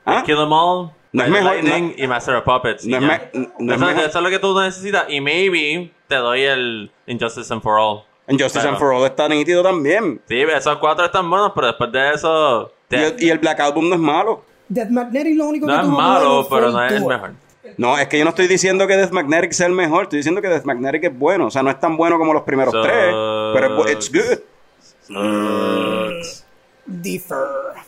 ¿Ah? 0.06 0.24
Kill 0.26 0.38
Em 0.38 0.52
All, 0.52 0.92
No 1.14 1.24
es 1.24 1.30
mejor, 1.30 1.54
Lightning 1.56 1.96
no- 1.98 2.04
y 2.04 2.08
Master 2.08 2.36
of 2.36 2.44
Puppets. 2.44 2.86
no 2.86 2.98
es 2.98 3.02
me- 3.02 3.08
no 3.60 3.74
es 3.74 3.78
eso, 3.80 3.86
mejor. 3.88 4.04
eso 4.04 4.18
es 4.20 4.24
lo 4.24 4.30
que 4.30 4.40
tú 4.40 4.60
necesitas. 4.60 5.06
Y 5.08 5.22
maybe 5.22 5.92
te 6.10 6.16
doy 6.16 6.42
el 6.42 6.92
Injustice 7.08 7.52
and 7.54 7.62
For 7.64 7.80
All. 7.80 8.04
En 8.28 8.38
Justice 8.38 8.60
Pero- 8.60 8.70
and 8.72 8.78
For 8.80 8.94
All 8.94 9.06
está 9.06 9.30
nítido 9.30 9.64
también. 9.64 10.20
Sí, 10.28 10.42
esos 10.42 10.78
cuatro 10.80 11.06
están 11.06 11.30
buenos, 11.30 11.52
pero 11.56 11.68
después 11.68 11.92
de 11.94 12.12
eso... 12.14 12.72
Y 12.90 12.96
el, 12.96 13.16
y 13.24 13.30
el 13.30 13.40
Black 13.40 13.60
Album 13.62 13.88
no 13.90 13.96
es 13.96 14.02
malo. 14.02 14.44
Death 14.68 14.90
Magnetic 14.90 15.38
lo 15.38 15.46
único 15.48 15.68
no 15.68 15.74
que 15.74 15.80
es 15.80 15.86
tuvo 15.86 15.98
malo, 15.98 16.30
bueno 16.44 16.48
pero 16.50 16.72
no 16.72 16.86
es 16.86 17.06
mejor. 17.06 17.34
No, 17.78 17.98
es 17.98 18.08
que 18.08 18.18
yo 18.18 18.24
no 18.24 18.30
estoy 18.30 18.48
diciendo 18.48 18.88
que 18.88 18.96
Death 18.96 19.12
Magnetic 19.12 19.52
sea 19.52 19.68
el 19.68 19.74
mejor. 19.74 20.04
Estoy 20.04 20.18
diciendo 20.18 20.42
que 20.42 20.48
Death 20.48 20.64
Magnetic 20.66 21.04
es 21.06 21.18
bueno. 21.18 21.48
O 21.48 21.52
sea, 21.52 21.64
no 21.64 21.70
es 21.70 21.80
tan 21.80 21.98
bueno 21.98 22.18
como 22.18 22.34
los 22.34 22.44
primeros 22.44 22.74
Sucks. 22.74 22.88
tres. 22.88 23.14
Pero 23.54 23.90
it's 23.90 24.12
good. 24.12 24.40
Differ. 26.86 27.38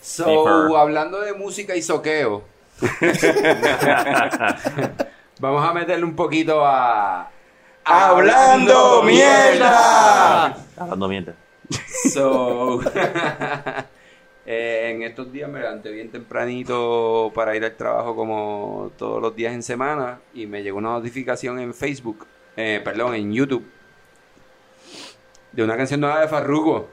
So, 0.02 0.76
hablando 0.76 1.22
de 1.22 1.34
música 1.34 1.76
y 1.76 1.82
soqueo, 1.84 2.44
vamos 5.40 5.68
a 5.68 5.74
meterle 5.74 6.06
un 6.06 6.16
poquito 6.16 6.64
a. 6.66 7.30
¡Hablando 7.84 9.04
mierda! 9.04 10.58
Hablando 10.78 11.08
mierda. 11.08 11.34
So, 12.14 12.82
eh, 14.50 14.92
en 14.92 15.04
estos 15.04 15.30
días 15.30 15.50
me 15.50 15.60
levanté 15.60 15.92
bien 15.92 16.10
tempranito 16.10 17.34
para 17.36 17.54
ir 17.54 17.66
al 17.66 17.76
trabajo 17.76 18.16
como 18.16 18.94
todos 18.98 19.22
los 19.22 19.36
días 19.36 19.54
en 19.54 19.62
semana 19.62 20.22
y 20.34 20.46
me 20.46 20.64
llegó 20.64 20.78
una 20.78 20.92
notificación 20.92 21.60
en 21.60 21.74
Facebook, 21.74 22.26
eh, 22.56 22.80
perdón, 22.82 23.16
en 23.16 23.34
YouTube, 23.34 23.66
de 25.52 25.64
una 25.64 25.76
canción 25.76 26.00
nueva 26.00 26.22
de 26.22 26.30
Farruko. 26.30 26.88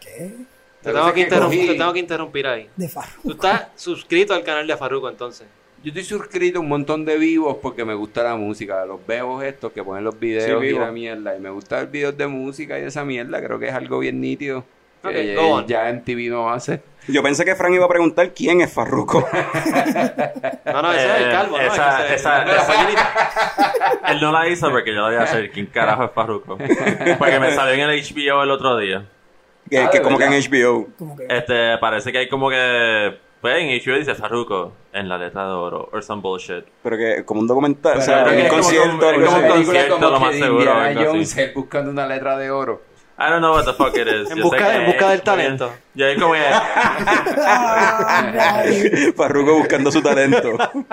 ¿Qué? 0.00 0.32
Te 0.80 0.92
tengo, 0.92 1.12
que 1.12 1.24
que 1.24 1.66
te 1.66 1.74
tengo 1.74 1.92
que 1.92 1.98
interrumpir 1.98 2.46
ahí. 2.46 2.70
De. 2.76 2.90
Tú 3.22 3.32
estás 3.32 3.68
suscrito 3.74 4.32
al 4.32 4.42
canal 4.42 4.66
de 4.66 4.74
Farruko 4.76 5.10
entonces. 5.10 5.46
Yo 5.82 5.88
estoy 5.88 6.04
suscrito 6.04 6.60
a 6.60 6.62
un 6.62 6.68
montón 6.68 7.04
de 7.04 7.18
vivos 7.18 7.58
porque 7.60 7.84
me 7.84 7.92
gusta 7.92 8.22
la 8.22 8.36
música. 8.36 8.86
Los 8.86 9.06
bebos 9.06 9.44
estos 9.44 9.70
que 9.72 9.84
ponen 9.84 10.02
los 10.02 10.18
videos 10.18 10.62
Sí, 10.62 10.68
y 10.68 10.72
la 10.72 10.90
mierda. 10.90 11.36
Y 11.36 11.40
me 11.40 11.50
gusta 11.50 11.76
ver 11.76 11.88
videos 11.88 12.16
de 12.16 12.26
música 12.26 12.78
y 12.78 12.82
de 12.82 12.88
esa 12.88 13.04
mierda. 13.04 13.42
Creo 13.42 13.58
que 13.58 13.68
es 13.68 13.74
algo 13.74 13.98
bien 13.98 14.18
nítido. 14.18 14.64
Ok, 15.04 15.12
que 15.12 15.34
go 15.36 15.54
on. 15.56 15.66
ya 15.66 15.88
en 15.88 16.02
TV 16.04 16.28
no 16.28 16.50
hace. 16.50 16.82
Yo 17.06 17.22
pensé 17.22 17.44
que 17.44 17.54
Frank 17.54 17.74
iba 17.74 17.84
a 17.84 17.88
preguntar 17.88 18.32
quién 18.32 18.62
es 18.62 18.72
Farruko. 18.72 19.28
No, 20.64 20.82
no, 20.82 20.92
ese 20.92 21.04
es 21.06 21.16
el 21.20 21.28
Eh, 21.28 21.30
calvo, 21.32 21.58
¿no? 21.58 21.62
esa- 21.62 21.98
Es 22.00 22.06
que 22.06 22.14
ese- 22.14 22.14
esa- 22.14 22.44
esa- 22.44 24.10
Él 24.12 24.20
no 24.20 24.32
la 24.32 24.48
hizo 24.48 24.70
porque 24.70 24.94
yo 24.94 25.00
la 25.02 25.06
voy 25.08 25.16
a 25.16 25.22
hacer. 25.22 25.50
¿Quién 25.50 25.66
carajo 25.66 26.04
es 26.04 26.10
Farruko? 26.12 26.56
Porque 27.18 27.40
me 27.40 27.54
salió 27.54 27.74
en 27.74 27.80
el 27.90 28.00
HBO 28.02 28.42
el 28.42 28.50
otro 28.50 28.76
día. 28.78 29.04
que, 29.70 29.78
Ah, 29.78 29.90
que 29.90 29.98
¿de 29.98 30.04
como 30.04 30.18
que 30.18 30.24
en? 30.24 30.32
HBO. 30.32 30.88
Como 30.98 31.16
que... 31.16 31.26
Este, 31.28 31.78
parece 31.78 32.12
que 32.12 32.18
hay 32.18 32.28
como 32.28 32.48
que... 32.50 33.18
Pues 33.40 33.56
en 33.58 33.68
HBO 33.68 33.98
dice 33.98 34.14
Farruko 34.14 34.72
en 34.94 35.06
la 35.08 35.18
letra 35.18 35.46
de 35.46 35.52
oro. 35.52 35.88
Or 35.92 36.02
some 36.02 36.22
bullshit. 36.22 36.64
Pero 36.82 36.96
que 36.96 37.24
como 37.26 37.40
un 37.40 37.46
documental. 37.46 37.92
o 37.92 37.94
Pero 38.00 38.04
sea, 38.06 38.24
creo 38.24 38.36
que 38.36 38.42
un 38.44 38.48
concierto. 38.48 38.98
como 38.98 39.36
un 39.36 39.48
concierto, 39.48 40.10
lo 40.10 40.20
más 40.20 40.34
seguro. 40.36 40.72
Jones, 40.94 41.54
buscando 41.54 41.90
una 41.90 42.06
letra 42.06 42.38
de 42.38 42.50
oro. 42.50 42.80
I 43.16 43.30
don't 43.30 43.38
know 43.40 43.52
what 43.52 43.64
the 43.64 43.72
fuck 43.74 43.96
it 43.96 44.08
is. 44.08 44.30
En 44.30 44.38
busca- 44.42 44.58
que- 44.58 44.76
en 44.76 44.86
busca 44.86 45.08
del 45.10 45.22
talento. 45.22 45.72
Yo 45.94 46.06
es 46.06 46.20
como 46.20 46.34
Farruko 49.16 49.54
buscando 49.58 49.90
su 49.90 50.02
talento. 50.02 50.56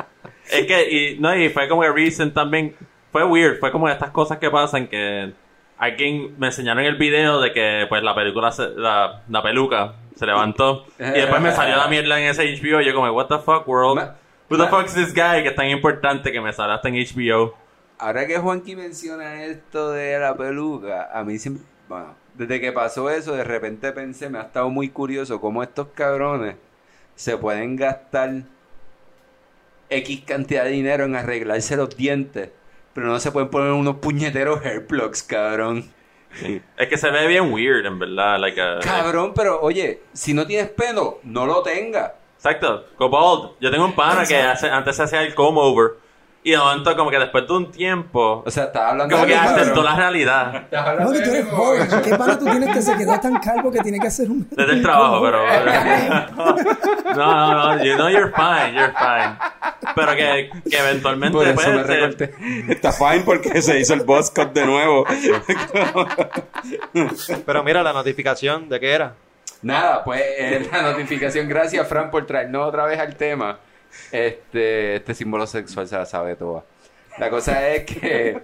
Es 0.51 0.65
que, 0.67 0.89
y, 0.91 1.19
no, 1.19 1.33
y 1.33 1.47
fue 1.49 1.69
como 1.69 1.81
que 1.81 1.91
recent 1.93 2.33
también, 2.33 2.75
fue 3.11 3.23
weird, 3.23 3.59
fue 3.59 3.71
como 3.71 3.87
estas 3.87 4.09
cosas 4.09 4.37
que 4.37 4.49
pasan 4.49 4.87
que 4.87 5.31
alguien 5.77 6.35
me 6.37 6.47
enseñaron 6.47 6.83
el 6.83 6.95
video 6.97 7.39
de 7.39 7.53
que 7.53 7.85
pues 7.87 8.03
la 8.03 8.13
película, 8.13 8.51
se- 8.51 8.71
la, 8.71 9.21
la 9.29 9.41
peluca 9.43 9.93
se 10.15 10.25
levantó 10.25 10.85
y 10.99 11.03
después 11.03 11.39
me 11.41 11.53
salió 11.53 11.77
la 11.77 11.87
mierda 11.87 12.19
en 12.19 12.27
ese 12.27 12.43
HBO 12.43 12.81
y 12.81 12.85
yo 12.85 12.93
como, 12.93 13.09
what 13.11 13.27
the 13.27 13.37
fuck 13.37 13.65
world, 13.65 13.95
Ma- 13.95 14.15
who 14.49 14.57
the 14.57 14.63
ma- 14.63 14.67
fuck 14.69 14.85
is 14.87 14.93
this 14.93 15.13
guy 15.13 15.41
que 15.41 15.49
es 15.49 15.55
tan 15.55 15.69
importante 15.69 16.33
que 16.33 16.41
me 16.41 16.51
sale 16.51 16.73
hasta 16.73 16.89
en 16.89 16.95
HBO. 16.95 17.55
Ahora 17.99 18.27
que 18.27 18.37
Juanqui 18.37 18.75
menciona 18.75 19.45
esto 19.45 19.91
de 19.91 20.19
la 20.19 20.35
peluca, 20.35 21.09
a 21.13 21.23
mí 21.23 21.37
siempre. 21.39 21.63
Bueno, 21.91 22.15
desde 22.35 22.61
que 22.61 22.71
pasó 22.71 23.09
eso, 23.09 23.33
de 23.33 23.43
repente 23.43 23.91
pensé, 23.91 24.29
me 24.29 24.37
ha 24.39 24.43
estado 24.43 24.69
muy 24.69 24.87
curioso 24.87 25.41
cómo 25.41 25.61
estos 25.61 25.87
cabrones 25.93 26.55
se 27.15 27.35
pueden 27.37 27.75
gastar 27.75 28.43
X 29.89 30.23
cantidad 30.25 30.63
de 30.63 30.69
dinero 30.69 31.03
en 31.03 31.17
arreglarse 31.17 31.75
los 31.75 31.89
dientes, 31.97 32.49
pero 32.93 33.07
no 33.07 33.19
se 33.19 33.29
pueden 33.33 33.49
poner 33.49 33.73
unos 33.73 33.97
puñeteros 33.97 34.63
hair 34.65 34.87
plugs, 34.87 35.21
cabrón. 35.21 35.91
Es 36.77 36.87
que 36.87 36.97
se 36.97 37.11
ve 37.11 37.27
bien 37.27 37.51
weird 37.51 37.85
en 37.85 37.99
verdad, 37.99 38.39
like 38.39 38.61
a- 38.61 38.79
Cabrón, 38.79 39.33
pero 39.35 39.59
oye, 39.59 39.99
si 40.13 40.33
no 40.33 40.47
tienes 40.47 40.69
pelo, 40.69 41.19
no 41.23 41.45
lo 41.45 41.61
tenga. 41.61 42.15
Exacto, 42.37 42.85
go 42.97 43.09
bald. 43.09 43.57
Yo 43.59 43.69
tengo 43.69 43.83
un 43.83 43.93
pana 43.95 44.25
que 44.25 44.37
hace, 44.37 44.69
antes 44.69 44.95
se 44.95 45.03
hacía 45.03 45.23
el 45.23 45.35
comb 45.35 45.57
over 45.57 45.95
y 46.43 46.51
de 46.51 46.57
momento 46.57 46.95
como 46.95 47.11
que 47.11 47.19
después 47.19 47.47
de 47.47 47.53
un 47.53 47.71
tiempo 47.71 48.43
O 48.45 48.49
sea, 48.49 48.63
estás 48.65 48.91
hablando 48.91 49.13
como 49.15 49.27
que 49.27 49.33
Claro, 49.33 49.49
aceptó 49.51 49.83
la 49.83 49.95
realidad. 49.95 50.55
Estás 50.55 50.83
No, 50.83 50.89
hablando 50.89 51.13
que 51.13 51.19
tú 51.19 51.29
de 51.29 51.37
eres 51.37 51.45
mí, 51.45 51.51
joven. 51.55 51.87
¿Qué 52.03 52.15
pana 52.15 52.39
tú 52.39 52.45
tienes 52.45 52.73
que 52.75 52.81
se 52.81 52.97
quedó 52.97 53.19
tan 53.19 53.39
calvo 53.39 53.71
que 53.71 53.79
tiene 53.79 53.99
que 53.99 54.07
hacer 54.07 54.29
un... 54.31 54.47
Desde 54.49 54.73
el 54.73 54.81
trabajo, 54.81 55.21
pero. 55.21 55.45
no, 56.35 56.55
no, 57.15 57.75
no. 57.77 57.83
You 57.83 57.95
know 57.95 58.09
you're 58.09 58.31
fine, 58.35 58.73
you're 58.73 58.93
fine. 58.97 59.37
Pero 59.95 60.15
que, 60.15 60.49
que 60.69 60.77
eventualmente. 60.77 61.37
Por 61.37 61.47
eso 61.47 61.69
me 61.69 61.83
recorté. 61.83 62.33
Está 62.69 62.91
fine 62.91 63.21
porque 63.25 63.61
se 63.61 63.79
hizo 63.79 63.93
el 63.93 64.01
boss 64.01 64.31
cut 64.31 64.51
de 64.53 64.65
nuevo. 64.65 65.05
Pero 67.45 67.63
mira 67.63 67.83
la 67.83 67.93
notificación 67.93 68.69
de 68.69 68.79
qué 68.79 68.91
era. 68.91 69.13
Nada, 69.61 70.03
pues 70.03 70.21
eh, 70.39 70.67
la 70.71 70.81
notificación, 70.81 71.47
gracias 71.47 71.87
Fran 71.87 72.09
por 72.09 72.25
traernos 72.25 72.67
otra 72.67 72.85
vez 72.85 72.99
al 72.99 73.15
tema. 73.15 73.59
Este, 74.11 74.95
este 74.97 75.13
símbolo 75.15 75.45
sexual 75.47 75.87
se 75.87 75.95
la 75.97 76.05
sabe 76.05 76.35
toda. 76.35 76.63
La 77.17 77.29
cosa 77.29 77.67
es 77.69 77.83
que 77.85 78.39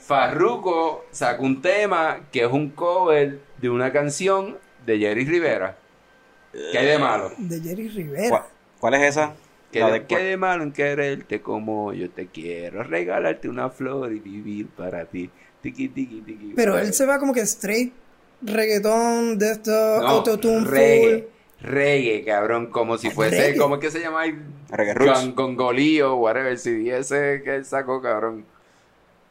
Farruko 0.00 1.06
sacó 1.10 1.42
un 1.44 1.60
tema 1.62 2.20
que 2.30 2.44
es 2.44 2.50
un 2.52 2.70
cover 2.70 3.38
de 3.60 3.70
una 3.70 3.92
canción 3.92 4.58
de 4.86 4.98
Jerry 4.98 5.24
Rivera. 5.24 5.76
¿Qué 6.52 6.78
hay 6.78 6.86
de 6.86 6.98
malo? 6.98 7.32
De 7.38 7.60
Jerry 7.60 7.84
¿Cuál, 7.88 7.96
Rivera. 7.96 8.46
cuál 8.80 8.94
es 8.94 9.02
esa? 9.02 9.34
¿Qué, 9.72 9.80
La 9.80 9.86
de, 9.90 10.00
de- 10.00 10.06
qué 10.06 10.18
de 10.18 10.36
malo 10.36 10.62
en 10.62 10.72
quererte 10.72 11.40
como 11.40 11.92
yo 11.92 12.08
te 12.10 12.26
quiero? 12.28 12.84
Regalarte 12.84 13.48
una 13.48 13.70
flor 13.70 14.12
y 14.12 14.20
vivir 14.20 14.68
para 14.68 15.04
ti. 15.06 15.30
Tiki, 15.62 15.88
tiki, 15.88 16.20
tiki. 16.20 16.52
Pero 16.54 16.78
él 16.78 16.92
se 16.94 17.06
va 17.06 17.18
como 17.18 17.32
que 17.32 17.40
straight 17.40 17.92
reggaetón 18.42 19.38
de 19.38 19.50
esto, 19.52 19.70
No, 19.70 20.06
autotune 20.08 20.66
reggae, 20.66 21.28
reggae, 21.60 22.24
cabrón, 22.24 22.66
como 22.66 22.98
si 22.98 23.10
fuese, 23.10 23.38
Reggae. 23.38 23.58
¿cómo 23.58 23.76
es 23.76 23.80
que 23.80 23.90
se 23.90 24.00
llama? 24.00 24.20
ahí? 24.22 24.38
Reggae 24.70 24.94
Roots. 24.94 25.32
O 26.04 26.14
whatever, 26.16 26.58
si 26.58 26.90
ese 26.90 27.42
que 27.44 27.54
él 27.56 27.64
sacó, 27.64 28.00
cabrón. 28.02 28.44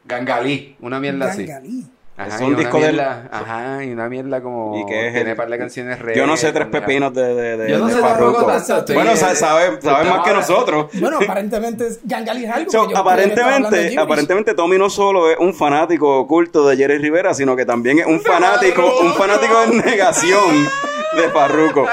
Gangalí, 0.04 0.76
una 0.80 1.00
mierda 1.00 1.26
así. 1.30 1.46
Gangalí. 1.46 1.86
Ajá, 2.16 2.36
Es 2.36 2.40
un 2.42 2.46
una 2.50 2.58
disco 2.58 2.78
de 2.78 2.92
mierda, 2.92 3.28
Ajá, 3.32 3.84
y 3.84 3.90
una 3.90 4.08
mierda 4.08 4.40
como... 4.40 4.78
¿Y 4.78 4.86
qué 4.86 5.08
es 5.08 5.14
Tiene 5.14 5.30
el- 5.32 5.36
par 5.36 5.48
de 5.50 5.58
canciones 5.58 5.98
reggae. 5.98 6.16
Yo 6.16 6.28
no 6.28 6.36
sé 6.36 6.52
tres 6.52 6.68
pepinos 6.68 7.12
de, 7.12 7.34
de, 7.34 7.56
de, 7.56 7.70
Yo 7.70 7.78
no 7.80 7.86
de 7.88 7.92
sé 7.94 7.98
Farruko. 8.00 8.52
estoy- 8.52 8.94
Bueno, 8.94 9.16
sa- 9.16 9.34
sabe, 9.34 9.80
sabe 9.82 10.08
más 10.08 10.20
que 10.20 10.32
nosotros. 10.32 10.86
Bueno, 11.00 11.18
aparentemente 11.20 11.88
es- 11.88 11.98
Gangalí 12.04 12.44
es 12.44 12.50
algo. 12.52 12.70
So, 12.70 12.82
que 12.82 12.88
yo 12.90 12.94
que 12.94 13.00
aparentemente, 13.00 13.98
aparentemente 13.98 14.54
Tommy 14.54 14.78
no 14.78 14.90
solo 14.90 15.28
es 15.28 15.36
un 15.40 15.52
fanático 15.54 16.18
oculto 16.20 16.68
de 16.68 16.76
Jerry 16.76 16.98
Rivera, 16.98 17.34
sino 17.34 17.56
que 17.56 17.66
también 17.66 17.98
es 17.98 18.06
un 18.06 18.20
fanático, 18.20 19.00
un 19.00 19.12
fanático 19.14 19.54
en 19.64 19.78
negación 19.78 20.68
de 21.14 21.28
Farruko. 21.30 21.86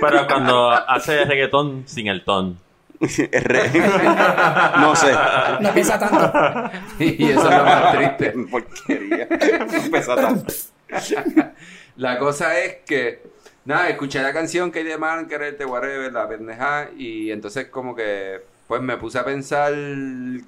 Pero 0.00 0.26
cuando 0.26 0.70
hace 0.70 1.24
reggaetón 1.24 1.84
sin 1.86 2.08
el 2.08 2.24
ton. 2.24 2.58
Re- 3.00 3.70
no 4.78 4.94
sé. 4.96 5.12
No 5.60 5.72
pesa 5.74 5.98
tanto. 5.98 6.70
y 6.98 7.30
eso 7.30 7.50
es 7.50 7.56
lo 7.56 7.64
más 7.64 7.92
triste. 7.92 8.34
Porquería. 8.50 9.28
No 9.30 9.90
pesa 9.90 10.16
tanto. 10.16 10.52
La 11.96 12.18
cosa 12.18 12.58
es 12.60 12.76
que, 12.86 13.22
nada, 13.64 13.88
escuché 13.88 14.22
la 14.22 14.32
canción 14.32 14.70
que 14.70 14.80
hay 14.80 14.84
de 14.84 14.98
Man, 14.98 15.26
quererte, 15.26 15.64
whatever, 15.64 16.12
la 16.12 16.28
pendeja, 16.28 16.88
y 16.96 17.30
entonces 17.30 17.66
como 17.68 17.94
que, 17.94 18.40
pues 18.66 18.80
me 18.80 18.96
puse 18.96 19.18
a 19.18 19.24
pensar 19.24 19.72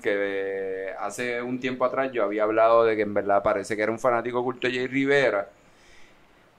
que 0.03 0.93
hace 0.99 1.43
un 1.43 1.61
tiempo 1.61 1.85
atrás 1.85 2.11
yo 2.13 2.25
había 2.25 2.45
hablado 2.45 2.85
de 2.85 2.97
que 2.97 3.03
en 3.03 3.15
verdad 3.15 3.43
parece 3.43 3.77
que 3.77 3.83
era 3.83 3.93
un 3.93 3.99
fanático 3.99 4.41
oculto 4.41 4.67
de 4.67 4.75
Jay 4.75 4.87
Rivera, 4.87 5.49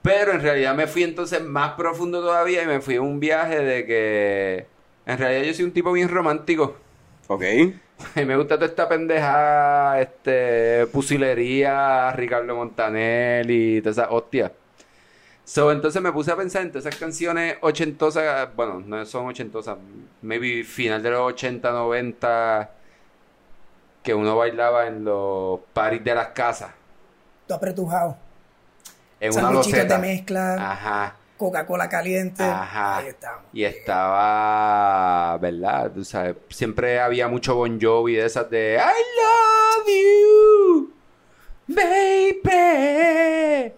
pero 0.02 0.32
en 0.32 0.40
realidad 0.40 0.74
me 0.74 0.86
fui 0.86 1.02
entonces 1.02 1.42
más 1.42 1.72
profundo 1.72 2.20
todavía 2.20 2.62
y 2.62 2.66
me 2.66 2.80
fui 2.80 2.96
a 2.96 3.02
un 3.02 3.20
viaje 3.20 3.58
de 3.58 3.86
que, 3.86 4.66
en 5.06 5.18
realidad 5.18 5.42
yo 5.44 5.54
soy 5.54 5.64
un 5.64 5.72
tipo 5.72 5.92
bien 5.92 6.08
romántico. 6.08 6.76
Ok. 7.28 7.42
Y 8.14 8.24
me 8.24 8.36
gusta 8.36 8.54
toda 8.56 8.66
esta 8.66 8.88
pendeja, 8.88 10.00
este, 10.00 10.86
pusilería, 10.86 12.12
Ricardo 12.12 12.54
Montaner 12.54 13.50
y 13.50 13.80
toda 13.80 13.90
esa 13.90 14.10
hostia. 14.10 14.52
So, 15.44 15.72
entonces 15.72 16.02
me 16.02 16.12
puse 16.12 16.30
a 16.30 16.36
pensar 16.36 16.62
en 16.62 16.70
todas 16.70 16.84
esas 16.84 17.00
canciones 17.00 17.56
ochentosas, 17.62 18.54
bueno, 18.54 18.80
no 18.80 19.04
son 19.06 19.26
ochentosas, 19.26 19.78
maybe 20.20 20.62
final 20.62 21.02
de 21.02 21.10
los 21.10 21.20
80, 21.20 21.70
90, 21.72 22.70
que 24.02 24.14
uno 24.14 24.36
bailaba 24.36 24.86
en 24.86 25.04
los 25.04 25.60
parties 25.72 26.04
de 26.04 26.14
las 26.14 26.28
casas, 26.28 26.70
Tú 27.48 27.54
apretujado. 27.54 28.14
En 29.20 29.32
una 29.36 29.50
de 29.62 29.98
mezcla, 29.98 30.54
Ajá, 30.72 31.14
Coca-Cola 31.36 31.88
caliente. 31.88 32.42
ajá. 32.42 32.98
Ahí 32.98 33.06
estamos. 33.08 33.42
Y 33.52 33.64
estaba, 33.64 35.38
¿verdad? 35.38 35.92
Tú 35.92 36.04
sabes, 36.04 36.36
siempre 36.48 37.00
había 37.00 37.28
mucho 37.28 37.54
Bon 37.54 37.78
Jovi 37.80 38.16
de 38.16 38.26
esas 38.26 38.50
de 38.50 38.78
I 38.78 39.02
love 39.20 39.86
you, 39.88 40.92
baby. 41.68 43.72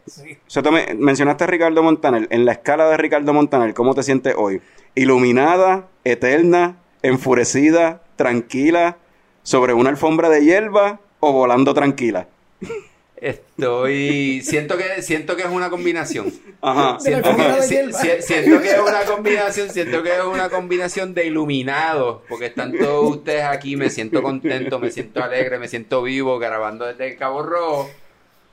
O 0.46 0.50
sea, 0.50 0.62
tú 0.62 0.70
me- 0.72 0.94
mencionaste 0.94 1.44
a 1.44 1.46
Ricardo 1.46 1.82
Montaner. 1.82 2.26
En 2.30 2.44
la 2.44 2.52
escala 2.52 2.88
de 2.88 2.96
Ricardo 2.96 3.32
Montaner, 3.32 3.74
¿cómo 3.74 3.94
te 3.94 4.02
sientes 4.02 4.34
hoy? 4.36 4.60
¿Iluminada, 4.94 5.86
eterna, 6.04 6.76
enfurecida, 7.02 8.02
tranquila, 8.16 8.96
sobre 9.42 9.72
una 9.74 9.90
alfombra 9.90 10.28
de 10.28 10.44
hierba 10.44 11.00
o 11.20 11.32
volando 11.32 11.74
tranquila? 11.74 12.26
Estoy. 13.20 14.40
Siento 14.42 14.76
que, 14.78 15.02
siento 15.02 15.36
que 15.36 15.42
es 15.42 15.48
una 15.48 15.68
combinación. 15.70 16.32
Ajá. 16.62 16.98
Siento 17.00 17.36
que, 17.36 17.62
si- 17.62 17.92
si- 17.92 18.22
siento 18.22 18.60
que 18.62 18.70
es 18.70 18.78
una 18.78 19.04
combinación, 19.04 19.70
siento 19.70 20.02
que 20.02 20.16
es 20.16 20.24
una 20.24 20.48
combinación 20.48 21.12
de 21.14 21.26
iluminados, 21.26 22.22
porque 22.28 22.46
están 22.46 22.72
todos 22.78 23.10
ustedes 23.16 23.44
aquí, 23.44 23.76
me 23.76 23.90
siento 23.90 24.22
contento, 24.22 24.78
me 24.78 24.90
siento 24.90 25.22
alegre, 25.22 25.58
me 25.58 25.68
siento 25.68 26.02
vivo, 26.02 26.38
grabando 26.38 26.86
desde 26.86 27.14
Cabo 27.16 27.42
Rojo. 27.42 27.90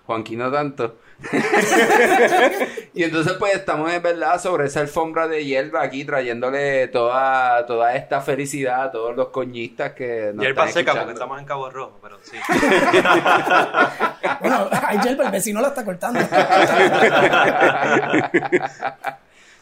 Juanquín 0.05 0.39
no 0.39 0.51
tanto. 0.51 0.97
y 2.93 3.03
entonces 3.03 3.33
pues 3.39 3.55
estamos 3.55 3.91
en 3.91 4.01
verdad 4.03 4.39
sobre 4.39 4.67
esa 4.67 4.81
alfombra 4.81 5.27
de 5.27 5.43
hierba 5.43 5.81
aquí 5.81 6.05
trayéndole 6.05 6.87
toda, 6.89 7.65
toda 7.65 7.95
esta 7.95 8.21
felicidad 8.21 8.83
a 8.83 8.91
todos 8.91 9.15
los 9.15 9.29
coñistas 9.29 9.93
que 9.93 10.31
nos 10.33 10.45
Hierba 10.45 10.67
están 10.67 10.73
seca 10.73 10.91
escuchando. 10.91 10.99
porque 11.01 11.13
estamos 11.13 11.39
en 11.39 11.45
Cabo 11.45 11.69
Rojo, 11.71 11.97
pero 12.01 12.19
sí. 12.21 12.37
Bueno, 14.41 14.69
hay 14.71 14.99
hierba, 14.99 15.25
el 15.25 15.31
vecino 15.31 15.59
la 15.61 15.69
está 15.69 15.83
cortando. 15.83 16.19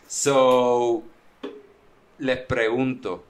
so, 0.07 1.03
les 2.19 2.37
pregunto, 2.39 3.23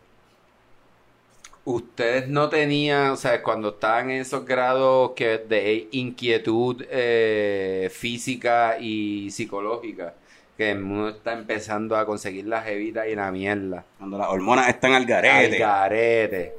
¿ustedes 1.66 2.28
no 2.30 2.49
tenían, 2.49 3.11
o 3.11 3.18
sea, 3.18 3.41
cuando 3.43 3.70
estaban 3.70 4.09
en 4.11 4.22
esos 4.22 4.45
grados 4.45 5.11
que 5.16 5.38
de 5.39 5.88
inquietud 5.91 6.84
eh, 6.89 7.89
física 7.93 8.78
y 8.80 9.30
psicológica, 9.32 10.13
que 10.57 10.74
uno 10.74 11.09
está 11.09 11.34
empezando 11.34 11.97
a 11.97 12.05
conseguir 12.05 12.45
la 12.47 12.61
jevita 12.61 13.07
y 13.07 13.16
la 13.16 13.32
mierda? 13.32 13.86
Cuando 13.97 14.18
las 14.18 14.30
hormonas 14.30 14.70
están 14.70 14.93
al 14.93 15.05
Al 15.05 15.07
garete. 15.07 15.57
garete. 15.57 16.53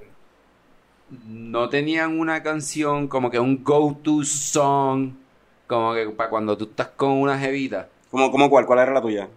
No 1.29 1.69
tenían 1.69 2.19
una 2.19 2.43
canción 2.43 3.09
como 3.09 3.31
que 3.31 3.39
un 3.39 3.63
go-to 3.63 4.25
song, 4.25 5.13
como 5.67 5.95
que 5.95 6.09
para 6.11 6.31
cuando 6.31 6.57
tú 6.57 6.65
estás 6.65 6.89
con 6.89 7.11
una 7.13 7.39
jevita. 7.39 7.89
¿Cómo, 8.11 8.31
cómo 8.31 8.51
cuál? 8.51 8.67
¿Cuál 8.67 8.81
era 8.81 8.93
la 8.93 9.01
tuya? 9.03 9.29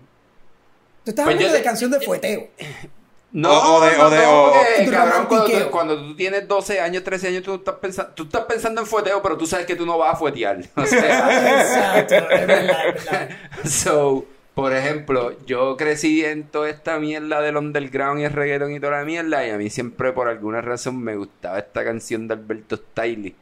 Tú 1.04 1.12
estás 1.12 1.26
Pues 1.26 1.36
hablando 1.36 1.48
yo 1.48 1.52
de 1.52 1.64
canción 1.64 1.92
de 1.92 2.00
fueteo. 2.02 2.50
No, 3.32 3.52
O- 3.52 3.76
o 3.78 3.86
de- 3.86 3.98
no, 3.98 4.06
o 4.06 4.10
de- 4.10 4.18
no, 4.18 4.44
o- 4.44 4.54
porque, 4.54 4.88
o- 4.88 4.92
cabrón, 4.92 5.26
cuando, 5.28 5.46
tú, 5.46 5.70
cuando 5.72 5.98
tú 6.08 6.16
tienes 6.16 6.48
12 6.48 6.80
años, 6.82 7.04
13 7.04 7.28
años, 7.28 7.44
tú 7.44 7.56
estás, 7.56 7.76
pensando, 7.76 8.12
tú 8.16 8.24
estás 8.24 8.46
pensando 8.46 8.82
en 8.82 8.88
fueteo, 8.88 9.22
pero 9.22 9.38
tú 9.38 9.46
sabes 9.46 9.66
que 9.68 9.76
tú 9.76 9.86
no 9.86 9.98
vas 10.00 10.14
a 10.16 10.18
fuetear. 10.18 10.60
O 10.76 10.86
sea, 10.86 11.62
Exacto, 11.62 12.16
es 12.16 12.48
verdad, 12.48 12.88
es 12.88 13.06
verdad. 13.06 13.30
so, 13.66 14.26
por 14.56 14.74
ejemplo, 14.76 15.36
yo 15.46 15.78
crecí 15.78 16.26
en 16.26 16.44
toda 16.46 16.70
esta 16.70 16.98
mierda 17.00 17.40
del 17.42 17.58
underground 17.58 18.20
y 18.20 18.24
el 18.24 18.34
reggaeton 18.34 18.74
y 18.74 18.80
toda 18.80 18.98
la 18.98 19.06
mierda, 19.06 19.46
y 19.46 19.52
a 19.52 19.58
mí 19.58 19.70
siempre, 19.70 20.12
por 20.12 20.28
alguna 20.28 20.62
razón, 20.62 21.00
me 21.02 21.16
gustaba 21.16 21.60
esta 21.60 21.84
canción 21.84 22.28
de 22.28 22.34
Alberto 22.34 22.78
Stiley, 22.78 23.36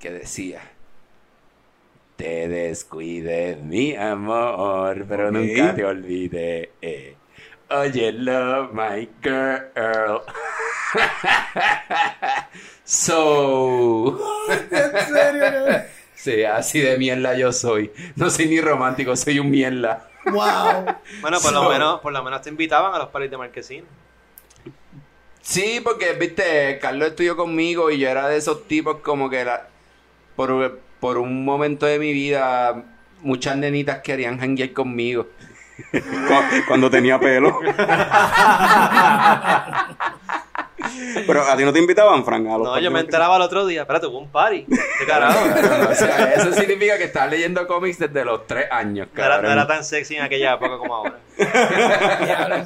que 0.00 0.10
decía... 0.10 0.60
Te 2.16 2.46
descuides, 2.46 3.58
mi 3.62 3.96
amor, 3.96 5.06
pero 5.08 5.32
nunca 5.32 5.74
te 5.74 5.84
olvides. 5.84 6.68
eh. 6.82 7.16
Oye, 7.74 8.12
love 8.12 8.72
my 8.74 9.08
girl. 9.22 10.20
so. 12.84 14.18
En 14.50 15.06
serio. 15.08 15.82
Sí, 16.14 16.44
así 16.44 16.78
de 16.78 16.98
mierda 16.98 17.36
yo 17.36 17.52
soy. 17.52 17.90
No 18.14 18.30
soy 18.30 18.46
ni 18.46 18.60
romántico, 18.60 19.16
soy 19.16 19.40
un 19.40 19.50
mierda. 19.50 20.08
Wow. 20.26 20.94
Bueno, 21.20 21.40
por 21.40 21.52
lo 21.52 21.68
menos, 21.68 22.00
por 22.00 22.12
lo 22.12 22.22
menos 22.22 22.42
te 22.42 22.48
invitaban 22.48 22.94
a 22.94 22.98
los 22.98 23.08
paris 23.08 23.28
de 23.28 23.36
Marquesina. 23.38 23.86
Sí, 25.40 25.80
porque, 25.82 26.12
viste, 26.12 26.78
Carlos 26.80 27.08
estudió 27.08 27.36
conmigo 27.36 27.90
y 27.90 27.98
yo 27.98 28.08
era 28.08 28.28
de 28.28 28.36
esos 28.36 28.68
tipos 28.68 28.98
como 28.98 29.28
que 29.28 29.44
la, 29.44 29.66
por, 30.36 30.78
por 31.00 31.18
un 31.18 31.44
momento 31.44 31.86
de 31.86 31.98
mi 31.98 32.12
vida, 32.12 32.84
muchas 33.22 33.56
nenitas 33.56 34.00
querían 34.02 34.38
janguear 34.38 34.72
conmigo. 34.72 35.26
Cu- 35.90 36.64
Cuando 36.68 36.90
tenía 36.90 37.18
pelo. 37.18 37.58
Pero 41.26 41.42
a 41.42 41.56
ti 41.56 41.64
no 41.64 41.72
te 41.72 41.78
invitaban, 41.78 42.24
Frank. 42.24 42.46
A 42.48 42.58
los 42.58 42.66
No, 42.66 42.78
yo 42.78 42.90
me 42.90 43.00
enteraba 43.00 43.36
el 43.36 43.42
otro 43.42 43.64
día. 43.66 43.82
Espérate, 43.82 44.06
hubo 44.06 44.18
un 44.18 44.30
party. 44.30 44.66
¿Qué 44.98 45.06
carajo? 45.06 45.38
o 45.90 45.94
sea, 45.94 46.32
eso 46.34 46.52
significa 46.52 46.98
que 46.98 47.04
estás 47.04 47.30
leyendo 47.30 47.66
cómics 47.66 47.98
desde 47.98 48.24
los 48.24 48.46
tres 48.46 48.66
años, 48.70 49.08
No 49.14 49.22
era, 49.22 49.36
no 49.36 49.42
cabrón. 49.42 49.52
era 49.52 49.66
tan 49.66 49.84
sexy 49.84 50.16
en 50.16 50.22
aquella 50.24 50.54
época 50.54 50.78
como 50.78 50.94
ahora. 50.94 51.18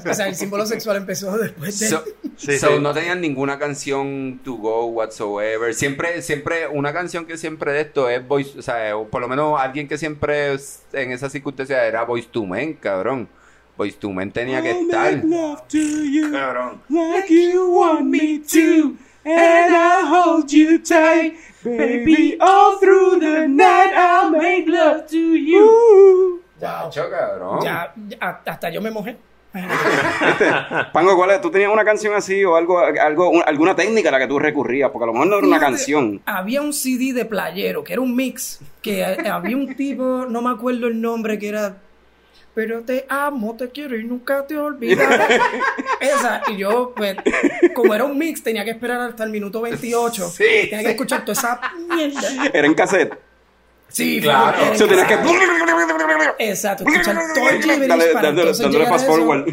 O 0.08 0.14
sea, 0.14 0.28
el 0.28 0.34
símbolo 0.34 0.64
sexual 0.66 0.96
empezó 0.96 1.36
después 1.36 1.78
de. 1.78 1.88
So, 1.88 2.04
Sí, 2.36 2.58
so, 2.58 2.68
sí. 2.68 2.80
no 2.80 2.92
tenían 2.92 3.20
ninguna 3.20 3.58
canción 3.58 4.40
to 4.44 4.54
go 4.56 4.86
whatsoever. 4.86 5.72
Siempre, 5.74 6.20
siempre, 6.22 6.68
una 6.68 6.92
canción 6.92 7.24
que 7.26 7.36
siempre 7.36 7.72
de 7.72 7.80
esto 7.82 8.08
es 8.10 8.26
voice, 8.26 8.58
o 8.58 8.62
sea, 8.62 8.96
o 8.96 9.06
por 9.08 9.20
lo 9.22 9.28
menos 9.28 9.58
alguien 9.60 9.88
que 9.88 9.96
siempre 9.98 10.52
es- 10.54 10.82
en 10.92 11.12
esa 11.12 11.30
circunstancia 11.30 11.84
era 11.86 12.04
voice 12.04 12.28
to 12.30 12.44
men, 12.44 12.74
cabrón. 12.74 13.28
Voice 13.76 13.96
to 13.98 14.10
men 14.10 14.30
tenía 14.32 14.62
que 14.62 14.70
estar. 14.70 15.20
Cabrón. 16.32 16.80
Like 16.88 17.28
you 17.30 17.70
want 17.74 18.06
me 18.06 18.38
to, 18.40 18.96
and 19.24 19.74
I 19.74 20.02
hold 20.06 20.50
you 20.50 20.78
tight, 20.78 21.34
baby. 21.64 22.36
All 22.40 22.78
through 22.80 23.18
the 23.20 23.46
night, 23.48 23.92
I'll 23.94 24.30
make 24.30 24.66
love 24.66 25.06
to 25.10 25.16
you. 25.36 26.40
Wow. 26.60 26.88
Chacho, 26.90 27.10
cabrón. 27.10 27.60
Ya, 27.62 27.92
ya, 28.08 28.40
hasta 28.46 28.70
yo 28.70 28.80
me 28.80 28.90
mojé. 28.90 29.16
Pango, 30.92 31.16
¿cuál 31.16 31.30
es? 31.32 31.40
¿Tú 31.40 31.50
tenías 31.50 31.70
una 31.72 31.84
canción 31.84 32.14
así 32.14 32.44
o 32.44 32.56
algo, 32.56 32.78
algo, 32.78 33.30
un- 33.30 33.42
alguna 33.46 33.74
técnica 33.74 34.08
a 34.08 34.12
la 34.12 34.18
que 34.18 34.26
tú 34.26 34.38
recurrías? 34.38 34.90
Porque 34.90 35.04
a 35.04 35.06
lo 35.06 35.12
mejor 35.12 35.28
no 35.28 35.38
era 35.38 35.46
una 35.46 35.60
canción. 35.60 36.20
Había 36.26 36.62
un 36.62 36.72
CD 36.72 37.12
de 37.12 37.24
playero, 37.24 37.82
que 37.84 37.92
era 37.92 38.02
un 38.02 38.14
mix, 38.14 38.60
que 38.82 39.00
eh, 39.02 39.28
había 39.28 39.56
un 39.56 39.74
tipo, 39.74 40.26
no 40.28 40.42
me 40.42 40.50
acuerdo 40.50 40.86
el 40.86 41.00
nombre, 41.00 41.38
que 41.38 41.48
era 41.48 41.76
Pero 42.54 42.80
te 42.82 43.04
amo, 43.10 43.54
te 43.54 43.68
quiero 43.68 43.96
y 43.98 44.04
nunca 44.04 44.46
te 44.46 44.56
olvidaré. 44.58 45.40
Esa, 46.00 46.42
y 46.48 46.56
yo, 46.56 46.94
pues, 46.96 47.16
como 47.74 47.94
era 47.94 48.04
un 48.04 48.16
mix, 48.16 48.42
tenía 48.42 48.64
que 48.64 48.70
esperar 48.70 48.98
hasta 49.00 49.24
el 49.24 49.30
minuto 49.30 49.60
28. 49.60 50.28
Sí, 50.30 50.44
tenía 50.70 50.82
que 50.84 50.90
escuchar 50.92 51.20
toda 51.24 51.32
esa 51.34 51.60
mierda. 51.94 52.46
Era 52.54 52.66
en 52.66 52.74
cassette. 52.74 53.14
Sí, 53.88 54.20
Claro. 54.20 54.72
Eso 54.72 54.86
tenías 54.86 55.06
que... 55.08 55.14
Exacto, 56.38 56.84
escuchar 56.86 57.16
todo 57.34 57.48
el 57.48 57.62
gibberish 57.62 57.88
Dale, 57.88 58.06
para 58.12 58.28
dándole- 58.28 58.50
entonces 58.50 58.88
fast 58.88 59.06
forward. 59.06 59.46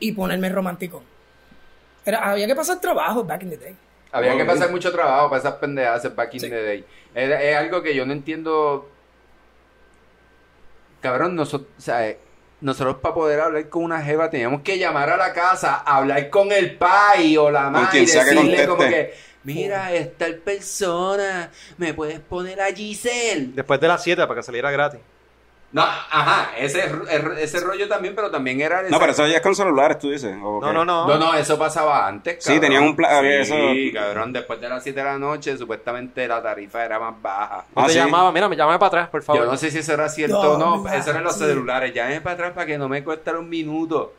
y 0.00 0.12
ponerme 0.12 0.48
romántico. 0.50 1.02
Era, 2.04 2.30
había 2.30 2.46
que 2.46 2.54
pasar 2.54 2.80
trabajo 2.80 3.24
back 3.24 3.42
in 3.42 3.50
the 3.50 3.56
day. 3.56 3.76
Había 4.12 4.36
que 4.36 4.44
pasar 4.44 4.70
mucho 4.70 4.90
trabajo 4.92 5.28
para 5.30 5.40
esas 5.40 5.54
pendejadas 5.54 6.14
back 6.14 6.34
in 6.34 6.40
Sí. 6.40 6.48
the 6.50 6.62
day. 6.62 6.84
Es, 7.14 7.30
es 7.30 7.56
algo 7.56 7.82
que 7.82 7.94
yo 7.94 8.04
no 8.06 8.12
entiendo. 8.12 8.88
Cabrón, 11.00 11.36
nosotros, 11.36 11.70
o 11.78 11.80
sea, 11.80 12.08
eh, 12.08 12.18
nosotros 12.60 12.96
para 12.96 13.14
poder 13.14 13.40
hablar 13.40 13.68
con 13.68 13.84
una 13.84 14.02
jeva 14.02 14.30
teníamos 14.30 14.62
que 14.62 14.78
llamar 14.78 15.10
a 15.10 15.16
la 15.16 15.32
casa, 15.32 15.76
hablar 15.76 16.28
con 16.30 16.50
el 16.50 16.76
pai 16.76 17.36
o 17.36 17.50
la 17.50 17.70
madre 17.70 18.00
y 18.00 18.06
decirle 18.06 18.66
como 18.66 18.80
que, 18.82 19.14
mira, 19.44 19.92
es 19.92 20.16
tal 20.16 20.36
persona, 20.36 21.50
me 21.76 21.94
puedes 21.94 22.20
poner 22.20 22.60
a 22.60 22.66
Giselle. 22.72 23.50
Después 23.54 23.80
de 23.80 23.88
las 23.88 24.02
7 24.02 24.26
para 24.26 24.40
que 24.40 24.42
saliera 24.44 24.70
gratis. 24.70 25.00
No, 25.70 25.82
ajá, 25.82 26.52
ese, 26.56 26.90
ese 27.40 27.60
rollo 27.60 27.86
también, 27.88 28.14
pero 28.14 28.30
también 28.30 28.58
era... 28.62 28.84
No, 28.88 28.98
pero 28.98 29.12
eso 29.12 29.26
ya 29.26 29.36
es 29.36 29.42
con 29.42 29.54
celulares, 29.54 29.98
tú 29.98 30.10
dices. 30.10 30.34
¿o 30.42 30.60
No, 30.62 30.72
no, 30.72 30.82
no. 30.82 31.06
No, 31.06 31.18
no, 31.18 31.34
eso 31.34 31.58
pasaba 31.58 32.06
antes, 32.08 32.36
Sí, 32.42 32.46
cabrón. 32.54 32.60
tenían 32.62 32.82
un 32.84 32.96
pla- 32.96 33.18
había 33.18 33.44
Sí, 33.44 33.88
eso- 33.92 33.98
cabrón, 34.00 34.32
después 34.32 34.58
de 34.62 34.68
las 34.70 34.82
7 34.82 34.98
de 34.98 35.04
la 35.04 35.18
noche, 35.18 35.58
supuestamente 35.58 36.26
la 36.26 36.42
tarifa 36.42 36.82
era 36.86 36.98
más 36.98 37.20
baja. 37.20 37.66
No 37.76 37.82
Ah, 37.82 37.86
te 37.86 37.92
sí. 37.92 37.98
llamaba, 37.98 38.32
mira, 38.32 38.48
me 38.48 38.56
llámame 38.56 38.78
para 38.78 38.88
atrás, 38.88 39.08
por 39.10 39.22
favor. 39.22 39.44
Yo 39.44 39.50
no 39.50 39.58
sé 39.58 39.70
si 39.70 39.76
eso 39.80 39.92
era 39.92 40.08
cierto 40.08 40.42
No, 40.58 40.74
o 40.74 40.78
no, 40.78 40.90
eso 40.90 41.10
eran 41.10 41.22
los 41.22 41.34
Sí. 41.34 41.40
celulares. 41.44 41.92
Llámeme 41.92 42.22
para 42.22 42.34
atrás 42.34 42.52
para 42.54 42.64
que 42.66 42.78
no 42.78 42.88
me 42.88 43.04
cueste 43.04 43.30
un 43.32 43.50
minuto. 43.50 44.14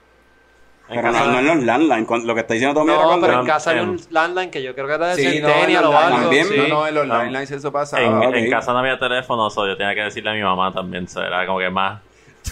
Pero 0.89 1.11
no, 1.11 1.25
no 1.31 1.39
en 1.39 1.45
los 1.47 1.63
landline. 1.63 2.05
cuando- 2.05 2.27
Lo 2.27 2.33
que 2.33 2.41
está 2.41 2.53
diciendo 2.55 2.79
Tommy 2.79 2.91
era 2.91 3.01
No, 3.01 3.07
cuando... 3.07 3.27
pero 3.27 3.39
en 3.41 3.45
casa 3.45 3.69
había 3.71 3.83
un 3.83 3.99
landline 4.09 4.49
que 4.51 4.63
yo 4.63 4.73
creo 4.73 4.87
que 4.87 4.93
era 4.93 5.07
de 5.07 5.15
Sí, 5.15 5.23
no, 5.23 5.29
en 5.47 5.53
Centennial 5.53 5.83
los 5.83 5.93
o 5.93 5.97
algo. 5.97 6.17
También, 6.19 6.45
sí. 6.47 6.57
No, 6.57 6.67
no, 6.67 6.87
en 6.87 6.95
los 6.95 7.07
No. 7.07 7.13
landlines 7.17 7.51
eso 7.51 7.71
pasaba. 7.71 8.03
En, 8.03 8.13
ok. 8.17 8.35
en 8.35 8.49
casa 8.49 8.73
no 8.73 8.79
había 8.79 8.97
teléfono, 8.97 9.49
so 9.49 9.67
yo 9.67 9.77
tenía 9.77 9.93
que 9.95 10.01
decirle 10.01 10.31
a 10.31 10.33
mi 10.33 10.41
mamá 10.41 10.73
también. 10.73 11.07
so 11.07 11.21
era 11.23 11.45
como 11.45 11.59
que 11.59 11.69
más. 11.69 11.99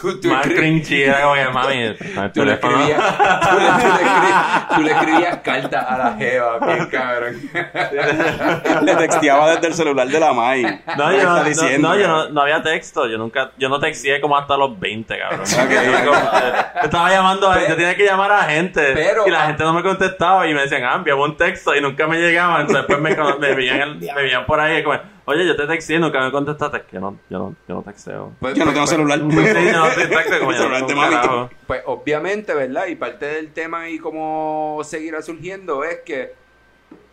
Tú, 0.01 0.19
tú 0.19 0.27
Más 0.29 0.45
cringy 0.45 1.03
era 1.03 1.21
como 1.21 1.33
que, 1.35 1.45
mami, 1.49 1.95
tú 2.33 2.43
le 2.45 2.53
escribías, 2.53 3.17
tú 3.49 3.57
le, 3.57 3.65
tú 3.67 3.87
le 3.87 4.03
escri- 4.03 4.67
tú 4.75 4.81
le 4.81 4.91
escribías 4.91 5.37
cartas 5.43 5.85
a 5.87 5.97
la 5.97 6.13
jeva, 6.17 6.59
bien 6.59 6.85
cabrón. 6.87 7.35
Le 8.85 8.95
texteaba 8.95 9.51
desde 9.51 9.67
el 9.67 9.73
celular 9.73 10.07
de 10.07 10.19
la 10.19 10.33
Mai. 10.33 10.61
No, 10.97 11.09
¿Qué 11.09 11.17
yo, 11.17 11.23
no, 11.23 11.43
diciendo? 11.43 11.89
no, 11.89 11.95
yo 11.97 12.07
no, 12.07 12.29
no 12.29 12.41
había 12.41 12.61
texto. 12.61 13.07
Yo 13.07 13.17
nunca, 13.17 13.51
yo 13.57 13.69
no 13.69 13.79
texteé 13.79 14.19
como 14.21 14.37
hasta 14.37 14.55
los 14.57 14.79
20, 14.79 15.17
cabrón. 15.17 15.39
Ok. 15.57 15.71
Yo 15.71 16.05
como- 16.11 16.21
yo 16.21 16.81
estaba 16.83 17.09
llamando 17.09 17.49
a 17.51 17.67
yo 17.67 17.75
tenía 17.75 17.95
que 17.95 18.05
llamar 18.05 18.31
a 18.31 18.43
gente. 18.43 18.91
pero- 18.93 19.27
y 19.27 19.31
la 19.31 19.47
gente 19.47 19.63
no 19.63 19.73
me 19.73 19.81
contestaba 19.83 20.47
y 20.47 20.53
me 20.53 20.61
decían, 20.61 20.83
ah, 20.83 20.95
enviaba 20.95 21.23
un 21.23 21.35
texto 21.37 21.75
y 21.75 21.81
nunca 21.81 22.07
me 22.07 22.17
llegaban. 22.17 22.61
Entonces 22.61 22.85
después 22.87 22.99
me, 23.01 23.15
me, 23.39 23.55
veían, 23.55 23.81
el- 23.81 23.95
me 23.99 24.13
veían 24.21 24.45
por 24.45 24.59
ahí 24.59 24.83
como, 24.83 24.97
oye, 25.27 25.45
yo 25.45 25.55
te 25.55 25.67
texté 25.67 25.95
y 25.95 25.99
nunca 25.99 26.21
me 26.21 26.31
contestaste. 26.31 26.83
Que 26.89 26.99
no, 26.99 27.19
yo 27.29 27.37
no, 27.37 27.55
yo 27.67 27.75
no 27.75 27.83
texteo. 27.83 28.33
Pues, 28.39 28.55
Yo 28.55 28.65
no 28.65 28.71
tengo 28.71 28.85
pues, 28.85 28.89
celular. 28.89 29.19
Sí, 29.19 29.25
yo 29.71 29.73
no 29.73 29.89
te 29.89 30.07
texto 30.07 30.39
como 30.39 30.53
yo 30.53 30.69
no 30.69 30.87
carajo. 30.87 31.49
Pues 31.67 31.81
obviamente, 31.85 32.53
¿verdad? 32.53 32.87
Y 32.87 32.95
parte 32.95 33.25
del 33.25 33.51
tema 33.51 33.89
y 33.89 33.99
cómo 33.99 34.81
seguirá 34.83 35.21
surgiendo 35.21 35.83
es 35.83 35.99
que 36.05 36.33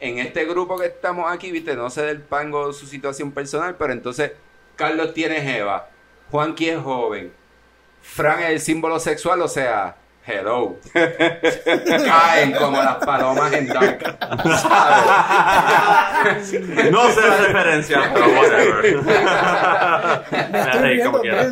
en 0.00 0.18
este 0.18 0.44
grupo 0.44 0.78
que 0.78 0.86
estamos 0.86 1.30
aquí, 1.30 1.50
viste, 1.50 1.74
no 1.74 1.90
sé 1.90 2.02
del 2.02 2.20
pango 2.20 2.72
su 2.72 2.86
situación 2.86 3.32
personal, 3.32 3.74
pero 3.76 3.92
entonces 3.92 4.32
Carlos 4.76 5.12
tiene 5.12 5.40
Jeva, 5.40 5.88
Juanqui 6.30 6.68
es 6.68 6.80
joven, 6.80 7.32
Fran 8.02 8.42
es 8.42 8.50
el 8.50 8.60
símbolo 8.60 9.00
sexual, 9.00 9.40
o 9.40 9.48
sea, 9.48 9.96
hello. 10.26 10.78
Caen 10.92 12.52
como 12.52 12.76
las 12.82 12.96
palomas 12.96 13.52
en 13.52 13.66
Dark. 13.68 14.16
¿sabes? 14.44 15.04
No 16.90 17.10
sé 17.10 17.20
la 17.20 17.36
referencia, 17.38 18.10
pero 18.14 18.26
whatever. 18.28 19.02
Me 20.50 20.60
estoy 20.60 20.80
reí 20.80 21.02
como 21.02 21.20
quiera. 21.20 21.48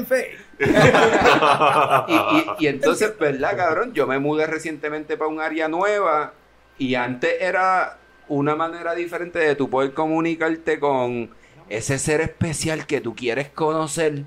Y, 2.08 2.14
y- 2.14 2.44
y 2.60 2.66
entonces, 2.68 3.12
¿verdad, 3.18 3.56
cabrón? 3.56 3.92
Yo 3.94 4.06
me 4.06 4.18
mudé 4.18 4.46
recientemente 4.46 5.16
para 5.16 5.28
un 5.28 5.40
área 5.40 5.68
nueva 5.68 6.32
y 6.78 6.94
antes 6.94 7.34
era 7.40 7.98
una 8.28 8.54
manera 8.56 8.94
diferente 8.94 9.38
de 9.38 9.54
tú 9.56 9.68
poder 9.68 9.92
comunicarte 9.92 10.78
con 10.78 11.30
ese 11.68 11.98
ser 11.98 12.20
especial 12.20 12.86
que 12.86 13.00
tú 13.00 13.14
quieres 13.14 13.48
conocer. 13.48 14.22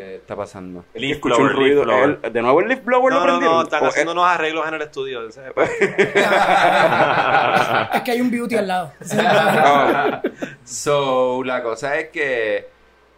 ¿Qué 0.00 0.14
está 0.16 0.34
pasando? 0.34 0.84
Leaf 0.94 1.20
blower, 1.20 1.42
un 1.42 1.50
ruido. 1.50 1.84
leaf 1.84 1.98
blower. 2.00 2.18
El- 2.22 2.32
de 2.32 2.40
nuevo 2.42 2.60
el 2.60 2.68
leaf 2.68 2.82
blower 2.84 3.12
No, 3.12 3.20
lo 3.20 3.20
no, 3.20 3.26
prendieron. 3.26 3.56
no, 3.58 3.62
están 3.64 3.82
O- 3.84 3.86
haciendo 3.88 4.12
unos 4.12 4.24
arreglos 4.26 4.66
en 4.66 4.74
el 4.74 4.82
estudio. 4.82 5.20
Es 7.94 8.02
que 8.02 8.10
hay 8.12 8.20
un 8.20 8.30
beauty 8.30 8.56
al 8.56 8.68
lado. 8.68 8.92
So, 10.64 11.42
la 11.44 11.62
cosa 11.62 11.98
es 11.98 12.08
que, 12.10 12.68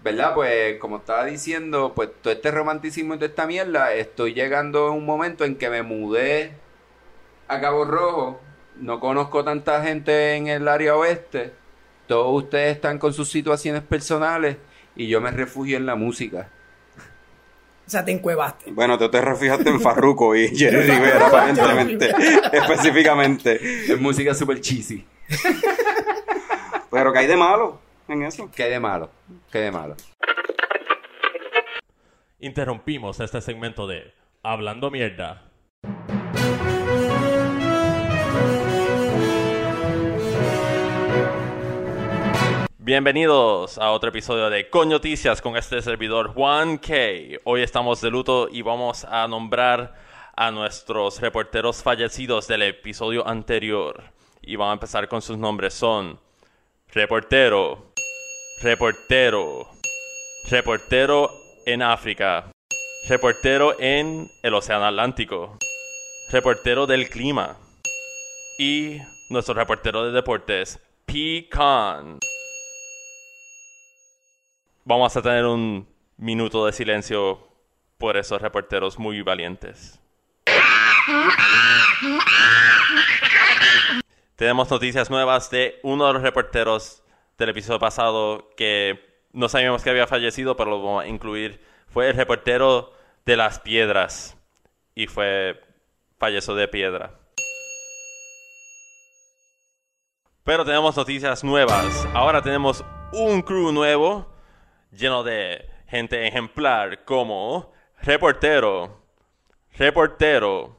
¿verdad? 0.02 0.34
Pues, 0.34 0.78
como 0.78 0.96
estaba 0.96 1.24
diciendo, 1.26 1.92
pues 1.94 2.08
todo 2.22 2.32
este 2.32 2.50
romanticismo 2.50 3.14
y 3.14 3.18
toda 3.18 3.28
esta 3.28 3.46
mierda, 3.46 3.92
estoy 3.94 4.32
llegando 4.34 4.86
a 4.86 4.90
un 4.90 5.04
momento 5.04 5.44
en 5.44 5.56
que 5.56 5.68
me 5.70 5.82
mudé 5.82 6.52
a 7.48 7.60
Cabo 7.60 7.84
Rojo, 7.84 8.40
no 8.76 8.98
conozco 9.00 9.44
tanta 9.44 9.82
gente 9.82 10.34
en 10.34 10.46
el 10.48 10.66
área 10.66 10.96
oeste, 10.96 11.52
todos 12.06 12.42
ustedes 12.44 12.74
están 12.76 12.98
con 12.98 13.12
sus 13.12 13.30
situaciones 13.30 13.82
personales 13.82 14.56
y 14.96 15.08
yo 15.08 15.20
me 15.20 15.30
refugio 15.30 15.76
en 15.76 15.84
la 15.86 15.94
música. 15.94 16.48
O 17.86 17.90
sea, 17.90 18.04
te 18.04 18.12
encuevaste. 18.12 18.70
Bueno, 18.72 18.98
tú 18.98 19.10
te 19.10 19.20
refugiaste 19.20 19.68
en 19.68 19.80
Farruko 19.80 20.34
y 20.34 20.48
Jerry 20.56 20.82
Rivera, 20.90 21.26
aparentemente. 21.26 22.12
específicamente. 22.52 23.60
Es 23.92 24.00
música 24.00 24.34
super 24.34 24.60
cheesy. 24.60 25.04
Pero 26.90 27.12
que 27.12 27.18
hay 27.18 27.26
de 27.26 27.36
malo 27.36 27.80
en 28.08 28.22
eso. 28.22 28.50
¿Qué 28.54 28.64
hay 28.64 28.70
de 28.70 28.80
malo? 28.80 29.10
¿Qué 29.50 29.58
hay 29.58 29.64
de 29.64 29.72
malo? 29.72 29.96
Interrumpimos 32.38 33.20
este 33.20 33.40
segmento 33.40 33.86
de 33.86 34.12
Hablando 34.42 34.90
Mierda. 34.90 35.42
Bienvenidos 42.84 43.78
a 43.78 43.92
otro 43.92 44.08
episodio 44.08 44.50
de 44.50 44.68
Coñoticias 44.68 45.40
con 45.40 45.56
este 45.56 45.80
servidor 45.82 46.34
Juan 46.34 46.78
K. 46.78 46.92
Hoy 47.44 47.62
estamos 47.62 48.00
de 48.00 48.10
luto 48.10 48.48
y 48.50 48.62
vamos 48.62 49.04
a 49.04 49.28
nombrar 49.28 49.94
a 50.34 50.50
nuestros 50.50 51.20
reporteros 51.20 51.80
fallecidos 51.80 52.48
del 52.48 52.62
episodio 52.62 53.24
anterior. 53.24 54.02
Y 54.42 54.56
vamos 54.56 54.72
a 54.72 54.74
empezar 54.74 55.06
con 55.06 55.22
sus 55.22 55.38
nombres. 55.38 55.74
Son 55.74 56.18
reportero, 56.92 57.92
reportero, 58.62 59.68
reportero 60.50 61.30
en 61.64 61.82
África, 61.82 62.50
reportero 63.08 63.78
en 63.78 64.28
el 64.42 64.54
Océano 64.54 64.86
Atlántico, 64.86 65.56
reportero 66.32 66.88
del 66.88 67.08
clima 67.08 67.56
y 68.58 68.98
nuestro 69.30 69.54
reportero 69.54 70.04
de 70.04 70.10
deportes, 70.10 70.80
Pecan. 71.06 72.18
Vamos 74.84 75.16
a 75.16 75.22
tener 75.22 75.44
un 75.44 75.86
minuto 76.16 76.66
de 76.66 76.72
silencio 76.72 77.38
por 77.98 78.16
esos 78.16 78.42
reporteros 78.42 78.98
muy 78.98 79.22
valientes. 79.22 80.00
Tenemos 84.34 84.68
noticias 84.68 85.08
nuevas 85.08 85.50
de 85.50 85.78
uno 85.84 86.08
de 86.08 86.14
los 86.14 86.22
reporteros 86.22 87.04
del 87.38 87.50
episodio 87.50 87.78
pasado 87.78 88.50
que 88.56 88.98
no 89.32 89.48
sabíamos 89.48 89.84
que 89.84 89.90
había 89.90 90.08
fallecido, 90.08 90.56
pero 90.56 90.70
lo 90.70 90.82
vamos 90.82 91.04
a 91.04 91.06
incluir. 91.06 91.64
Fue 91.86 92.08
el 92.08 92.16
reportero 92.16 92.92
de 93.24 93.36
las 93.36 93.60
piedras 93.60 94.36
y 94.96 95.06
fue 95.06 95.60
falleció 96.18 96.56
de 96.56 96.66
piedra. 96.66 97.20
Pero 100.42 100.64
tenemos 100.64 100.96
noticias 100.96 101.44
nuevas. 101.44 102.04
Ahora 102.14 102.42
tenemos 102.42 102.84
un 103.12 103.42
crew 103.42 103.70
nuevo 103.70 104.31
lleno 104.92 105.24
de 105.24 105.68
gente 105.88 106.26
ejemplar 106.26 107.04
como 107.04 107.72
reportero, 108.02 109.00
reportero, 109.76 110.76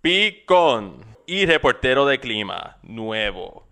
picón 0.00 1.04
y 1.26 1.46
reportero 1.46 2.06
de 2.06 2.18
clima 2.20 2.78
nuevo. 2.82 3.66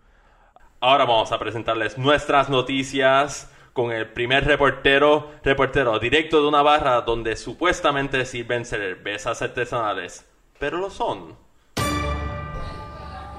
Ahora 0.81 1.05
vamos 1.05 1.33
a 1.33 1.39
presentarles 1.39 1.99
nuestras 1.99 2.49
noticias 2.49 3.53
con 3.73 3.93
el 3.93 4.13
primer 4.13 4.45
reportero, 4.45 5.33
reportero 5.43 5.99
directo 5.99 6.43
de 6.43 6.49
una 6.49 6.63
barra 6.63 7.01
donde 7.01 7.37
supuestamente 7.37 8.25
sirven 8.25 8.65
cervezas 8.65 9.41
artesanales, 9.43 10.29
pero 10.59 10.79
lo 10.79 10.91
son. 10.91 11.37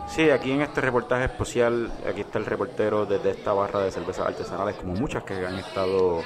Sí, 0.10 0.32
aquí 0.32 0.51
en 0.51 0.62
este 0.62 0.82
reportaje 0.82 1.26
especial, 1.26 1.91
aquí 2.10 2.22
está 2.22 2.39
el 2.39 2.45
reportero 2.45 3.05
desde 3.05 3.30
esta 3.30 3.53
barra 3.53 3.82
de 3.82 3.91
cervezas 3.91 4.26
artesanales, 4.26 4.76
como 4.76 4.95
muchas 4.95 5.24
que 5.24 5.36
han 5.45 5.60
estado 5.60 6.24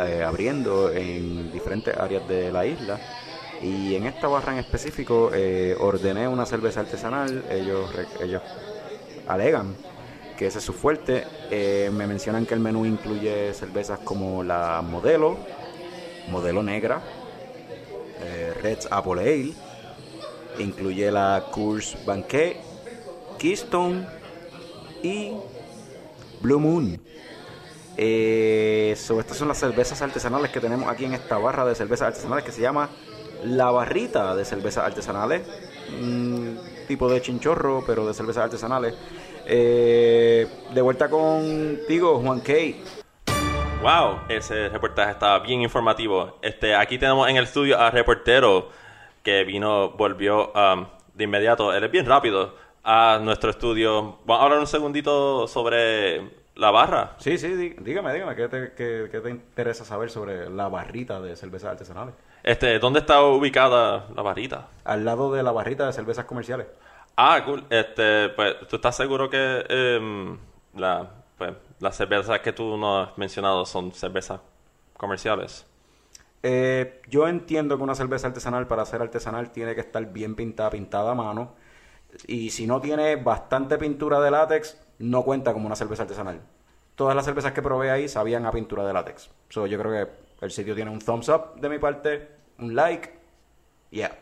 eh, 0.00 0.24
abriendo 0.26 0.90
en 0.90 1.52
diferentes 1.52 1.96
áreas 1.96 2.26
de 2.26 2.50
la 2.50 2.66
isla. 2.66 2.98
Y 3.62 3.94
en 3.94 4.06
esta 4.06 4.26
barra 4.26 4.54
en 4.54 4.58
específico 4.58 5.30
eh, 5.32 5.76
ordené 5.78 6.26
una 6.26 6.44
cerveza 6.44 6.80
artesanal, 6.80 7.44
ellos, 7.48 7.90
ellos 8.20 8.42
alegan 9.28 9.76
que 10.36 10.48
ese 10.48 10.58
es 10.58 10.64
su 10.64 10.72
fuerte. 10.72 11.24
Eh, 11.48 11.90
me 11.92 12.08
mencionan 12.08 12.44
que 12.44 12.54
el 12.54 12.60
menú 12.60 12.84
incluye 12.84 13.54
cervezas 13.54 14.00
como 14.00 14.42
la 14.42 14.82
Modelo, 14.82 15.36
Modelo 16.28 16.62
Negra, 16.62 17.00
Red's 18.62 18.88
Apple 18.90 19.20
Ale, 19.22 19.52
incluye 20.58 21.10
la 21.10 21.44
Coors 21.50 21.96
Banquet, 22.04 22.69
Keystone 23.40 24.06
y 25.02 25.32
Blue 26.42 26.60
Moon. 26.60 27.00
Eh, 27.96 28.94
so, 28.96 29.18
estas 29.18 29.38
son 29.38 29.48
las 29.48 29.58
cervezas 29.58 30.00
artesanales 30.02 30.50
que 30.50 30.60
tenemos 30.60 30.88
aquí 30.90 31.06
en 31.06 31.14
esta 31.14 31.38
barra 31.38 31.64
de 31.64 31.74
cervezas 31.74 32.08
artesanales 32.08 32.44
que 32.44 32.52
se 32.52 32.60
llama 32.60 32.90
La 33.44 33.70
Barrita 33.70 34.36
de 34.36 34.44
Cervezas 34.44 34.84
Artesanales. 34.84 35.42
Un 36.00 36.60
tipo 36.86 37.10
de 37.10 37.20
chinchorro, 37.22 37.82
pero 37.86 38.06
de 38.06 38.12
cervezas 38.12 38.44
artesanales. 38.44 38.94
Eh, 39.46 40.46
de 40.72 40.82
vuelta 40.82 41.08
contigo, 41.08 42.20
Juan 42.20 42.40
Kay. 42.40 42.84
Wow, 43.82 44.20
ese 44.28 44.68
reportaje 44.68 45.12
estaba 45.12 45.38
bien 45.38 45.62
informativo. 45.62 46.38
Este, 46.42 46.74
aquí 46.74 46.98
tenemos 46.98 47.28
en 47.28 47.36
el 47.36 47.44
estudio 47.44 47.78
a 47.80 47.90
reportero 47.90 48.68
que 49.22 49.44
vino, 49.44 49.90
volvió 49.92 50.52
um, 50.52 50.86
de 51.14 51.24
inmediato. 51.24 51.72
Él 51.72 51.84
es 51.84 51.90
bien 51.90 52.04
rápido 52.04 52.54
a 52.82 53.18
nuestro 53.22 53.50
estudio. 53.50 54.18
Vamos 54.24 54.40
a 54.40 54.44
hablar 54.44 54.58
un 54.60 54.66
segundito 54.66 55.46
sobre 55.46 56.30
la 56.54 56.70
barra. 56.70 57.14
Sí, 57.18 57.38
sí, 57.38 57.48
dí- 57.48 57.76
dígame, 57.80 58.12
dígame, 58.12 58.34
¿qué 58.36 58.48
te, 58.48 58.72
qué- 58.72 59.08
qué 59.10 59.20
te 59.20 59.30
interesa 59.30 59.84
saber 59.84 60.10
sobre 60.10 60.48
la 60.50 60.68
barrita 60.68 61.20
de 61.20 61.36
cervezas 61.36 61.70
artesanales? 61.72 62.14
Este, 62.42 62.78
¿dónde 62.78 63.00
está 63.00 63.22
ubicada 63.22 64.06
la 64.14 64.22
barrita? 64.22 64.68
Al 64.84 65.04
lado 65.04 65.32
de 65.32 65.42
la 65.42 65.52
barrita 65.52 65.86
de 65.86 65.92
cervezas 65.92 66.24
comerciales. 66.24 66.66
Ah, 67.16 67.42
cool. 67.44 67.64
Este, 67.68 68.30
pues, 68.30 68.56
¿tú 68.68 68.76
estás 68.76 68.96
seguro 68.96 69.28
que 69.28 69.64
em, 69.68 70.38
la, 70.74 71.10
pues, 71.36 71.52
las 71.80 71.96
cervezas 71.96 72.40
que 72.40 72.52
tú 72.52 72.76
nos 72.78 73.08
has 73.08 73.18
mencionado 73.18 73.66
son 73.66 73.92
cervezas 73.92 74.40
comerciales? 74.96 75.66
Eh, 76.42 77.02
yo 77.08 77.28
entiendo 77.28 77.76
que 77.76 77.82
una 77.82 77.94
cerveza 77.94 78.28
artesanal, 78.28 78.66
para 78.66 78.86
ser 78.86 79.02
artesanal, 79.02 79.50
tiene 79.50 79.74
que 79.74 79.82
estar 79.82 80.04
bien 80.10 80.34
pintada, 80.34 80.70
pintada 80.70 81.10
a 81.10 81.14
mano. 81.14 81.54
Y 82.26 82.50
si 82.50 82.66
no 82.66 82.80
tiene 82.80 83.16
bastante 83.16 83.78
pintura 83.78 84.20
de 84.20 84.30
látex, 84.30 84.80
no 84.98 85.22
cuenta 85.22 85.52
como 85.52 85.66
una 85.66 85.76
cerveza 85.76 86.02
artesanal. 86.02 86.40
Todas 86.94 87.16
las 87.16 87.24
cervezas 87.24 87.52
que 87.52 87.62
probé 87.62 87.90
ahí 87.90 88.08
sabían 88.08 88.44
a 88.46 88.50
pintura 88.50 88.86
de 88.86 88.92
látex. 88.92 89.30
So, 89.48 89.66
yo 89.66 89.78
creo 89.78 89.92
que 89.92 90.44
el 90.44 90.50
sitio 90.50 90.74
tiene 90.74 90.90
un 90.90 90.98
thumbs 90.98 91.28
up 91.28 91.60
de 91.60 91.68
mi 91.68 91.78
parte, 91.78 92.28
un 92.58 92.74
like. 92.74 93.18
Yeah. 93.90 94.16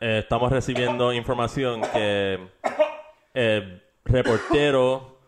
Eh, 0.00 0.18
estamos 0.18 0.52
recibiendo 0.52 1.12
información 1.12 1.80
que 1.80 2.38
el 3.32 3.82
reportero 4.04 5.18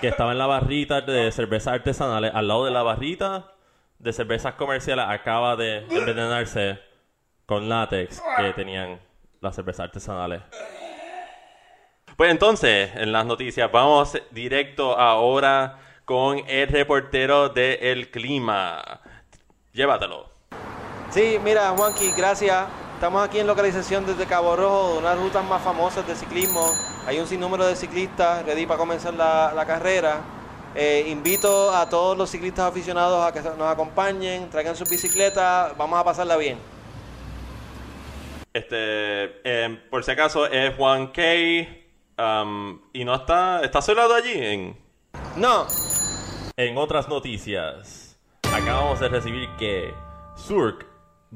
que 0.00 0.08
estaba 0.08 0.32
en 0.32 0.38
la 0.38 0.46
barrita 0.46 1.00
de 1.00 1.30
cervezas 1.32 1.74
artesanales, 1.74 2.32
al 2.34 2.46
lado 2.46 2.64
de 2.64 2.70
la 2.70 2.82
barrita 2.82 3.52
de 3.98 4.12
cervezas 4.12 4.54
comerciales, 4.54 5.06
acaba 5.08 5.56
de 5.56 5.78
envenenarse 5.88 6.78
con 7.52 7.68
látex 7.68 8.22
que 8.38 8.52
tenían 8.54 8.98
las 9.42 9.54
cervezas 9.54 9.84
artesanales. 9.84 10.40
Pues 12.16 12.30
entonces, 12.30 12.90
en 12.94 13.12
las 13.12 13.26
noticias, 13.26 13.70
vamos 13.70 14.16
directo 14.30 14.98
ahora 14.98 15.78
con 16.06 16.38
el 16.48 16.68
reportero 16.68 17.50
de 17.50 17.74
El 17.74 18.10
Clima. 18.10 19.00
Llévatelo. 19.72 20.30
Sí, 21.10 21.38
mira, 21.44 21.74
Juanqui, 21.76 22.12
gracias. 22.16 22.68
Estamos 22.94 23.22
aquí 23.22 23.38
en 23.38 23.46
localización 23.46 24.06
desde 24.06 24.24
Cabo 24.24 24.56
Rojo, 24.56 24.92
de 24.92 24.98
una 25.00 25.10
de 25.10 25.16
las 25.16 25.24
rutas 25.24 25.44
más 25.44 25.60
famosas 25.60 26.06
de 26.06 26.14
ciclismo. 26.14 26.64
Hay 27.06 27.18
un 27.18 27.26
sinnúmero 27.26 27.66
de 27.66 27.76
ciclistas 27.76 28.46
ready 28.46 28.64
para 28.64 28.78
comenzar 28.78 29.12
la, 29.12 29.52
la 29.54 29.66
carrera. 29.66 30.20
Eh, 30.74 31.04
invito 31.08 31.70
a 31.74 31.86
todos 31.86 32.16
los 32.16 32.30
ciclistas 32.30 32.66
aficionados 32.70 33.26
a 33.26 33.30
que 33.30 33.42
nos 33.42 33.70
acompañen, 33.70 34.48
traigan 34.48 34.74
sus 34.74 34.88
bicicletas, 34.88 35.76
vamos 35.76 35.98
a 35.98 36.04
pasarla 36.04 36.38
bien. 36.38 36.58
Este, 38.52 39.40
eh, 39.44 39.78
por 39.90 40.04
si 40.04 40.10
acaso, 40.10 40.46
es 40.46 40.74
Juan 40.76 41.08
K. 41.08 41.22
um, 42.18 42.80
y 42.92 43.04
no 43.04 43.14
está, 43.14 43.62
está 43.62 43.80
solado 43.80 44.14
allí 44.14 44.32
en, 44.34 44.76
No, 45.36 45.66
En 46.56 46.76
otras 46.76 47.08
noticias, 47.08 48.20
acabamos 48.42 49.00
de 49.00 49.08
recibir 49.08 49.48
que 49.58 49.94
Surk 50.36 50.86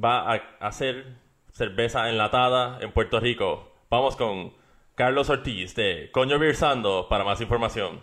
va 0.02 0.30
a 0.30 0.42
hacer 0.60 1.16
cerveza 1.52 2.10
enlatada 2.10 2.78
en 2.82 2.92
Puerto 2.92 3.18
Rico. 3.18 3.72
Vamos 3.88 4.14
con 4.16 4.52
Carlos 4.94 5.30
Ortiz 5.30 5.74
de 5.74 6.10
Coño 6.12 6.38
Virsando 6.38 7.06
para 7.08 7.24
más 7.24 7.40
información. 7.40 8.02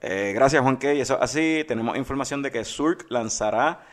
Eh, 0.00 0.32
gracias, 0.34 0.62
Juan 0.62 0.76
Key. 0.76 1.00
Eso 1.00 1.18
así, 1.20 1.64
tenemos 1.66 1.96
información 1.96 2.42
de 2.42 2.50
que 2.50 2.64
Surk 2.64 3.06
lanzará 3.08 3.86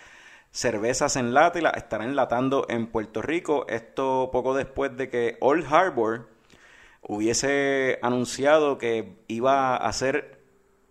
cervezas 0.51 1.15
en 1.15 1.33
lata 1.33 1.59
y 1.59 1.61
las 1.61 1.77
estará 1.77 2.05
enlatando 2.05 2.65
en 2.69 2.87
Puerto 2.87 3.21
Rico. 3.21 3.65
Esto 3.67 4.29
poco 4.31 4.55
después 4.55 4.95
de 4.97 5.09
que 5.09 5.37
Old 5.41 5.65
Harbor 5.71 6.29
hubiese 7.01 7.99
anunciado 8.01 8.77
que 8.77 9.17
iba 9.27 9.75
a 9.75 9.93
ser 9.93 10.39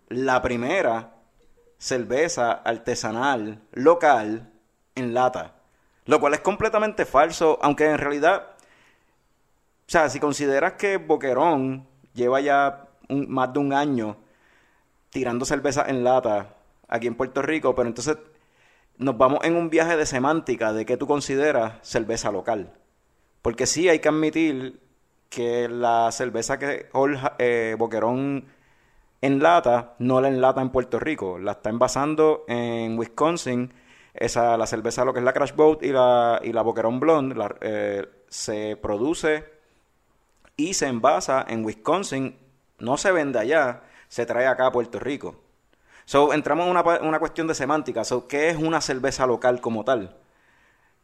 la 0.07 0.41
primera 0.41 1.15
cerveza 1.77 2.51
artesanal 2.51 3.61
local 3.71 4.51
en 4.95 5.13
lata. 5.13 5.55
Lo 6.05 6.19
cual 6.19 6.33
es 6.33 6.41
completamente 6.41 7.05
falso, 7.05 7.59
aunque 7.61 7.85
en 7.85 7.97
realidad, 7.97 8.47
o 8.57 9.91
sea, 9.91 10.09
si 10.09 10.19
consideras 10.19 10.73
que 10.73 10.97
Boquerón 10.97 11.87
lleva 12.13 12.41
ya 12.41 12.87
más 13.09 13.53
de 13.53 13.59
un 13.59 13.73
año 13.73 14.17
tirando 15.09 15.45
cerveza 15.45 15.85
en 15.87 16.03
lata 16.03 16.55
aquí 16.87 17.07
en 17.07 17.15
Puerto 17.15 17.41
Rico, 17.41 17.75
pero 17.75 17.87
entonces 17.87 18.17
nos 18.99 19.17
vamos 19.17 19.39
en 19.43 19.55
un 19.55 19.69
viaje 19.69 19.95
de 19.95 20.05
semántica 20.05 20.73
de 20.73 20.85
qué 20.85 20.97
tú 20.97 21.07
consideras 21.07 21.75
cerveza 21.81 22.31
local. 22.31 22.73
Porque 23.41 23.65
sí 23.65 23.87
hay 23.87 23.99
que 23.99 24.09
admitir 24.09 24.79
que 25.29 25.69
la 25.69 26.11
cerveza 26.11 26.59
que 26.59 26.89
eh, 27.37 27.75
Boquerón 27.79 28.45
enlata 29.21 29.95
no 29.99 30.19
la 30.19 30.27
enlata 30.27 30.61
en 30.61 30.69
Puerto 30.69 30.99
Rico, 30.99 31.39
la 31.39 31.53
está 31.53 31.69
envasando 31.69 32.43
en 32.47 32.99
Wisconsin. 32.99 33.73
Esa, 34.13 34.57
la 34.57 34.67
cerveza, 34.67 35.05
lo 35.05 35.13
que 35.13 35.19
es 35.19 35.25
la 35.25 35.33
Crash 35.33 35.55
Boat 35.55 35.81
y 35.83 35.93
la, 35.93 36.41
y 36.43 36.51
la 36.51 36.61
Boquerón 36.61 36.99
Blonde, 36.99 37.35
eh, 37.61 38.05
se 38.27 38.75
produce 38.75 39.45
y 40.57 40.73
se 40.73 40.87
envasa 40.87 41.45
en 41.47 41.63
Wisconsin, 41.63 42.35
no 42.79 42.97
se 42.97 43.13
vende 43.13 43.39
allá, 43.39 43.83
se 44.09 44.25
trae 44.25 44.47
acá 44.47 44.67
a 44.67 44.71
Puerto 44.73 44.99
Rico. 44.99 45.48
So, 46.09 46.33
entramos 46.33 46.65
en 46.65 46.71
una, 46.71 46.81
una 47.01 47.19
cuestión 47.19 47.45
de 47.45 47.53
semántica. 47.53 48.03
So, 48.03 48.27
¿Qué 48.27 48.49
es 48.49 48.57
una 48.57 48.81
cerveza 48.81 49.27
local 49.27 49.61
como 49.61 49.83
tal? 49.83 50.17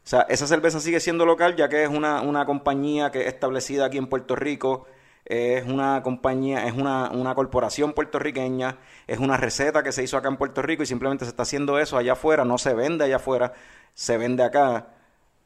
O 0.04 0.08
sea, 0.08 0.22
esa 0.22 0.48
cerveza 0.48 0.80
sigue 0.80 0.98
siendo 0.98 1.24
local 1.24 1.54
ya 1.54 1.68
que 1.68 1.84
es 1.84 1.88
una, 1.88 2.22
una 2.22 2.44
compañía 2.44 3.12
que 3.12 3.20
es 3.20 3.28
establecida 3.28 3.84
aquí 3.86 3.98
en 3.98 4.08
Puerto 4.08 4.34
Rico, 4.34 4.88
es 5.24 5.64
una 5.64 6.02
compañía, 6.02 6.66
es 6.66 6.72
una, 6.72 7.12
una 7.12 7.36
corporación 7.36 7.92
puertorriqueña, 7.92 8.78
es 9.06 9.20
una 9.20 9.36
receta 9.36 9.84
que 9.84 9.92
se 9.92 10.02
hizo 10.02 10.16
acá 10.16 10.26
en 10.26 10.38
Puerto 10.38 10.60
Rico 10.60 10.82
y 10.82 10.86
simplemente 10.86 11.24
se 11.24 11.30
está 11.30 11.44
haciendo 11.44 11.78
eso 11.78 11.96
allá 11.96 12.14
afuera, 12.14 12.44
no 12.44 12.58
se 12.58 12.74
vende 12.74 13.04
allá 13.04 13.16
afuera, 13.16 13.52
se 13.94 14.18
vende 14.18 14.42
acá. 14.42 14.88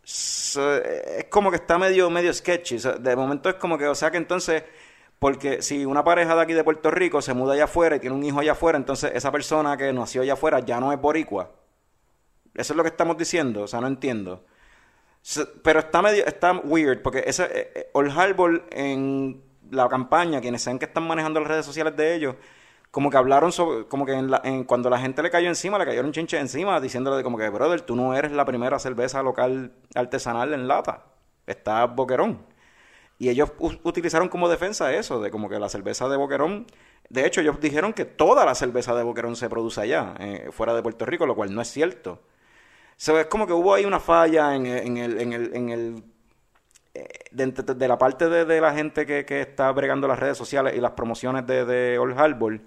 Es 0.02 0.58
como 1.28 1.50
que 1.50 1.56
está 1.56 1.76
medio, 1.76 2.08
medio 2.08 2.32
sketchy. 2.32 2.78
De 2.98 3.14
momento 3.14 3.50
es 3.50 3.56
como 3.56 3.76
que, 3.76 3.86
o 3.88 3.94
sea 3.94 4.10
que 4.10 4.16
entonces, 4.16 4.64
porque 5.20 5.62
si 5.62 5.84
una 5.86 6.02
pareja 6.02 6.34
de 6.34 6.42
aquí 6.42 6.52
de 6.54 6.64
Puerto 6.64 6.90
Rico 6.90 7.22
se 7.22 7.34
muda 7.34 7.54
allá 7.54 7.64
afuera 7.64 7.94
y 7.96 8.00
tiene 8.00 8.16
un 8.16 8.24
hijo 8.24 8.40
allá 8.40 8.52
afuera, 8.52 8.76
entonces 8.78 9.12
esa 9.14 9.30
persona 9.30 9.76
que 9.76 9.92
nació 9.92 10.22
allá 10.22 10.32
afuera 10.32 10.60
ya 10.60 10.80
no 10.80 10.92
es 10.92 11.00
boricua. 11.00 11.52
Eso 12.54 12.72
es 12.72 12.76
lo 12.76 12.82
que 12.82 12.88
estamos 12.88 13.16
diciendo, 13.16 13.62
o 13.62 13.66
sea, 13.68 13.80
no 13.80 13.86
entiendo. 13.86 14.44
Pero 15.62 15.80
está 15.80 16.00
medio, 16.02 16.24
está 16.26 16.52
weird, 16.64 17.02
porque 17.02 17.22
ese, 17.26 17.44
eh, 17.44 17.72
eh, 17.74 17.90
Old 17.92 18.10
Harbor 18.18 18.64
en 18.70 19.42
la 19.70 19.88
campaña, 19.88 20.40
quienes 20.40 20.62
saben 20.62 20.78
que 20.78 20.86
están 20.86 21.06
manejando 21.06 21.40
las 21.40 21.48
redes 21.48 21.66
sociales 21.66 21.94
de 21.96 22.14
ellos, 22.14 22.34
como 22.90 23.10
que 23.10 23.18
hablaron 23.18 23.52
sobre, 23.52 23.86
como 23.86 24.06
que 24.06 24.12
en 24.14 24.30
la- 24.30 24.40
en- 24.42 24.64
cuando 24.64 24.90
la 24.90 24.98
gente 24.98 25.22
le 25.22 25.30
cayó 25.30 25.48
encima, 25.48 25.78
le 25.78 25.84
cayeron 25.84 26.10
chinches 26.12 26.40
encima, 26.40 26.80
diciéndole 26.80 27.22
como 27.22 27.36
que, 27.38 27.48
brother, 27.50 27.82
tú 27.82 27.94
no 27.94 28.14
eres 28.16 28.32
la 28.32 28.44
primera 28.46 28.78
cerveza 28.78 29.22
local 29.22 29.72
artesanal 29.94 30.52
en 30.54 30.66
lata, 30.66 31.04
está 31.46 31.84
Boquerón. 31.86 32.49
Y 33.20 33.28
ellos 33.28 33.52
utilizaron 33.82 34.30
como 34.30 34.48
defensa 34.48 34.94
eso, 34.94 35.20
de 35.20 35.30
como 35.30 35.50
que 35.50 35.58
la 35.58 35.68
cerveza 35.68 36.08
de 36.08 36.16
Boquerón, 36.16 36.66
de 37.10 37.26
hecho 37.26 37.42
ellos 37.42 37.60
dijeron 37.60 37.92
que 37.92 38.06
toda 38.06 38.46
la 38.46 38.54
cerveza 38.54 38.94
de 38.94 39.02
Boquerón 39.02 39.36
se 39.36 39.50
produce 39.50 39.82
allá, 39.82 40.14
eh, 40.18 40.48
fuera 40.52 40.72
de 40.72 40.82
Puerto 40.82 41.04
Rico, 41.04 41.26
lo 41.26 41.34
cual 41.36 41.54
no 41.54 41.60
es 41.60 41.68
cierto. 41.68 42.22
So, 42.96 43.20
es 43.20 43.26
como 43.26 43.46
que 43.46 43.52
hubo 43.52 43.74
ahí 43.74 43.84
una 43.84 44.00
falla 44.00 44.54
en, 44.54 44.64
el, 44.64 45.20
en 45.20 45.32
el, 45.34 45.54
en 45.54 45.68
el 45.68 46.04
eh, 46.94 47.08
de, 47.30 47.88
la 47.88 47.98
parte 47.98 48.30
de, 48.30 48.58
la 48.58 48.72
gente 48.72 49.04
que, 49.04 49.26
que 49.26 49.42
está 49.42 49.70
bregando 49.70 50.08
las 50.08 50.18
redes 50.18 50.38
sociales 50.38 50.74
y 50.74 50.80
las 50.80 50.92
promociones 50.92 51.46
de, 51.46 51.66
de 51.66 51.98
Old 51.98 52.18
Harbor. 52.18 52.58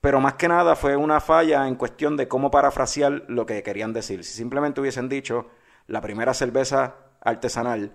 Pero 0.00 0.18
más 0.18 0.32
que 0.34 0.48
nada 0.48 0.76
fue 0.76 0.96
una 0.96 1.20
falla 1.20 1.68
en 1.68 1.74
cuestión 1.74 2.16
de 2.16 2.26
cómo 2.26 2.50
parafrasear 2.50 3.24
lo 3.28 3.44
que 3.44 3.62
querían 3.62 3.92
decir. 3.92 4.24
Si 4.24 4.32
simplemente 4.32 4.80
hubiesen 4.80 5.10
dicho 5.10 5.50
la 5.88 6.00
primera 6.00 6.32
cerveza 6.32 6.94
artesanal 7.20 7.92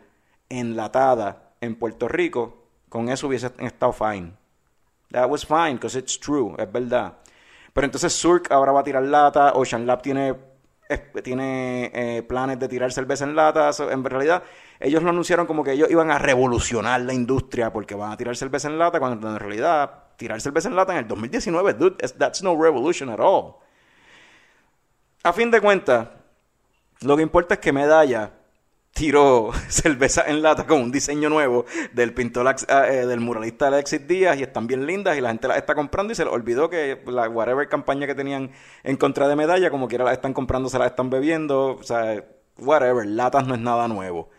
enlatada 0.50 1.47
en 1.62 1.76
Puerto 1.76 2.08
Rico, 2.08 2.68
con 2.90 3.10
eso 3.10 3.28
hubiese 3.28 3.52
estado 3.60 3.94
fine. 3.94 4.34
That 5.12 5.30
was 5.30 5.46
fine, 5.46 5.74
because 5.76 5.98
it's 5.98 6.20
true, 6.20 6.56
es 6.58 6.72
verdad. 6.72 7.14
Pero 7.74 7.86
entonces 7.86 8.14
Surk 8.14 8.52
ahora 8.52 8.72
va 8.72 8.82
a 8.82 8.84
tirar 8.84 9.04
lata, 9.04 9.54
Ocean 9.54 9.86
Lab 9.86 10.02
tiene, 10.02 10.36
tiene 11.24 11.92
eh, 11.94 12.24
planes 12.24 12.60
de 12.60 12.68
tirar 12.68 12.92
cerveza 12.92 13.24
en 13.24 13.36
lata. 13.36 13.70
En 13.92 14.04
realidad, 14.04 14.44
ellos 14.80 15.04
lo 15.04 15.10
anunciaron 15.10 15.46
como 15.46 15.64
que 15.64 15.74
ellos 15.74 15.90
iban 15.90 16.12
a 16.12 16.18
revolucionar 16.18 17.02
la 17.02 17.14
industria 17.14 17.72
porque 17.72 17.96
van 17.96 18.12
a 18.12 18.18
tirar 18.18 18.36
cerveza 18.36 18.68
en 18.68 18.78
lata, 18.78 19.00
cuando 19.00 19.30
en 19.30 19.40
realidad 19.40 20.06
tirar 20.18 20.42
cerveza 20.42 20.68
en 20.70 20.76
lata 20.76 20.94
en 20.94 21.00
el 21.00 21.08
2019, 21.08 21.74
dude, 21.74 21.98
that's 22.18 22.42
no 22.42 22.60
revolution 22.60 23.10
at 23.10 23.20
all. 23.20 23.58
A 25.24 25.34
fin 25.34 25.52
de 25.52 25.62
cuentas, 25.62 26.08
lo 27.02 27.16
que 27.16 27.24
importa 27.24 27.56
es 27.56 27.60
que 27.60 27.72
Medalla 27.72 28.32
tiró 28.98 29.52
cerveza 29.70 30.24
en 30.28 30.42
lata 30.42 30.66
con 30.66 30.82
un 30.82 30.92
diseño 30.92 31.30
nuevo 31.30 31.66
del 31.94 32.14
pintor 32.14 32.48
ah, 32.48 32.88
eh, 32.88 33.06
del 33.06 33.20
muralista 33.20 33.68
Alexis 33.68 34.08
Díaz 34.08 34.38
y 34.40 34.44
están 34.44 34.66
bien 34.66 34.86
lindas 34.86 35.18
y 35.18 35.22
la 35.22 35.30
gente 35.30 35.48
las 35.48 35.58
está 35.58 35.76
comprando 35.76 36.14
y 36.14 36.16
se 36.16 36.26
les 36.26 36.34
olvidó 36.34 36.70
que 36.70 37.02
la 37.06 37.30
whatever 37.30 37.70
campaña 37.70 38.08
que 38.08 38.16
tenían 38.16 38.52
en 38.84 38.98
contra 38.98 39.28
de 39.28 39.36
medalla 39.36 39.70
como 39.70 39.88
quiera 39.88 40.04
las 40.04 40.14
están 40.14 40.34
comprando 40.34 40.68
se 40.70 40.80
las 40.80 40.90
están 40.90 41.10
bebiendo 41.10 41.76
o 41.76 41.84
sea 41.84 42.24
whatever 42.58 43.06
latas 43.06 43.46
no 43.46 43.54
es 43.54 43.62
nada 43.62 43.88
nuevo. 43.88 44.30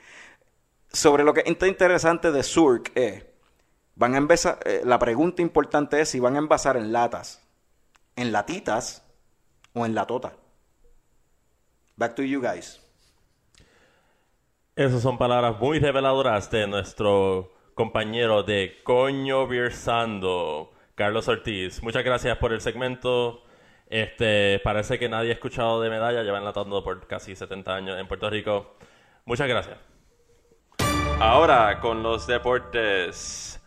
Sobre 0.92 1.22
lo 1.22 1.32
que 1.34 1.44
está 1.46 1.68
interesante 1.68 2.32
de 2.32 2.42
Surk 2.42 2.90
es 2.96 3.24
van 3.94 4.14
a 4.14 4.18
envasar 4.18 4.59
eh, 4.64 4.82
la 4.84 4.98
pregunta 4.98 5.40
importante 5.40 6.00
es 6.00 6.09
si 6.09 6.20
van 6.20 6.34
a 6.34 6.38
envasar 6.38 6.76
en 6.76 6.92
latas 6.92 7.42
en 8.16 8.32
latitas 8.32 9.04
o 9.72 9.86
en 9.86 9.94
latota 9.94 10.32
back 11.96 12.14
to 12.14 12.22
you 12.22 12.40
guys 12.40 12.80
Esas 14.78 15.02
son 15.02 15.18
palabras 15.18 15.58
muy 15.58 15.80
reveladoras 15.80 16.52
de 16.52 16.68
nuestro 16.68 17.52
compañero 17.74 18.44
de 18.44 18.78
Coño 18.84 19.48
Virsando, 19.48 20.70
Carlos 20.94 21.26
Ortiz. 21.26 21.82
Muchas 21.82 22.04
gracias 22.04 22.38
por 22.38 22.52
el 22.52 22.60
segmento. 22.60 23.42
Este, 23.88 24.60
parece 24.62 24.96
que 24.96 25.08
nadie 25.08 25.30
ha 25.30 25.32
escuchado 25.32 25.80
de 25.80 25.90
medalla, 25.90 26.22
llevan 26.22 26.44
latando 26.44 26.84
por 26.84 27.04
casi 27.08 27.34
70 27.34 27.74
años 27.74 27.98
en 27.98 28.06
Puerto 28.06 28.30
Rico. 28.30 28.76
Muchas 29.24 29.48
gracias. 29.48 29.78
Ahora 31.18 31.80
con 31.80 32.04
los 32.04 32.28
deportes. 32.28 33.60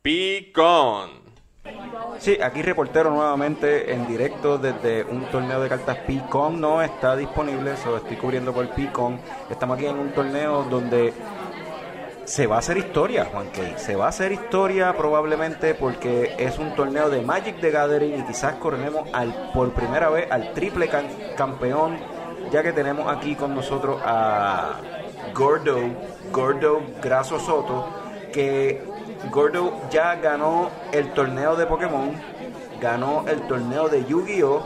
Picón. 0.00 1.29
Sí, 2.18 2.38
aquí 2.42 2.60
reportero 2.60 3.10
nuevamente 3.10 3.94
en 3.94 4.06
directo 4.06 4.58
desde 4.58 5.04
un 5.04 5.24
torneo 5.30 5.60
de 5.60 5.68
cartas 5.68 5.96
Picon. 6.06 6.60
No 6.60 6.82
está 6.82 7.16
disponible, 7.16 7.72
eso 7.72 7.96
estoy 7.96 8.16
cubriendo 8.16 8.52
por 8.52 8.68
Picon. 8.70 9.18
Estamos 9.48 9.76
aquí 9.78 9.86
en 9.86 9.98
un 9.98 10.10
torneo 10.12 10.64
donde 10.64 11.14
se 12.24 12.46
va 12.46 12.56
a 12.56 12.58
hacer 12.58 12.76
historia, 12.76 13.24
Juan 13.24 13.48
Key. 13.50 13.74
Se 13.76 13.96
va 13.96 14.06
a 14.06 14.08
hacer 14.10 14.32
historia 14.32 14.96
probablemente 14.96 15.74
porque 15.74 16.34
es 16.38 16.58
un 16.58 16.74
torneo 16.74 17.08
de 17.10 17.22
Magic 17.22 17.58
the 17.60 17.70
Gathering 17.70 18.20
y 18.20 18.22
quizás 18.22 18.54
corremos 18.54 19.08
al, 19.12 19.50
por 19.52 19.72
primera 19.72 20.10
vez 20.10 20.30
al 20.30 20.52
triple 20.52 20.88
campeón, 21.36 21.98
ya 22.52 22.62
que 22.62 22.72
tenemos 22.72 23.10
aquí 23.10 23.34
con 23.34 23.54
nosotros 23.54 24.00
a 24.04 24.76
Gordo, 25.34 25.78
Gordo 26.30 26.82
Graso 27.02 27.40
Soto, 27.40 27.88
que 28.32 28.84
Gordo 29.30 29.80
ya 29.90 30.14
ganó 30.16 30.70
el 30.92 31.12
torneo 31.12 31.54
de 31.56 31.66
Pokémon, 31.66 32.12
ganó 32.80 33.24
el 33.28 33.42
torneo 33.42 33.88
de 33.88 34.04
Yu-Gi-Oh! 34.06 34.62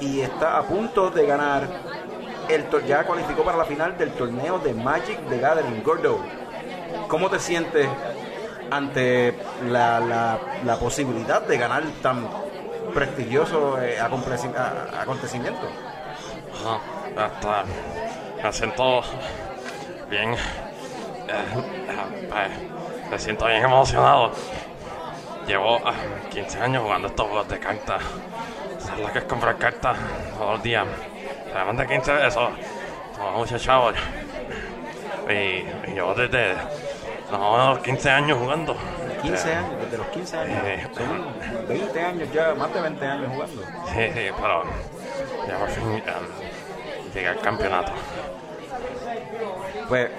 y 0.00 0.20
está 0.20 0.58
a 0.58 0.62
punto 0.62 1.10
de 1.10 1.26
ganar 1.26 1.66
el 2.48 2.64
ya 2.86 3.04
cualificó 3.04 3.42
para 3.42 3.56
la 3.56 3.64
final 3.64 3.96
del 3.96 4.10
torneo 4.12 4.58
de 4.58 4.74
Magic 4.74 5.18
the 5.28 5.38
Gathering. 5.38 5.82
Gordo, 5.82 6.18
¿cómo 7.08 7.28
te 7.30 7.38
sientes 7.38 7.88
ante 8.70 9.34
la, 9.68 10.00
la- 10.00 10.38
posibilidad 10.76 11.40
de 11.42 11.56
ganar 11.56 11.82
tan 12.02 12.28
prestigioso 12.94 13.80
eh, 13.80 13.98
acontecimiento? 13.98 15.66
Ah, 16.64 17.26
está. 17.34 17.64
Me 18.42 18.52
siento 18.52 19.00
bien. 20.10 20.32
eh, 20.34 20.36
eh, 21.28 22.28
eh, 22.34 22.70
me 23.10 23.18
siento 23.18 23.46
bien 23.46 23.64
emocionado. 23.64 24.32
Llevo 25.46 25.78
ah, 25.84 25.94
15 26.30 26.60
años 26.60 26.82
jugando 26.82 27.08
estos 27.08 27.26
juegos 27.26 27.48
de 27.48 27.58
cartas. 27.58 28.02
¿Sabes 28.80 29.06
lo 29.06 29.12
que 29.12 29.18
es 29.18 29.24
comprar 29.24 29.56
cartas 29.58 29.96
todos 30.36 30.54
los 30.54 30.62
días? 30.62 30.86
Además 31.54 31.78
de 31.78 31.86
15 31.86 32.12
de 32.12 32.26
eso, 32.28 32.50
tomo 33.16 33.38
muchos 33.38 33.62
chavos. 33.62 33.94
Y, 35.28 35.32
y 35.32 35.94
llevo 35.94 36.14
desde 36.14 36.54
no, 37.30 37.70
los 37.74 37.78
15 37.80 38.10
años 38.10 38.38
jugando. 38.38 38.76
15 39.22 39.54
años, 39.54 39.70
desde 39.82 39.98
los 39.98 40.06
15 40.08 40.36
años. 40.36 40.62
Eh, 40.64 40.88
Son 40.94 41.68
20 41.68 42.00
años 42.00 42.32
ya, 42.32 42.54
más 42.54 42.72
de 42.72 42.80
20 42.80 43.06
años 43.06 43.32
jugando. 43.32 43.62
Sí, 43.62 44.10
sí, 44.14 44.30
pero 44.40 44.62
ya 45.48 45.58
por 45.58 45.68
fin 45.68 45.92
em, 45.92 47.12
llegué 47.14 47.28
al 47.28 47.40
campeonato. 47.40 47.92
Pues 49.88 50.10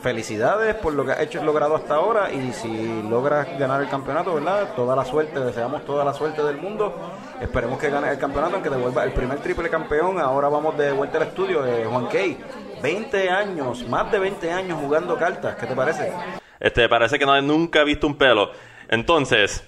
felicidades 0.00 0.74
por 0.76 0.92
lo 0.92 1.04
que 1.04 1.12
has 1.12 1.20
hecho 1.20 1.42
logrado 1.42 1.76
hasta 1.76 1.94
ahora 1.94 2.32
y 2.32 2.52
si 2.52 3.02
logras 3.08 3.58
ganar 3.58 3.82
el 3.82 3.88
campeonato, 3.88 4.34
¿verdad? 4.34 4.74
Toda 4.74 4.94
la 4.94 5.04
suerte, 5.04 5.40
deseamos 5.40 5.84
toda 5.84 6.04
la 6.04 6.12
suerte 6.12 6.42
del 6.42 6.56
mundo. 6.58 6.94
Esperemos 7.40 7.78
que 7.78 7.90
ganes 7.90 8.10
el 8.10 8.18
campeonato, 8.18 8.62
que 8.62 8.70
te 8.70 8.76
vuelva 8.76 9.04
el 9.04 9.12
primer 9.12 9.38
triple 9.40 9.68
campeón. 9.68 10.20
Ahora 10.20 10.48
vamos 10.48 10.76
de 10.78 10.92
vuelta 10.92 11.18
al 11.18 11.24
estudio 11.24 11.62
Juan 11.90 12.08
Key. 12.08 12.38
20 12.82 13.30
años, 13.30 13.88
más 13.88 14.10
de 14.12 14.18
20 14.18 14.52
años 14.52 14.78
jugando 14.80 15.16
cartas, 15.16 15.56
¿qué 15.56 15.66
te 15.66 15.74
parece? 15.74 16.12
Este, 16.60 16.88
parece 16.88 17.18
que 17.18 17.26
no, 17.26 17.40
nunca 17.42 17.80
he 17.80 17.84
visto 17.84 18.06
un 18.06 18.16
pelo. 18.16 18.50
Entonces, 18.88 19.64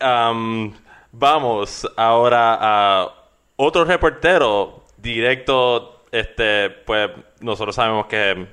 am, 0.00 0.72
vamos 1.12 1.88
ahora 1.96 2.58
a 2.60 3.08
otro 3.56 3.84
reportero 3.84 4.84
directo. 4.96 6.04
Este, 6.10 6.68
pues 6.70 7.10
nosotros 7.40 7.74
sabemos 7.74 8.06
que 8.06 8.46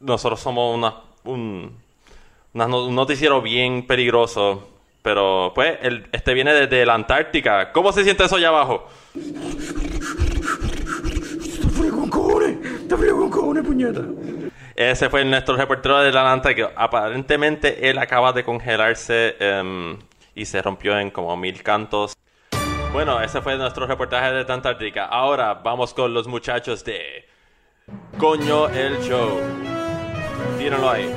nosotros 0.00 0.40
somos 0.40 0.76
una, 0.76 0.94
un, 1.24 1.78
un 2.52 2.94
noticiero 2.94 3.40
bien 3.40 3.86
peligroso. 3.86 4.66
Pero, 5.02 5.52
pues, 5.54 5.78
este 6.12 6.34
viene 6.34 6.52
desde 6.52 6.84
la 6.84 6.94
Antártica. 6.94 7.72
¿Cómo 7.72 7.92
se 7.92 8.04
siente 8.04 8.24
eso 8.24 8.36
allá 8.36 8.48
abajo? 8.48 8.86
Ese 14.76 15.08
fue 15.08 15.24
nuestro 15.24 15.56
reportero 15.56 16.00
de 16.00 16.12
la 16.12 16.30
Antártica. 16.30 16.72
Aparentemente 16.76 17.88
él 17.88 17.98
acaba 17.98 18.32
de 18.32 18.44
congelarse 18.44 19.36
em, 19.38 19.98
y 20.34 20.44
se 20.44 20.60
rompió 20.60 20.98
en 20.98 21.10
como 21.10 21.36
mil 21.36 21.62
cantos. 21.62 22.14
Bueno, 22.92 23.20
ese 23.22 23.40
fue 23.40 23.56
nuestro 23.56 23.86
reportaje 23.86 24.32
de 24.32 24.52
Antártica. 24.52 25.06
Ahora 25.06 25.54
vamos 25.54 25.94
con 25.94 26.12
los 26.12 26.26
muchachos 26.26 26.84
de 26.84 27.26
Coño 28.18 28.68
el 28.68 29.00
Show. 29.00 29.79
Tírenlo 30.58 30.90
ahí. 30.90 31.10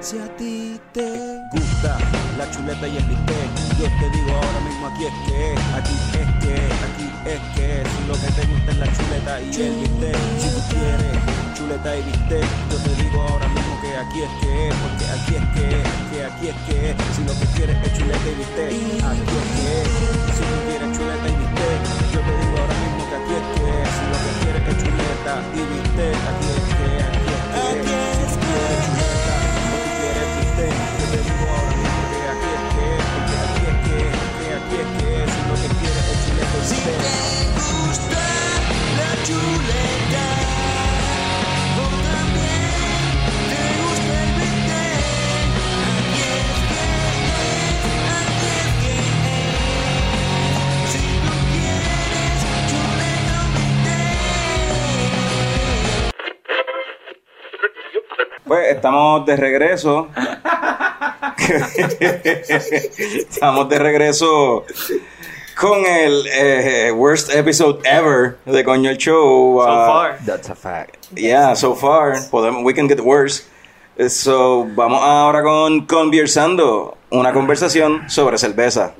Si 0.00 0.18
a 0.18 0.36
ti 0.36 0.80
te 0.92 1.40
gusta 1.52 1.98
la 2.38 2.48
chuleta 2.52 2.86
y 2.86 2.96
el 2.96 3.04
bistec, 3.06 3.50
yo 3.76 3.86
te 3.86 4.10
digo 4.16 4.36
ahora 4.36 4.60
mismo 4.60 4.86
aquí 4.86 5.04
es 5.04 5.12
que, 5.26 5.54
aquí 5.74 5.94
es 6.12 6.44
que, 6.44 6.54
aquí 6.86 7.05
es 7.26 7.40
que, 7.54 7.82
si 7.82 8.06
lo 8.06 8.14
que 8.14 8.30
te 8.38 8.46
gusta 8.46 8.70
es 8.70 8.78
la 8.78 8.86
chuleta 8.86 9.40
y 9.40 9.50
el 9.50 9.74
bistec, 9.82 10.16
si 10.38 10.48
tú 10.54 10.60
quieres 10.70 11.18
chuleta 11.54 11.96
y 11.96 12.02
bistec, 12.02 12.46
yo 12.70 12.76
te 12.78 13.02
digo 13.02 13.22
ahora 13.22 13.48
mismo 13.48 13.80
que 13.80 13.96
aquí 13.96 14.22
es 14.22 14.32
que, 14.40 14.54
porque 14.82 15.04
aquí 15.10 15.32
es 15.34 15.46
que, 15.54 15.66
que 16.10 16.18
aquí 16.24 16.46
es 16.48 16.58
que, 16.66 16.94
si 17.14 17.20
lo 17.26 17.32
que 17.34 17.46
quieres 17.56 17.76
es 17.82 17.92
chuleta 17.98 18.26
y 18.30 18.34
bistec, 18.38 18.70
aquí 19.10 19.34
es 19.42 19.48
que, 19.56 19.74
si 20.36 20.42
tú 20.46 20.56
quieres 20.66 20.90
chuleta 20.96 21.26
y 21.26 21.34
bistec, 21.42 21.80
yo 22.14 22.20
te 22.22 22.32
digo 22.38 22.54
ahora 22.62 22.76
mismo 22.78 23.02
que 23.10 23.16
aquí 23.18 23.34
es 23.34 23.46
que, 23.56 23.70
si 23.90 24.04
lo 24.06 24.18
que 24.22 24.30
quieres 24.40 24.62
es 24.70 24.76
chuleta 24.82 25.34
y 25.50 25.62
bistec, 25.66 26.16
aquí 26.30 26.46
es 26.46 26.66
que, 26.78 26.90
aquí 27.10 27.26
es 27.26 27.82
que, 27.86 27.94
si 28.30 28.38
quieres 28.38 28.78
chuleta 28.86 29.15
Pues 58.46 58.76
estamos 58.76 59.26
de 59.26 59.36
regreso. 59.36 60.08
estamos 63.28 63.68
de 63.68 63.78
regreso 63.78 64.64
con 65.58 65.86
el 65.86 66.26
eh, 66.28 66.92
worst 66.92 67.34
episode 67.34 67.80
ever 67.84 68.36
de 68.44 68.62
Coño 68.62 68.90
el 68.90 68.98
Show. 68.98 69.58
So 69.58 69.66
Ah, 69.66 69.86
far. 69.86 70.18
That's 70.26 70.50
a 70.50 70.54
fact. 70.54 71.08
Yeah, 71.14 71.54
so 71.54 71.74
far. 71.74 72.16
Podemos, 72.30 72.62
we 72.64 72.74
can 72.74 72.88
get 72.88 73.00
worse. 73.00 73.44
So, 74.08 74.66
vamos 74.76 75.02
ahora 75.02 75.42
con 75.42 75.86
Conversando, 75.86 76.98
una 77.10 77.32
conversación 77.32 78.10
sobre 78.10 78.36
cerveza. 78.36 78.92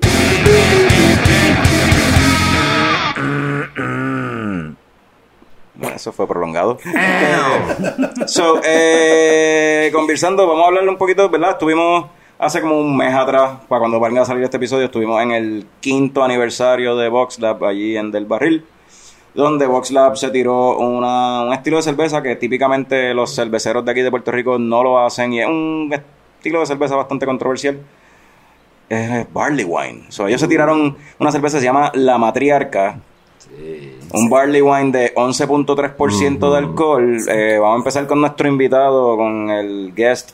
Bueno, 5.74 5.94
eso 5.96 6.12
fue 6.12 6.26
prolongado. 6.26 6.78
so, 8.26 8.60
eh, 8.64 9.90
conversando, 9.92 10.46
vamos 10.46 10.64
a 10.64 10.68
hablarle 10.68 10.88
un 10.88 10.96
poquito, 10.96 11.28
¿verdad? 11.28 11.50
Estuvimos 11.52 12.06
hace 12.38 12.60
como 12.60 12.78
un 12.80 12.96
mes 12.96 13.14
atrás, 13.14 13.58
para 13.68 13.80
cuando 13.80 14.00
venga 14.00 14.22
a 14.22 14.24
salir 14.24 14.44
este 14.44 14.56
episodio, 14.56 14.86
estuvimos 14.86 15.20
en 15.22 15.30
el 15.32 15.66
quinto 15.80 16.22
aniversario 16.22 16.96
de 16.96 17.08
VoxLab 17.08 17.64
allí 17.64 17.96
en 17.96 18.10
Del 18.10 18.26
Barril, 18.26 18.64
donde 19.34 19.66
VoxLab 19.66 20.16
se 20.16 20.30
tiró 20.30 20.78
una- 20.78 21.42
un 21.42 21.52
estilo 21.52 21.76
de 21.76 21.82
cerveza 21.82 22.22
que 22.22 22.36
típicamente 22.36 23.12
los 23.14 23.34
cerveceros 23.34 23.84
de 23.84 23.90
aquí 23.92 24.00
de 24.02 24.10
Puerto 24.10 24.30
Rico 24.32 24.58
no 24.58 24.82
lo 24.82 24.98
hacen 24.98 25.32
y 25.32 25.40
es 25.40 25.46
un 25.48 25.92
estilo 26.38 26.60
de 26.60 26.66
cerveza 26.66 26.96
bastante 26.96 27.26
controversial. 27.26 27.78
Es 28.88 29.26
barley 29.32 29.64
wine. 29.64 30.04
So, 30.10 30.28
ellos 30.28 30.40
se 30.40 30.46
tiraron 30.48 30.96
una 31.18 31.32
cerveza 31.32 31.56
que 31.56 31.60
se 31.60 31.66
llama 31.66 31.90
La 31.94 32.18
Matriarca. 32.18 33.00
Un 34.12 34.30
barley 34.30 34.62
wine 34.62 34.92
de 34.92 35.12
11.3% 35.16 36.50
de 36.52 36.58
alcohol. 36.58 37.16
Eh, 37.28 37.58
vamos 37.60 37.74
a 37.74 37.78
empezar 37.78 38.06
con 38.06 38.20
nuestro 38.20 38.48
invitado, 38.48 39.16
con 39.16 39.50
el 39.50 39.92
guest, 39.94 40.30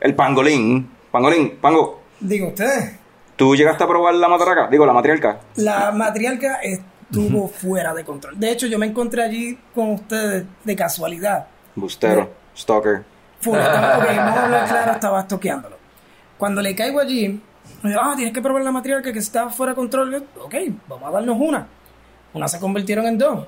el 0.00 0.14
pangolín. 0.14 0.88
Pangolín, 1.10 1.58
pango. 1.60 2.00
Digo 2.20 2.48
ustedes, 2.48 2.96
¿Tú 3.36 3.56
llegaste 3.56 3.82
a 3.84 3.88
probar 3.88 4.14
la 4.14 4.28
matraca? 4.28 4.68
Digo, 4.68 4.84
la 4.84 4.92
matriarca. 4.92 5.40
la 5.56 5.90
matriarca 5.92 6.56
es 6.62 6.80
estuvo 7.10 7.48
fuera 7.48 7.92
de 7.92 8.04
control. 8.04 8.38
De 8.38 8.52
hecho, 8.52 8.66
yo 8.68 8.78
me 8.78 8.86
encontré 8.86 9.22
allí 9.24 9.58
con 9.74 9.90
ustedes 9.94 10.44
de 10.62 10.76
casualidad. 10.76 11.46
Bustero, 11.74 12.30
stalker. 12.56 13.02
Full, 13.40 13.56
estaba- 13.56 13.98
ok, 13.98 14.04
vamos 14.16 14.36
a 14.36 14.44
hablar 14.44 14.68
claro, 14.68 14.92
estaba 14.92 15.26
toqueándolo. 15.26 15.76
Cuando 16.38 16.62
le 16.62 16.74
caigo 16.76 17.00
allí, 17.00 17.40
me 17.82 17.90
dijo, 17.90 18.00
ah, 18.00 18.12
tienes 18.14 18.32
que 18.32 18.40
probar 18.40 18.62
la 18.62 18.70
matriarca 18.70 19.12
que 19.12 19.18
está 19.18 19.48
fuera 19.48 19.72
de 19.72 19.76
control. 19.76 20.12
Yo, 20.12 20.44
ok, 20.44 20.54
vamos 20.86 21.08
a 21.08 21.12
darnos 21.12 21.36
una. 21.40 21.66
Una 22.32 22.46
se 22.46 22.60
convirtieron 22.60 23.06
en 23.06 23.18
dos. 23.18 23.46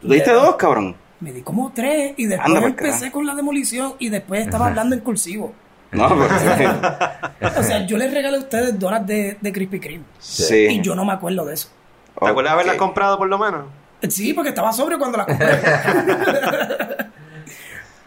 ¿Tú 0.00 0.08
diste 0.08 0.30
dos, 0.32 0.56
cabrón? 0.56 0.96
Me 1.20 1.32
di 1.32 1.42
como 1.42 1.72
tres 1.74 2.14
y 2.16 2.24
después 2.26 2.48
Anda 2.56 2.66
empecé 2.66 3.10
con 3.12 3.26
la 3.26 3.34
demolición 3.34 3.94
y 3.98 4.08
después 4.08 4.40
estaba 4.46 4.68
hablando 4.68 4.94
en 4.94 5.02
cursivo. 5.02 5.52
No, 5.94 6.08
pero... 7.38 7.60
O 7.60 7.62
sea, 7.62 7.86
yo 7.86 7.96
les 7.96 8.12
regalé 8.12 8.36
a 8.36 8.40
ustedes 8.40 8.78
donas 8.78 9.06
de, 9.06 9.38
de 9.40 9.52
Krispy 9.52 9.80
Kreme 9.80 10.04
sí. 10.18 10.66
y 10.70 10.80
yo 10.82 10.94
no 10.94 11.04
me 11.04 11.12
acuerdo 11.12 11.44
de 11.44 11.54
eso. 11.54 11.68
¿Te 12.22 12.30
acuerdas 12.30 12.52
de 12.52 12.54
haberlas 12.54 12.76
Ok. 12.76 12.78
comprado 12.78 13.18
por 13.18 13.28
lo 13.28 13.38
menos? 13.38 13.66
Sí, 14.08 14.32
porque 14.34 14.50
estaba 14.50 14.72
sobrio 14.72 14.98
cuando 14.98 15.18
la 15.18 15.26
compré. 15.26 15.48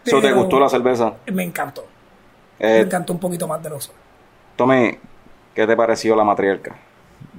So, 0.04 0.22
¿Te 0.22 0.28
Pero 0.28 0.36
gustó 0.36 0.58
la 0.58 0.68
cerveza? 0.70 1.12
Me 1.26 1.42
encantó. 1.44 1.86
Me 2.58 2.78
Eh, 2.78 2.80
encantó 2.80 3.12
un 3.12 3.18
poquito 3.20 3.46
más 3.46 3.62
de 3.62 3.68
los 3.70 3.92
Tommy, 4.56 4.98
¿qué 5.54 5.66
te 5.66 5.76
pareció 5.76 6.16
la 6.16 6.24
matriarca? 6.24 6.76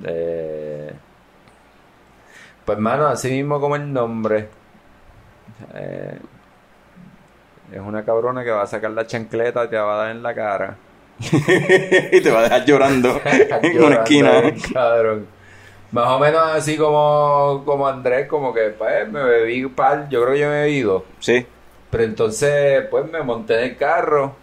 Eh, 0.03 0.93
pues, 2.65 2.77
mano, 2.77 3.07
así 3.07 3.31
mismo 3.31 3.59
como 3.59 3.75
el 3.75 3.91
nombre. 3.91 4.49
Eh, 5.73 6.19
es 7.71 7.79
una 7.79 8.03
cabrona 8.03 8.43
que 8.43 8.51
va 8.51 8.63
a 8.63 8.67
sacar 8.67 8.91
la 8.91 9.05
chancleta 9.05 9.65
y 9.65 9.67
te 9.69 9.77
va 9.77 9.93
a 9.93 9.97
dar 9.97 10.11
en 10.11 10.23
la 10.23 10.33
cara. 10.33 10.77
y 11.19 12.21
te 12.21 12.31
va 12.31 12.39
a 12.39 12.43
dejar 12.43 12.65
llorando 12.65 13.21
en 13.25 13.83
una 13.83 13.95
esquina. 13.95 14.41
Cabrón. 14.73 15.27
Más 15.91 16.07
o 16.07 16.19
menos 16.19 16.41
así 16.53 16.77
como, 16.77 17.63
como 17.65 17.87
Andrés, 17.87 18.27
como 18.27 18.53
que 18.53 18.69
pues 18.69 19.09
me 19.09 19.23
bebí 19.23 19.65
par, 19.67 20.07
yo 20.09 20.21
creo 20.21 20.33
que 20.33 20.39
yo 20.39 20.49
me 20.49 20.59
he 20.59 20.63
bebido. 20.65 21.05
Sí. 21.19 21.45
Pero 21.89 22.03
entonces, 22.03 22.85
pues 22.91 23.09
me 23.11 23.23
monté 23.23 23.55
en 23.55 23.71
el 23.71 23.77
carro 23.77 24.35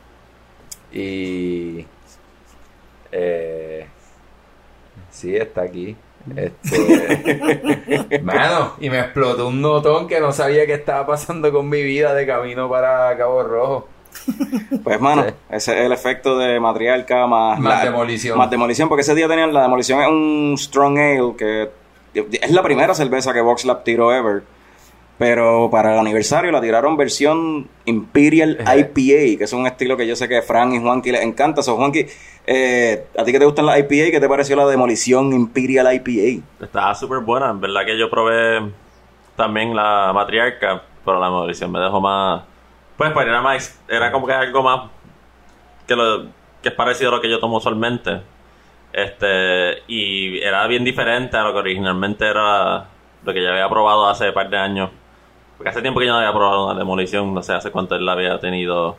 y. 0.92 1.86
Eh, 3.12 3.86
sí, 5.10 5.36
está 5.36 5.62
aquí. 5.62 5.96
Este. 6.34 8.20
mano, 8.22 8.72
y 8.80 8.90
me 8.90 8.98
explotó 9.00 9.48
un 9.48 9.60
notón 9.60 10.08
que 10.08 10.18
no 10.20 10.32
sabía 10.32 10.66
qué 10.66 10.74
estaba 10.74 11.06
pasando 11.06 11.52
con 11.52 11.68
mi 11.68 11.82
vida 11.82 12.14
de 12.14 12.26
camino 12.26 12.68
para 12.68 13.16
Cabo 13.16 13.42
Rojo. 13.42 13.88
Pues, 14.82 15.00
mano, 15.00 15.24
Sí. 15.24 15.34
ese 15.50 15.78
es 15.78 15.86
el 15.86 15.92
efecto 15.92 16.38
de 16.38 16.58
matriarca 16.58 17.26
más... 17.26 17.58
Más 17.60 17.84
demolición. 17.84 18.38
Más 18.38 18.50
demolición, 18.50 18.88
porque 18.88 19.02
ese 19.02 19.14
día 19.14 19.28
tenían... 19.28 19.52
La 19.52 19.62
demolición 19.62 20.00
es 20.00 20.08
un 20.08 20.54
Strong 20.58 20.98
Ale 20.98 21.34
que... 21.36 21.70
Es 22.14 22.50
la 22.50 22.62
primera 22.62 22.94
cerveza 22.94 23.32
que 23.34 23.42
VoxLab 23.42 23.84
tiró 23.84 24.12
ever. 24.12 24.42
Pero 25.18 25.70
para 25.70 25.94
el 25.94 25.98
aniversario 25.98 26.52
la 26.52 26.60
tiraron 26.60 26.96
versión 26.96 27.68
Imperial 27.86 28.58
IPA, 28.60 29.38
que 29.38 29.44
es 29.44 29.52
un 29.54 29.66
estilo 29.66 29.96
que 29.96 30.06
yo 30.06 30.14
sé 30.14 30.28
que 30.28 30.42
Frank 30.42 30.74
y 30.74 30.78
Juanqui 30.78 31.10
les 31.10 31.22
encanta. 31.22 31.62
So, 31.62 31.76
Juanqui, 31.76 32.06
eh, 32.46 33.06
¿a 33.18 33.24
ti 33.24 33.32
que 33.32 33.38
te 33.38 33.46
gustan 33.46 33.64
las 33.64 33.78
IPA? 33.78 34.10
¿Qué 34.10 34.20
te 34.20 34.28
pareció 34.28 34.56
la 34.56 34.66
demolición 34.66 35.32
Imperial 35.32 35.92
IPA? 35.94 36.44
Estaba 36.62 36.94
súper 36.94 37.20
buena. 37.20 37.50
En 37.50 37.60
verdad 37.60 37.86
que 37.86 37.98
yo 37.98 38.10
probé 38.10 38.70
también 39.36 39.74
la 39.74 40.12
matriarca, 40.12 40.82
pero 41.02 41.18
la 41.18 41.26
demolición 41.26 41.72
me 41.72 41.80
dejó 41.80 41.98
más... 42.00 42.42
Pues, 42.98 43.10
pues 43.12 43.26
era 43.26 43.40
más... 43.40 43.82
Era 43.88 44.12
como 44.12 44.26
que 44.26 44.34
algo 44.34 44.62
más... 44.62 44.90
Que, 45.86 45.96
lo, 45.96 46.26
que 46.62 46.68
es 46.68 46.74
parecido 46.74 47.10
a 47.10 47.16
lo 47.16 47.20
que 47.22 47.30
yo 47.30 47.40
tomo 47.40 47.56
usualmente. 47.56 48.20
Este... 48.92 49.82
Y 49.86 50.40
era 50.40 50.66
bien 50.66 50.84
diferente 50.84 51.38
a 51.38 51.42
lo 51.42 51.54
que 51.54 51.60
originalmente 51.60 52.26
era... 52.26 52.88
Lo 53.24 53.32
que 53.32 53.42
ya 53.42 53.50
había 53.50 53.68
probado 53.70 54.06
hace 54.08 54.28
un 54.28 54.34
par 54.34 54.50
de 54.50 54.58
años. 54.58 54.90
Porque 55.56 55.70
hace 55.70 55.80
tiempo 55.82 56.00
que 56.00 56.06
yo 56.06 56.12
no 56.12 56.18
había 56.18 56.32
probado 56.32 56.66
una 56.66 56.78
demolición. 56.78 57.32
No 57.32 57.42
sé 57.42 57.52
hace 57.54 57.70
cuánto 57.70 57.94
él 57.94 58.04
la 58.04 58.12
había 58.12 58.38
tenido 58.38 58.96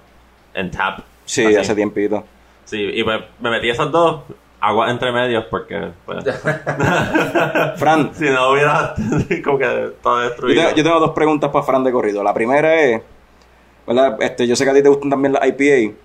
en 0.53 0.71
tap. 0.71 0.99
Sí, 1.25 1.45
Así. 1.45 1.55
hace 1.55 1.75
tiempito. 1.75 2.23
Sí, 2.65 2.81
y 2.81 3.03
pues 3.03 3.21
me 3.39 3.49
metí 3.49 3.69
esas 3.69 3.91
dos 3.91 4.21
aguas 4.59 4.89
entre 4.89 5.11
medios 5.11 5.45
porque... 5.49 5.91
Pues, 6.05 6.25
Fran, 7.77 8.11
si 8.15 8.25
no 8.29 8.51
hubiera 8.51 8.93
como 9.43 9.57
que 9.59 9.91
todo 10.01 10.21
Yo 10.23 10.29
destruido. 10.29 10.75
yo 10.75 10.83
tengo 10.83 10.99
dos 10.99 11.11
preguntas 11.11 11.49
para 11.51 11.63
Fran 11.65 11.83
de 11.83 11.91
corrido. 11.91 12.23
La 12.23 12.33
primera 12.33 12.73
es, 12.81 13.01
¿verdad? 13.85 14.17
Este, 14.21 14.47
yo 14.47 14.55
sé 14.55 14.63
que 14.65 14.71
a 14.71 14.73
ti 14.73 14.81
te 14.83 14.89
gustan 14.89 15.09
también 15.09 15.33
las 15.33 15.43
IPA. 15.47 15.95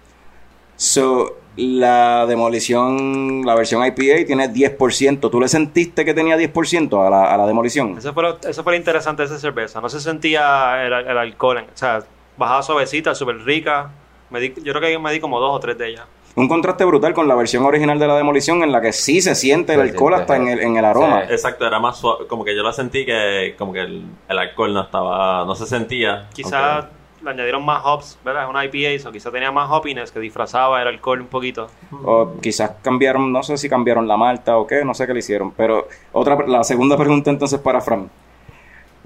So, 0.77 1.37
la 1.57 2.25
demolición, 2.27 3.43
la 3.45 3.55
versión 3.55 3.85
IPA 3.85 4.27
tiene 4.27 4.49
10%. 4.53 5.31
¿Tú 5.31 5.41
le 5.41 5.49
sentiste 5.49 6.05
que 6.05 6.15
tenía 6.15 6.37
10% 6.37 7.07
a 7.07 7.11
la, 7.11 7.33
a 7.33 7.37
la 7.37 7.47
demolición? 7.47 7.97
Eso 7.99 8.13
fue, 8.15 8.23
lo, 8.23 8.39
eso 8.41 8.63
fue 8.63 8.73
lo 8.73 8.77
interesante 8.79 9.23
de 9.23 9.27
esa 9.27 9.39
cerveza. 9.39 9.81
No 9.81 9.89
se 9.89 10.01
sentía 10.01 10.85
el, 10.87 10.93
el 10.93 11.19
alcohol. 11.19 11.59
en- 11.59 11.65
o 11.65 11.69
sea, 11.77 12.01
bajaba 12.37 12.63
suavecita, 12.63 13.15
súper 13.15 13.39
rica. 13.45 13.91
Me 14.31 14.41
di- 14.41 14.55
yo 14.63 14.73
creo 14.73 14.81
que 14.81 14.99
me 14.99 15.13
di 15.13 15.21
como 15.21 15.39
dos 15.41 15.55
o 15.55 15.61
tres 15.61 15.77
de 15.77 15.89
ellas. 15.91 16.05
Un 16.35 16.49
contraste 16.49 16.87
brutal 16.87 17.13
con 17.13 17.29
la 17.29 17.35
versión 17.35 17.63
original 17.67 17.99
de 17.99 18.07
la 18.07 18.17
demolición 18.17 18.63
en 18.63 18.73
la 18.73 18.81
que 18.81 18.95
sí 18.95 19.21
se 19.21 19.35
siente 19.35 19.75
el 19.75 19.81
Se 19.81 19.91
alcohol 19.91 20.15
siente, 20.15 20.33
hasta 20.33 20.37
en 20.43 20.49
el, 20.49 20.61
en 20.61 20.77
el 20.79 20.85
aroma. 20.87 21.25
Sí. 21.27 21.33
Exacto, 21.35 21.67
era 21.67 21.79
más 21.79 21.99
suave, 21.99 22.27
como 22.27 22.43
que 22.43 22.57
yo 22.57 22.63
la 22.63 22.73
sentí 22.73 23.05
que 23.05 23.55
como 23.59 23.75
que 23.75 23.81
el, 23.81 24.03
el 24.31 24.39
alcohol 24.39 24.73
no 24.73 24.81
estaba, 24.81 25.45
no 25.45 25.55
se 25.55 25.67
sentía. 25.67 26.29
Quizás. 26.33 26.87
Le 27.23 27.31
añadieron 27.31 27.65
más 27.65 27.83
hops, 27.85 28.19
¿verdad? 28.25 28.45
Es 28.45 28.51
una 28.51 28.65
IPA, 28.65 29.09
o 29.09 29.13
quizás 29.13 29.33
tenía 29.33 29.51
más 29.53 29.71
hoppiness 29.71 30.11
que 30.11 30.21
disfrazaba 30.21 30.83
el 30.83 30.89
alcohol 30.89 31.21
un 31.21 31.27
poquito. 31.29 31.69
O 32.05 32.33
quizás 32.41 32.73
cambiaron, 32.83 33.33
no 33.33 33.43
sé 33.43 33.57
si 33.57 33.69
cambiaron 33.69 34.09
la 34.09 34.17
malta 34.17 34.57
o 34.59 34.67
qué, 34.67 34.85
no 34.85 34.95
sé 34.95 35.07
qué 35.07 35.13
le 35.13 35.21
hicieron. 35.21 35.53
Pero 35.53 35.87
otra, 36.13 36.39
la 36.47 36.65
segunda 36.65 36.97
pregunta 36.97 37.31
entonces 37.31 37.61
para 37.61 37.81
Fran. 37.81 38.11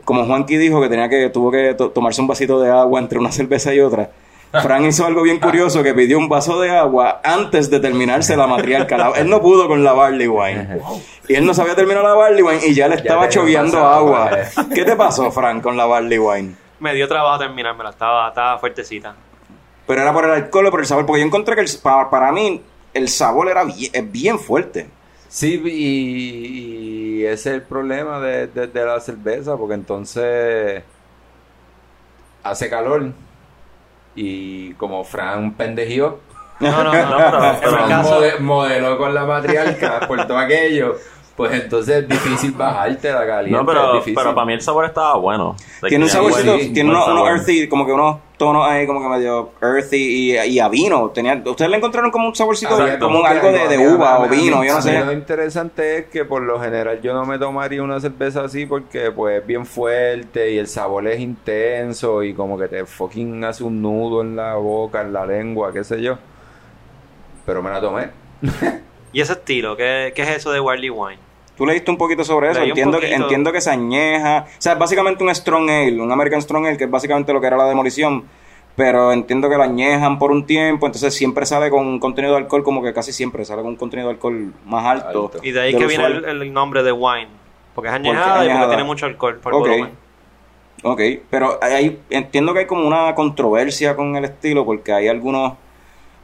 Como 0.05 0.25
Juanqui 0.25 0.57
dijo 0.57 0.81
que 0.81 0.89
tenía 0.89 1.09
que, 1.09 1.31
tuvo 1.31 1.51
que 1.51 1.75
to- 1.75 1.91
tomarse 1.91 2.21
un 2.21 2.27
vasito 2.27 2.61
de 2.61 2.71
agua 2.71 3.01
entre 3.01 3.19
una 3.19 3.33
cerveza 3.33 3.75
y 3.75 3.81
otra. 3.81 4.11
Fran 4.62 4.87
hizo 4.87 5.05
algo 5.05 5.23
bien 5.23 5.39
curioso 5.41 5.83
que 5.83 5.93
pidió 5.93 6.17
un 6.19 6.29
vaso 6.29 6.59
de 6.61 6.71
agua 6.71 7.21
antes 7.25 7.69
de 7.69 7.81
terminarse 7.81 8.37
la 8.37 8.47
matriarca. 8.47 8.97
La- 8.97 9.11
él 9.11 9.29
no 9.29 9.43
pudo 9.43 9.69
con 9.69 9.83
la 9.85 9.93
barley 9.93 10.29
wine. 10.29 10.81
Y 11.29 11.35
él 11.35 11.45
no 11.45 11.53
sabía 11.53 11.75
terminar 11.75 12.03
la 12.05 12.14
barley 12.14 12.43
wine 12.43 12.61
y 12.67 12.73
ya 12.75 12.89
le 12.89 12.95
estaba 12.95 13.29
choviando 13.29 13.77
de 13.79 13.85
agua. 13.85 14.31
¿Qué 14.75 14.85
te 14.85 14.97
pasó, 14.97 15.31
Fran, 15.31 15.61
con 15.61 15.77
la 15.77 15.85
barley 15.87 16.19
wine? 16.19 16.55
Me 16.81 16.95
dio 16.95 17.09
trabajo 17.09 17.39
terminármela, 17.39 17.91
estaba, 17.91 18.29
estaba 18.29 18.59
fuertecita. 18.59 19.14
Pero 19.87 20.03
era 20.03 20.12
por 20.12 20.24
el 20.24 20.31
alcohol 20.33 20.66
o 20.66 20.70
por 20.70 20.81
el 20.81 20.87
sabor, 20.87 21.07
porque 21.07 21.20
yo 21.20 21.27
encontré 21.27 21.55
que 21.55 21.61
el- 21.62 21.70
para, 21.83 22.11
para 22.11 22.33
mí 22.33 22.61
el 22.93 23.09
sabor 23.09 23.49
era 23.49 23.64
bien, 23.64 23.91
es 23.95 24.12
bien 24.12 24.39
fuerte. 24.39 24.89
Sí, 25.29 25.61
y, 25.64 27.20
y 27.20 27.24
ese 27.24 27.51
es 27.51 27.55
el 27.57 27.62
problema 27.62 28.20
de, 28.20 28.47
de- 28.49 28.66
de 28.66 28.85
la 28.85 29.01
cerveza, 29.01 29.57
porque 29.57 29.74
entonces 29.74 30.83
hace 32.43 32.68
calor 32.70 33.12
y 34.14 34.72
como 34.74 35.05
Fran 35.05 35.53
pendejió, 35.55 36.20
No, 36.61 36.70
no, 36.85 36.93
no, 36.93 36.93
no, 36.93 37.16
pero, 37.61 37.87
pero- 37.91 38.41
modeló 38.41 38.97
con 38.99 39.12
la 39.14 39.24
matriarca 39.24 40.01
por 40.07 40.27
todo 40.27 40.39
aquello, 40.39 40.97
pues 41.37 41.53
entonces 41.53 42.03
es 42.03 42.09
difícil 42.09 42.53
bajarte 42.53 43.12
la 43.12 43.26
caliente. 43.26 43.59
No, 43.61 43.66
pero, 43.66 44.03
pero 44.05 44.34
para 44.34 44.47
mí 44.47 44.55
el 44.55 44.61
sabor 44.62 44.87
estaba 44.87 45.16
bueno. 45.16 45.55
Tiene 45.89 46.05
un 46.05 46.11
saborcito, 46.11 46.53
buen- 46.55 46.72
tiene 46.72 46.91
buen 46.91 47.05
sabor. 47.05 47.28
earthy, 47.28 47.68
como 47.68 47.84
que 47.84 47.93
unos 47.93 48.16
tonos 48.39 48.66
ahí 48.66 48.87
como 48.87 49.01
que 49.01 49.09
medio 49.09 49.51
earthy 49.62 49.97
y, 50.32 50.39
y 50.39 50.59
a 50.61 50.68
vino. 50.68 51.11
Tenía, 51.11 51.41
¿Ustedes 51.45 51.70
le 51.70 51.76
encontraron 51.76 52.11
como 52.11 52.28
un 52.28 52.34
saborcito, 52.34 52.76
como 53.01 53.24
algo 53.24 53.49
de, 53.53 53.68
de 53.68 53.78
uva 53.89 54.18
o 54.20 54.28
vino? 54.28 54.64
Yo 54.64 54.72
no 54.74 54.82
mí 54.82 54.93
Lo 54.99 55.07
sé. 55.07 55.12
interesante 55.12 55.99
es 55.99 56.07
que 56.07 56.24
por 56.24 56.43
lo 56.43 56.59
general 56.61 57.01
yo 57.03 57.12
no 57.14 57.24
me 57.26 57.39
tomaría 57.39 57.82
una 57.82 58.01
cerveza 58.01 58.43
así 58.45 58.64
porque 58.66 59.11
pues 59.11 59.41
es 59.41 59.47
bien 59.47 59.66
fuerte 59.66 60.53
y 60.53 60.59
el 60.59 60.68
sabor 60.68 61.07
es 61.07 61.20
intenso 61.20 62.22
y 62.22 62.32
como 62.34 62.59
que 62.59 62.68
te 62.68 62.84
fucking 62.87 63.45
hace 63.45 63.62
un 63.64 63.80
nudo 63.82 64.22
en 64.22 64.37
la 64.37 64.55
boca, 64.55 65.03
en 65.03 65.12
la 65.12 65.24
lengua, 65.26 65.72
qué 65.72 65.84
sé 65.84 66.01
yo. 66.03 66.16
Pero 67.45 67.62
me 67.62 67.70
la 67.70 67.80
tomé. 67.80 68.09
¿Y 69.12 69.20
ese 69.20 69.32
estilo? 69.34 69.76
¿Qué, 69.76 70.12
qué 70.14 70.22
es 70.22 70.28
eso 70.30 70.51
de 70.53 70.61
Barley 70.61 70.91
Wine? 70.91 71.18
Tú 71.57 71.64
leíste 71.66 71.90
un 71.90 71.96
poquito 71.96 72.22
sobre 72.24 72.50
eso. 72.50 72.61
Leí 72.61 72.68
Entiendo 72.70 72.98
que, 73.00 73.12
entiendo 73.14 73.52
que 73.52 73.61
se 73.61 73.70
añeja. 73.70 74.44
O 74.46 74.61
sea, 74.61 74.74
es 74.74 74.78
básicamente 74.78 75.24
un 75.24 75.34
Strong 75.34 75.70
Ale, 75.70 76.00
un 76.00 76.12
American 76.12 76.42
Strong 76.42 76.66
Ale, 76.66 76.76
que 76.76 76.84
es 76.84 76.90
básicamente 76.90 77.32
lo 77.32 77.40
que 77.40 77.46
era 77.46 77.57
la 77.57 77.66
demolición. 77.66 78.24
Pero 78.76 79.11
entiendo 79.12 79.48
que 79.48 79.57
lo 79.57 79.62
añejan 79.62 80.18
por 80.18 80.30
un 80.30 80.44
tiempo, 80.44 80.84
entonces 80.84 81.14
siempre 81.14 81.46
sale 81.46 81.70
con 81.70 81.86
un 81.86 81.98
contenido 81.98 82.34
de 82.34 82.40
alcohol, 82.40 82.62
como 82.62 82.82
que 82.82 82.92
casi 82.92 83.11
siempre 83.11 83.42
sale 83.46 83.62
con 83.62 83.70
un 83.70 83.76
contenido 83.76 84.09
de 84.09 84.14
alcohol 84.16 84.52
más 84.66 84.84
alto. 84.84 85.30
Alto. 85.32 85.38
Y 85.42 85.52
de 85.52 85.61
ahí 85.62 85.74
que 85.74 85.86
viene 85.86 86.04
el, 86.04 86.24
el 86.42 86.52
nombre 86.52 86.82
de 86.82 86.92
wine. 86.92 87.28
Porque 87.74 87.88
es 87.88 87.94
Porque 87.94 88.09
añejada 88.11 88.26
y 88.26 88.38
porque 88.40 88.50
añejada. 88.50 88.68
tiene 88.68 88.84
mucho 88.84 89.07
alcohol 89.07 89.38
por 89.42 89.54
Ok. 89.54 89.61
volumen. 89.61 89.90
Ok, 90.82 91.00
pero 91.30 91.59
hay, 91.62 91.98
entiendo 92.11 92.52
que 92.52 92.61
hay 92.61 92.66
como 92.66 92.86
una 92.86 93.14
controversia 93.14 93.96
con 93.96 94.14
el 94.14 94.26
estilo 94.26 94.66
porque 94.66 94.92
hay 94.92 95.09
algunos 95.09 95.54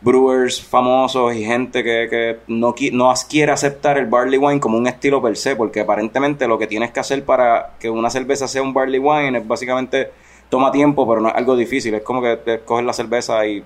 brewers 0.02 0.60
famosos 0.62 1.34
y 1.34 1.44
gente 1.44 1.84
que, 1.84 2.08
que 2.10 2.38
no, 2.48 2.74
no 2.92 3.14
quiere 3.28 3.52
aceptar 3.52 3.98
el 3.98 4.06
barley 4.06 4.38
wine 4.38 4.60
como 4.60 4.76
un 4.76 4.86
estilo 4.86 5.22
per 5.22 5.36
se, 5.36 5.54
porque 5.56 5.80
aparentemente 5.80 6.46
lo 6.48 6.58
que 6.58 6.66
tienes 6.66 6.90
que 6.90 7.00
hacer 7.00 7.24
para 7.24 7.74
que 7.78 7.88
una 7.88 8.10
cerveza 8.10 8.48
sea 8.48 8.62
un 8.62 8.74
barley 8.74 8.98
wine 8.98 9.38
es 9.38 9.46
básicamente 9.46 10.10
toma 10.48 10.70
tiempo, 10.72 11.08
pero 11.08 11.20
no 11.20 11.28
es 11.28 11.34
algo 11.34 11.56
difícil, 11.56 11.94
es 11.94 12.02
como 12.02 12.20
que 12.20 12.36
te 12.36 12.60
coges 12.60 12.84
la 12.84 12.92
cerveza 12.92 13.46
y 13.46 13.62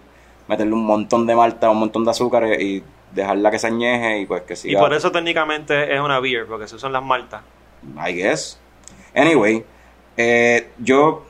meterle 0.46 0.74
un 0.74 0.84
montón 0.84 1.26
de 1.26 1.34
malta, 1.34 1.70
un 1.70 1.78
montón 1.78 2.04
de 2.04 2.10
azúcar 2.10 2.60
y 2.60 2.82
dejarla 3.12 3.50
que 3.50 3.58
se 3.58 3.66
añeje 3.68 4.20
y 4.20 4.26
pues 4.26 4.42
que 4.42 4.52
Y 4.54 4.56
siga. 4.56 4.80
por 4.80 4.92
eso 4.92 5.10
técnicamente 5.10 5.92
es 5.94 6.00
una 6.00 6.20
beer, 6.20 6.46
porque 6.46 6.68
se 6.68 6.76
usan 6.76 6.92
las 6.92 7.02
maltas. 7.02 7.42
I 8.06 8.12
guess. 8.12 8.60
Anyway, 9.14 9.64
eh, 10.16 10.68
yo 10.78 11.24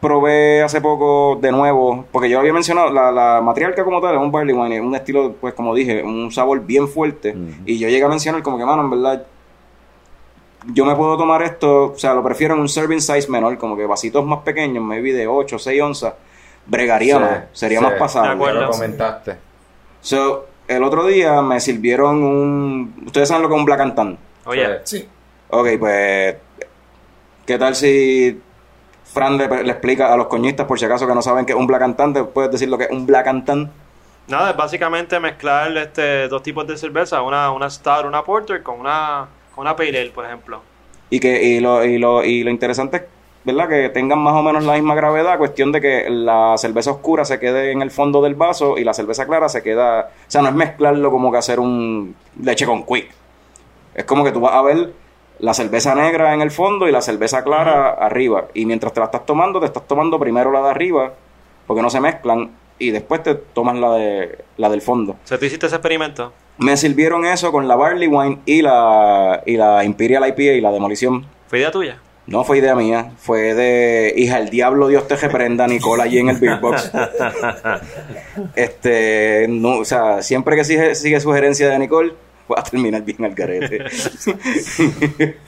probé 0.00 0.62
hace 0.62 0.80
poco 0.80 1.38
de 1.40 1.50
nuevo, 1.50 2.04
porque 2.12 2.28
yo 2.30 2.38
había 2.38 2.52
mencionado, 2.52 2.90
la, 2.90 3.10
la 3.10 3.40
matriarca 3.42 3.82
como 3.84 4.00
tal 4.00 4.14
es 4.14 4.20
un 4.20 4.30
barley 4.30 4.54
wine, 4.54 4.76
es 4.76 4.82
un 4.82 4.94
estilo, 4.94 5.34
pues 5.40 5.54
como 5.54 5.74
dije, 5.74 6.02
un 6.02 6.30
sabor 6.30 6.60
bien 6.64 6.86
fuerte. 6.88 7.36
Y 7.66 7.78
yo 7.78 7.88
llegué 7.88 8.04
a 8.04 8.08
mencionar 8.08 8.42
como 8.42 8.58
que, 8.58 8.64
mano, 8.64 8.82
en 8.82 8.90
verdad, 8.90 9.26
yo 10.72 10.84
me 10.84 10.94
puedo 10.94 11.16
tomar 11.16 11.42
esto, 11.42 11.92
o 11.92 11.98
sea, 11.98 12.14
lo 12.14 12.22
prefiero 12.22 12.54
en 12.54 12.60
un 12.60 12.68
serving 12.68 13.00
size 13.00 13.28
menor, 13.30 13.58
como 13.58 13.76
que 13.76 13.86
vasitos 13.86 14.24
más 14.24 14.40
pequeños, 14.40 14.84
maybe 14.84 15.12
de 15.12 15.26
8 15.26 15.56
o 15.56 15.58
6 15.58 15.82
onzas, 15.82 16.14
bregaría 16.66 17.16
Sí, 17.16 17.20
más, 17.20 17.38
sería 17.52 17.78
sí. 17.78 17.84
más 17.84 17.94
De 17.94 17.98
pasable. 17.98 18.32
acuerdo. 18.32 18.60
Lo 18.62 18.70
comentaste. 18.70 19.36
So, 20.00 20.46
el 20.68 20.82
otro 20.84 21.06
día 21.06 21.40
me 21.42 21.58
sirvieron 21.60 22.22
un... 22.22 23.02
Ustedes 23.06 23.28
saben 23.28 23.42
lo 23.42 23.48
que 23.48 23.54
es 23.54 23.58
un 23.58 23.64
Black 23.64 23.80
and 23.80 23.94
Tan. 23.94 24.18
Oye, 24.44 24.66
Sí. 24.84 25.08
Ok, 25.50 25.68
pues... 25.78 26.36
¿Qué 27.46 27.56
tal 27.58 27.74
si 27.74 28.38
Fran 29.12 29.38
le, 29.38 29.48
le 29.64 29.70
explica 29.70 30.12
a 30.12 30.16
los 30.16 30.26
coñistas, 30.26 30.66
por 30.66 30.78
si 30.78 30.84
acaso 30.84 31.06
que 31.06 31.14
no 31.14 31.22
saben 31.22 31.46
que 31.46 31.52
es 31.52 31.58
un 31.58 31.66
Black 31.66 31.82
and 31.82 31.96
Tan, 31.96 32.12
te 32.12 32.24
puedes 32.24 32.50
decir 32.50 32.68
lo 32.68 32.76
que 32.76 32.84
es 32.84 32.90
un 32.90 33.06
Black 33.06 33.44
Tan? 33.44 33.70
Nada, 34.28 34.50
es 34.50 34.56
básicamente 34.56 35.18
mezclar 35.18 35.74
este, 35.78 36.28
dos 36.28 36.42
tipos 36.42 36.66
de 36.66 36.76
cerveza, 36.76 37.22
una, 37.22 37.50
una 37.50 37.70
Stout, 37.70 38.04
una 38.04 38.22
Porter, 38.22 38.62
con 38.62 38.78
una, 38.78 39.26
con 39.54 39.62
una 39.62 39.74
Pale 39.74 39.98
Ale, 40.00 40.10
por 40.10 40.26
ejemplo. 40.26 40.60
Y 41.08 41.18
que 41.18 41.42
y 41.42 41.60
lo, 41.60 41.82
y 41.82 41.96
lo, 41.96 42.22
y 42.22 42.44
lo 42.44 42.50
interesante 42.50 42.98
es, 42.98 43.02
¿verdad? 43.44 43.70
Que 43.70 43.88
tengan 43.88 44.18
más 44.18 44.34
o 44.34 44.42
menos 44.42 44.64
la 44.64 44.74
misma 44.74 44.94
gravedad, 44.94 45.38
cuestión 45.38 45.72
de 45.72 45.80
que 45.80 46.10
la 46.10 46.54
cerveza 46.58 46.90
oscura 46.90 47.24
se 47.24 47.40
quede 47.40 47.72
en 47.72 47.80
el 47.80 47.90
fondo 47.90 48.20
del 48.20 48.34
vaso 48.34 48.76
y 48.76 48.84
la 48.84 48.92
cerveza 48.92 49.26
clara 49.26 49.48
se 49.48 49.62
queda... 49.62 50.00
O 50.00 50.30
sea, 50.30 50.42
no 50.42 50.48
es 50.48 50.54
mezclarlo 50.54 51.10
como 51.10 51.32
que 51.32 51.38
hacer 51.38 51.58
un 51.58 52.14
leche 52.42 52.66
con 52.66 52.84
quick. 52.84 53.10
Es 53.94 54.04
como 54.04 54.22
que 54.22 54.32
tú 54.32 54.40
vas 54.40 54.52
a 54.52 54.60
ver 54.60 54.92
la 55.38 55.54
cerveza 55.54 55.94
negra 55.94 56.34
en 56.34 56.40
el 56.40 56.50
fondo 56.50 56.88
y 56.88 56.92
la 56.92 57.00
cerveza 57.00 57.44
clara 57.44 57.90
arriba. 57.90 58.48
Y 58.54 58.66
mientras 58.66 58.92
te 58.92 59.00
la 59.00 59.06
estás 59.06 59.26
tomando, 59.26 59.60
te 59.60 59.66
estás 59.66 59.86
tomando 59.86 60.18
primero 60.18 60.50
la 60.50 60.62
de 60.62 60.70
arriba, 60.70 61.12
porque 61.66 61.82
no 61.82 61.90
se 61.90 62.00
mezclan, 62.00 62.50
y 62.78 62.90
después 62.90 63.22
te 63.22 63.34
tomas 63.34 63.76
la, 63.76 63.94
de, 63.94 64.38
la 64.56 64.68
del 64.68 64.82
fondo. 64.82 65.12
O 65.12 65.26
sea, 65.26 65.38
tú 65.38 65.44
hiciste 65.44 65.66
ese 65.66 65.76
experimento. 65.76 66.32
Me 66.58 66.76
sirvieron 66.76 67.24
eso 67.24 67.52
con 67.52 67.68
la 67.68 67.76
Barley 67.76 68.08
Wine 68.08 68.40
y 68.46 68.62
la, 68.62 69.42
y 69.46 69.56
la 69.56 69.84
Imperial 69.84 70.26
IPA 70.28 70.42
y 70.42 70.60
la 70.60 70.72
Demolición. 70.72 71.26
¿Fue 71.46 71.58
idea 71.58 71.70
tuya? 71.70 72.00
No 72.26 72.44
fue 72.44 72.58
idea 72.58 72.74
mía, 72.74 73.12
fue 73.16 73.54
de 73.54 74.12
hija 74.14 74.38
el 74.38 74.50
diablo 74.50 74.88
Dios 74.88 75.08
te 75.08 75.16
reprenda 75.16 75.66
Nicole 75.66 76.02
allí 76.02 76.18
en 76.18 76.28
el 76.28 76.36
Beer 76.36 76.60
Box. 76.60 76.92
este, 78.54 79.46
no, 79.48 79.78
o 79.78 79.84
sea, 79.86 80.20
siempre 80.20 80.54
que 80.54 80.64
sigue, 80.64 80.94
sigue 80.94 81.20
sugerencia 81.20 81.70
de 81.70 81.78
Nicole, 81.78 82.12
va 82.50 82.60
a 82.60 82.62
terminar 82.70 83.02
bien 83.02 83.24
al 83.24 83.34
garete. 83.34 83.84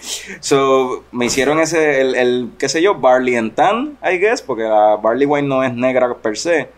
so, 0.41 1.05
me 1.13 1.27
hicieron 1.27 1.61
ese, 1.61 2.01
el, 2.01 2.15
el, 2.15 2.51
qué 2.59 2.69
sé 2.69 2.83
yo, 2.83 2.95
Barley 2.95 3.37
and 3.37 3.55
Tan, 3.55 3.99
I 4.03 4.19
guess, 4.19 4.43
porque 4.43 4.65
la 4.65 4.97
Barley 4.97 5.27
Wine 5.27 5.49
no 5.49 5.63
es 5.63 5.75
negra 5.75 6.15
per 6.15 6.37
se. 6.37 6.69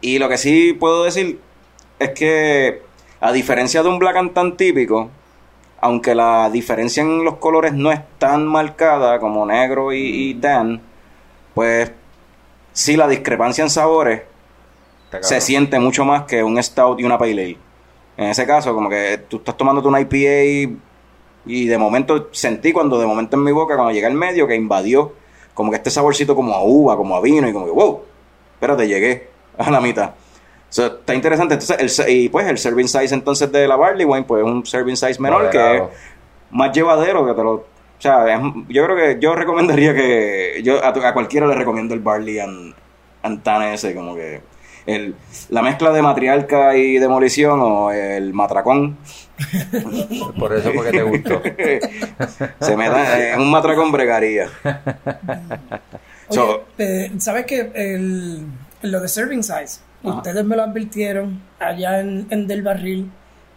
Y 0.00 0.18
lo 0.18 0.28
que 0.28 0.38
sí 0.38 0.72
puedo 0.72 1.04
decir 1.04 1.40
es 1.98 2.10
que, 2.10 2.82
a 3.20 3.32
diferencia 3.32 3.82
de 3.82 3.88
un 3.88 3.98
Black 3.98 4.16
and 4.16 4.32
Tan 4.32 4.56
típico, 4.56 5.10
aunque 5.80 6.14
la 6.14 6.50
diferencia 6.50 7.02
en 7.02 7.24
los 7.24 7.36
colores 7.36 7.72
no 7.72 7.92
es 7.92 8.00
tan 8.18 8.46
marcada 8.46 9.18
como 9.18 9.46
negro 9.46 9.92
y, 9.92 10.30
y 10.30 10.34
tan, 10.34 10.80
pues 11.54 11.92
sí 12.72 12.96
la 12.96 13.08
discrepancia 13.08 13.62
en 13.62 13.70
sabores 13.70 14.22
se 15.20 15.40
siente 15.40 15.78
mucho 15.78 16.04
más 16.04 16.24
que 16.24 16.42
un 16.42 16.62
stout 16.62 17.00
y 17.00 17.04
una 17.04 17.18
pale 17.18 17.32
ale. 17.32 17.56
En 18.18 18.26
ese 18.26 18.46
caso, 18.46 18.74
como 18.74 18.90
que 18.90 19.24
tú 19.28 19.38
estás 19.38 19.56
tomándote 19.56 19.88
una 19.88 20.00
IPA 20.00 20.76
y 21.46 21.66
de 21.66 21.78
momento 21.78 22.28
sentí 22.32 22.72
cuando 22.72 22.98
de 23.00 23.06
momento 23.06 23.36
en 23.36 23.44
mi 23.44 23.52
boca, 23.52 23.74
cuando 23.76 23.92
llegué 23.94 24.06
al 24.06 24.14
medio, 24.14 24.46
que 24.46 24.54
invadió 24.54 25.12
como 25.54 25.70
que 25.70 25.76
este 25.78 25.90
saborcito 25.90 26.34
como 26.34 26.54
a 26.54 26.62
uva, 26.62 26.96
como 26.96 27.16
a 27.16 27.20
vino 27.20 27.48
y 27.48 27.52
como 27.52 27.64
que, 27.64 27.72
wow, 27.72 28.02
espérate, 28.54 28.86
llegué 28.86 29.28
a 29.58 29.70
la 29.70 29.80
mitad. 29.80 30.10
So, 30.68 30.86
está 30.86 31.14
interesante. 31.14 31.54
Entonces, 31.54 31.98
el, 32.00 32.10
y 32.12 32.28
pues 32.28 32.46
el 32.46 32.58
serving 32.58 32.88
size 32.88 33.14
entonces 33.14 33.50
de 33.50 33.66
la 33.66 33.76
Barley 33.76 34.04
Wine, 34.04 34.24
pues 34.24 34.44
es 34.44 34.50
un 34.50 34.66
serving 34.66 34.96
size 34.96 35.20
menor 35.22 35.44
que 35.50 35.58
es 35.76 35.82
más 36.50 36.72
llevadero 36.72 37.24
que 37.26 37.32
te 37.32 37.42
lo... 37.42 37.52
O 37.54 37.64
sea, 38.00 38.34
es- 38.34 38.40
yo 38.68 38.84
creo 38.84 38.96
que 38.96 39.18
yo 39.20 39.34
recomendaría 39.34 39.94
que... 39.94 40.60
Yo 40.62 40.84
a, 40.84 40.88
a 40.88 41.14
cualquiera 41.14 41.46
le 41.46 41.54
recomiendo 41.54 41.94
el 41.94 42.00
Barley 42.00 42.38
and, 42.40 42.74
and 43.22 43.42
Tan 43.42 43.62
ese, 43.62 43.94
como 43.94 44.14
que... 44.14 44.42
El, 44.88 45.14
la 45.50 45.60
mezcla 45.60 45.92
de 45.92 46.00
matriarca 46.00 46.74
y 46.76 46.98
demolición 46.98 47.60
o 47.60 47.90
el 47.92 48.32
matracón 48.32 48.96
Por 50.38 50.56
eso 50.56 50.70
porque 50.74 50.90
te 50.92 51.02
gustó. 51.02 51.42
se 52.60 52.76
me 52.76 52.88
da 52.88 53.18
es 53.32 53.36
un 53.36 53.50
matracón 53.50 53.92
bregaría 53.92 54.48
So- 56.30 56.64
eh, 56.78 57.10
¿sabes 57.18 57.44
qué? 57.46 57.70
El, 57.74 58.46
lo 58.82 59.00
de 59.00 59.08
serving 59.08 59.42
size, 59.42 59.80
ustedes 60.02 60.44
me 60.44 60.56
lo 60.56 60.62
advirtieron 60.62 61.40
allá 61.58 62.00
en, 62.00 62.26
en 62.30 62.46
Del 62.46 62.62
Barril. 62.62 63.10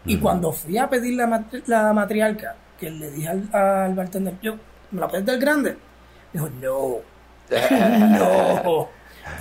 Y 0.06 0.18
cuando 0.18 0.52
fui 0.52 0.78
a 0.78 0.90
pedir 0.90 1.16
la, 1.16 1.28
matri- 1.28 1.64
la 1.68 1.94
matriarca, 1.94 2.56
que 2.80 2.90
le 2.90 3.12
dije 3.12 3.28
al, 3.30 3.50
al 3.54 3.94
bartender, 3.94 4.34
yo, 4.42 4.56
¿me 4.92 5.00
la 5.00 5.08
puedes 5.08 5.26
dar 5.26 5.38
grande? 5.38 5.78
Dijo, 6.34 6.50
no, 6.62 6.96
no, 7.70 8.88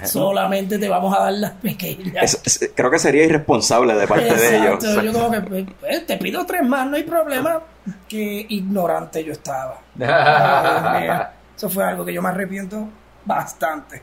solamente 0.04 0.78
te 0.78 0.88
vamos 0.88 1.16
a 1.16 1.20
dar 1.24 1.32
las 1.32 1.52
pequeñas. 1.52 2.22
Es- 2.22 2.62
es- 2.62 2.72
creo 2.74 2.90
que 2.90 2.98
sería 2.98 3.24
irresponsable 3.24 3.94
de 3.94 4.06
parte 4.06 4.34
de 4.34 4.56
ellos 4.56 4.84
yo 5.02 5.12
como 5.12 5.30
que, 5.30 5.40
pues, 5.40 5.64
pues, 5.80 6.06
te 6.06 6.16
pido 6.16 6.44
tres 6.46 6.62
más, 6.66 6.86
no 6.88 6.96
hay 6.96 7.02
problema. 7.04 7.60
Qué 8.08 8.46
ignorante 8.48 9.24
yo 9.24 9.32
estaba. 9.32 9.78
Ay. 10.00 11.08
Eso 11.56 11.68
fue 11.68 11.84
algo 11.84 12.04
que 12.04 12.12
yo 12.12 12.22
me 12.22 12.28
arrepiento 12.30 12.88
bastante. 13.24 14.02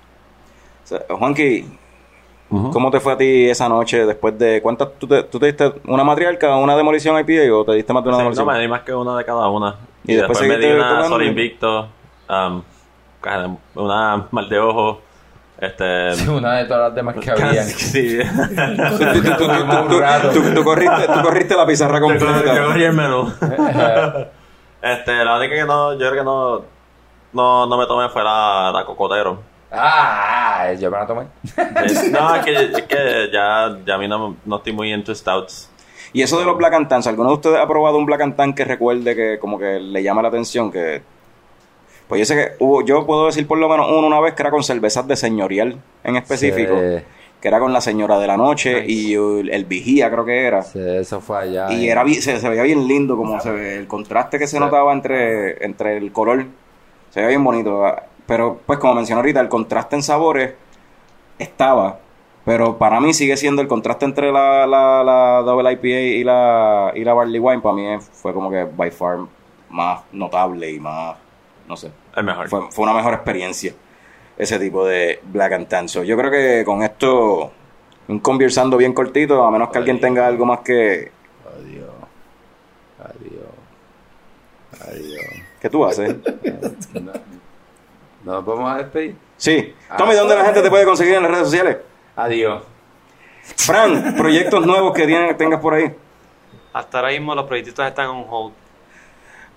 O 0.84 0.88
sea, 0.88 1.00
Juanqui 1.10 1.66
¿cómo 2.50 2.90
te 2.92 3.00
fue 3.02 3.14
a 3.14 3.18
ti 3.18 3.50
esa 3.50 3.68
noche 3.68 4.06
después 4.06 4.38
de 4.40 4.62
cuántas 4.62 4.94
tú 4.98 5.06
te, 5.08 5.24
tú 5.24 5.38
te 5.38 5.48
diste 5.48 5.74
una 5.86 6.04
matriarca 6.04 6.56
una 6.56 6.78
demolición 6.78 7.18
IPA 7.20 7.54
o 7.54 7.66
te 7.66 7.74
diste 7.74 7.92
más 7.92 8.04
de 8.04 8.10
una 8.10 8.18
Sí, 8.18 8.24
no 8.24 8.30
demolición 8.30 8.48
me 8.48 8.60
di 8.62 8.68
más 8.70 8.82
que 8.84 8.94
una 8.94 9.18
de 9.18 9.26
cada 9.26 9.50
una. 9.50 9.76
Y 10.06 10.14
Y, 10.14 10.16
después 10.16 10.40
después, 10.40 10.60
me 10.60 10.66
di 10.66 10.72
una. 10.74 11.04
Sol 11.10 11.24
Invicto, 11.24 11.90
um, 12.30 12.62
una 13.76 14.28
mal 14.32 14.48
de 14.50 14.60
ojo. 14.60 15.02
Este. 15.60 16.30
Una 16.30 16.58
de 16.58 16.66
todas 16.66 16.90
las 16.90 16.96
demás 16.96 17.16
que 17.16 17.32
habían. 17.32 17.66
sí. 17.66 18.18
Tú, 18.20 18.98
tú- 18.98 19.22
tú- 19.38 19.48
tú- 19.48 20.42
tú- 20.44 20.54
tú 20.54 20.64
corriste, 20.64 21.08
tú 21.08 21.22
corriste 21.24 21.56
la 21.56 21.66
pizarra 21.66 21.98
Yo 22.00 22.06
completa. 22.06 22.64
cogí 22.66 22.84
el 22.84 22.94
menú. 22.94 23.34
este, 24.82 25.26
la 25.26 25.38
única 25.38 25.56
que 25.56 25.66
no, 25.66 25.94
yo 25.94 26.00
creo 26.00 26.14
que 26.14 26.24
no, 26.24 26.62
no, 27.34 27.66
no 27.66 27.78
me 27.78 27.86
tomé 27.88 28.10
fue 28.10 28.24
la, 28.24 28.72
la 28.74 28.86
cocotero. 28.86 29.42
Ah, 29.72 30.68
yo 30.80 30.90
me 30.92 30.98
la 30.98 31.08
tomé. 31.08 31.28
No, 32.12 32.36
es 32.36 32.46
que, 32.46 32.54
es 32.54 32.82
que 32.84 33.30
ya, 33.34 33.76
ya 33.86 33.96
a 33.96 33.98
mí 33.98 34.08
no, 34.08 34.38
no 34.46 34.58
estoy 34.58 34.74
muy 34.74 34.94
into 34.94 35.14
stouts. 35.14 35.70
Y 36.14 36.22
eso 36.22 36.40
de 36.40 36.46
los 36.46 36.58
Black 36.58 36.74
and 36.74 36.88
Tans, 36.88 37.06
¿alguno 37.08 37.30
de 37.30 37.36
ustedes 37.36 37.60
ha 37.60 37.68
probado 37.68 37.98
un 37.98 38.06
Black 38.06 38.22
and 38.22 38.36
Tan 38.36 38.54
que 38.54 38.64
recuerde 38.64 39.14
que 39.16 39.40
como 39.40 39.60
que 39.60 39.80
le 39.80 40.02
llama 40.02 40.22
la 40.22 40.30
atención? 40.30 40.72
Que 40.72 41.02
pues 42.08 42.20
yo 42.20 42.26
sé 42.26 42.36
que 42.36 42.64
hubo, 42.64 42.84
yo 42.84 43.06
puedo 43.06 43.26
decir 43.28 43.48
por 43.48 43.58
lo 43.58 43.68
menos 43.70 43.88
uno 43.90 44.08
una 44.08 44.20
vez 44.20 44.34
que 44.34 44.42
era 44.44 44.52
con 44.52 44.64
cervezas 44.64 45.08
de 45.08 45.16
señorial 45.16 45.78
en 46.04 46.16
específico, 46.16 46.74
Sí. 46.80 47.04
que 47.42 47.48
era 47.48 47.60
con 47.60 47.74
la 47.74 47.82
señora 47.82 48.18
de 48.20 48.28
la 48.28 48.38
noche 48.38 48.86
y 48.88 49.14
el, 49.14 49.50
el 49.52 49.66
vigía 49.66 50.10
creo 50.10 50.24
que 50.26 50.46
era. 50.46 50.62
Sí, 50.64 50.80
eso 50.80 51.20
fue 51.22 51.40
allá. 51.40 51.72
Y 51.74 51.90
era 51.90 52.04
bien- 52.04 52.22
se, 52.22 52.40
se 52.40 52.50
veía 52.50 52.64
bien 52.64 52.88
lindo 52.88 53.16
como 53.18 53.40
se 53.42 53.52
ve, 53.52 53.76
el 53.78 53.88
contraste 53.88 54.40
que 54.40 54.48
se 54.48 54.60
notaba 54.60 54.92
entre, 54.94 55.64
entre 55.66 55.98
el 55.98 56.12
color, 56.12 56.46
se 57.10 57.20
veía 57.20 57.30
bien 57.30 57.44
bonito. 57.44 57.84
Pero 58.26 58.60
pues 58.66 58.80
como 58.80 58.94
mencioné 58.96 59.20
ahorita, 59.20 59.40
el 59.40 59.50
contraste 59.50 59.96
en 59.96 60.04
sabores 60.04 60.54
estaba, 61.40 62.00
pero 62.46 62.78
para 62.78 63.00
mí 63.00 63.14
sigue 63.14 63.38
siendo 63.38 63.62
el 63.62 63.68
contraste 63.68 64.06
entre 64.06 64.32
la, 64.32 64.66
la, 64.66 65.04
la 65.04 65.42
Double 65.46 65.72
IPA 65.74 65.88
y 65.88 66.24
la, 66.24 66.92
y 66.96 67.04
la 67.04 67.14
Barley 67.14 67.40
Wine, 67.40 67.62
para 67.62 67.76
mí 67.76 67.86
fue 68.14 68.34
como 68.34 68.50
que 68.50 68.64
by 68.66 68.92
far 68.92 69.20
más 69.70 70.02
notable 70.12 70.72
y 70.72 70.80
más, 70.80 71.16
no 71.68 71.76
sé, 71.78 71.92
El 72.16 72.24
mejor. 72.24 72.48
fue, 72.50 72.72
fue 72.72 72.84
una 72.84 72.94
mejor 72.94 73.14
experiencia 73.14 73.74
ese 74.38 74.60
tipo 74.60 74.86
de 74.86 75.20
Black 75.24 75.54
and 75.54 75.68
Tan. 75.68 75.90
So, 75.90 76.04
yo 76.04 76.16
creo 76.18 76.30
que 76.32 76.64
con 76.66 76.84
esto, 76.84 77.52
un 78.08 78.20
conversando 78.20 78.78
bien 78.78 78.94
cortito, 78.94 79.44
a 79.44 79.52
menos 79.52 79.70
que 79.70 79.78
alguien 79.80 80.00
tenga 80.00 80.28
algo 80.28 80.46
más 80.46 80.60
que, 80.60 81.12
Adiós. 81.60 81.90
Adiós. 83.00 84.88
Adiós. 84.88 85.26
que 85.60 85.70
tú 85.70 85.86
haces. 85.86 86.16
No, 86.94 87.12
¿No 88.24 88.34
nos 88.34 88.46
vamos 88.46 88.72
a 88.72 88.78
despedir? 88.80 89.16
Sí. 89.38 89.74
Tommy, 89.98 90.14
¿dónde 90.16 90.36
la 90.36 90.46
gente 90.46 90.62
te 90.62 90.70
puede 90.70 90.86
conseguir 90.86 91.16
en 91.16 91.24
las 91.24 91.32
redes 91.32 91.46
sociales? 91.46 91.78
Adiós. 92.16 92.64
Fran, 93.56 94.16
proyectos 94.18 94.66
nuevos 94.66 94.94
que 94.94 95.06
tienen- 95.08 95.36
tengas 95.38 95.60
por 95.62 95.74
ahí. 95.74 95.94
Hasta 96.74 97.00
ahora 97.00 97.12
mismo 97.12 97.34
los 97.34 97.46
proyectos 97.46 97.86
están 97.88 98.08
on 98.08 98.26
hold. 98.30 98.54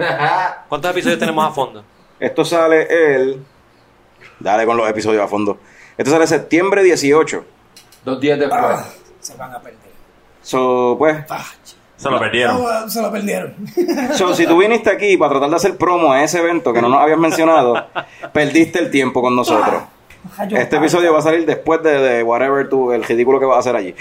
¿Cuántos 0.70 0.92
episodios 0.92 1.20
tenemos 1.20 1.46
a 1.46 1.52
fondo? 1.52 1.84
Esto 2.20 2.46
sale 2.46 2.88
el... 2.90 3.44
Dale 4.40 4.66
con 4.66 4.78
los 4.78 4.88
episodios 4.88 5.24
a 5.24 5.28
fondo. 5.28 5.58
Esto 5.98 6.12
sale 6.12 6.28
septiembre 6.28 6.84
18. 6.84 7.46
Dos 8.06 8.20
días 8.20 8.40
después. 8.40 8.62
Ah, 8.64 8.88
se 9.20 9.36
van 9.36 9.54
a 9.54 9.60
perder. 9.60 9.80
So, 10.42 10.96
pues... 10.98 11.26
Ah, 11.30 11.46
Se 12.02 12.10
lo 12.10 12.20
perdieron. 12.20 12.64
no, 12.64 12.90
se 12.90 13.02
lo 13.02 13.12
perdieron. 13.12 13.54
So, 14.14 14.34
si 14.34 14.48
tú 14.48 14.58
viniste 14.58 14.90
aquí 14.90 15.18
para 15.18 15.32
tratar 15.32 15.50
de 15.52 15.56
hacer 15.56 15.78
promo 15.78 16.12
a 16.12 16.24
ese 16.24 16.40
evento 16.40 16.74
que 16.74 16.82
no 16.82 16.90
nos 16.90 17.00
habías 17.00 17.20
mencionado, 17.20 17.86
perdiste 18.34 18.80
el 18.80 18.90
tiempo 18.90 19.22
con 19.22 19.36
nosotros. 19.36 19.84
Rayo 20.38 20.58
Este 20.58 20.78
episodio 20.78 21.14
va 21.14 21.20
a 21.20 21.22
salir 21.22 21.46
después 21.46 21.82
de, 21.84 22.00
de 22.00 22.24
whatever 22.24 22.68
tú, 22.70 22.92
el 22.92 23.04
ridículo 23.04 23.40
que 23.40 23.46
vas 23.46 23.58
a 23.58 23.60
hacer 23.60 23.76
allí. 23.76 23.96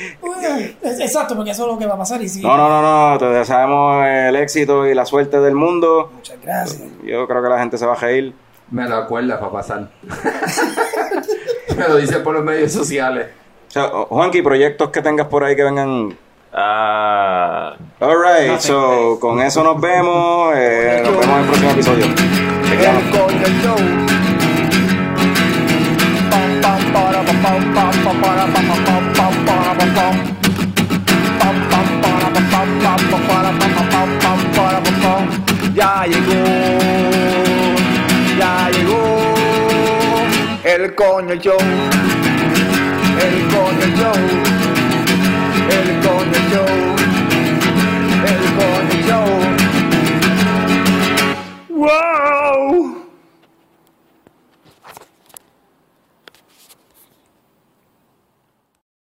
Exacto, 0.83 1.37
porque 1.37 1.51
eso 1.51 1.65
es 1.67 1.73
lo 1.73 1.79
que 1.79 1.87
va 1.87 1.95
a 1.95 1.99
pasar. 1.99 2.23
Y 2.23 2.29
sí, 2.29 2.41
No, 2.41 2.57
no, 2.57 2.69
no, 2.69 3.11
no, 3.11 3.19
te 3.19 3.27
deseamos 3.27 4.07
el 4.07 4.37
éxito 4.37 4.87
y 4.87 4.95
la 4.95 5.05
suerte 5.05 5.39
del 5.41 5.55
mundo. 5.55 6.11
muchas 6.15 6.41
gracias. 6.43 6.83
Yo 7.05 7.27
creo 7.27 7.43
que 7.43 7.49
la 7.51 7.59
gente 7.59 7.77
se 7.77 7.85
va 7.85 7.93
a 7.93 7.97
reír. 7.97 8.35
Me 8.71 8.89
lo 8.89 8.97
acuerdas 8.97 9.39
para 9.39 9.53
pasar. 9.53 9.89
Me 11.77 11.89
lo 11.89 11.97
dice 11.97 12.19
por 12.21 12.35
los 12.35 12.45
medios 12.45 12.73
sociales. 12.73 13.27
O 13.69 13.71
sea, 13.73 13.89
Juanqui, 13.89 14.43
proyectos 14.43 14.89
que 14.91 15.03
tengas 15.03 15.27
por 15.27 15.45
ahí 15.45 15.55
que 15.55 15.65
vengan. 15.65 16.17
Ah, 16.53 17.75
Alright, 18.01 18.59
so 18.61 19.19
con 19.21 19.41
eso 19.41 19.63
nos 19.63 19.81
vemos. 19.81 20.53
eh, 20.57 21.03
nos 21.05 21.13
vemos 21.13 21.27
en 21.27 21.41
el 21.41 21.47
próximo 21.47 21.71
episodio. 21.71 22.07
Ya 35.75 36.05
llegó, 36.07 36.45
ya 38.39 38.71
llegó 38.71 39.03
el 40.65 40.95
coño 40.95 41.35
show, 41.37 41.57
el 43.19 43.47
coño 43.49 43.87
show, 43.97 44.15
el 45.81 46.01
show, 46.51 46.67
el. 49.07 49.25
Wow. 51.69 52.40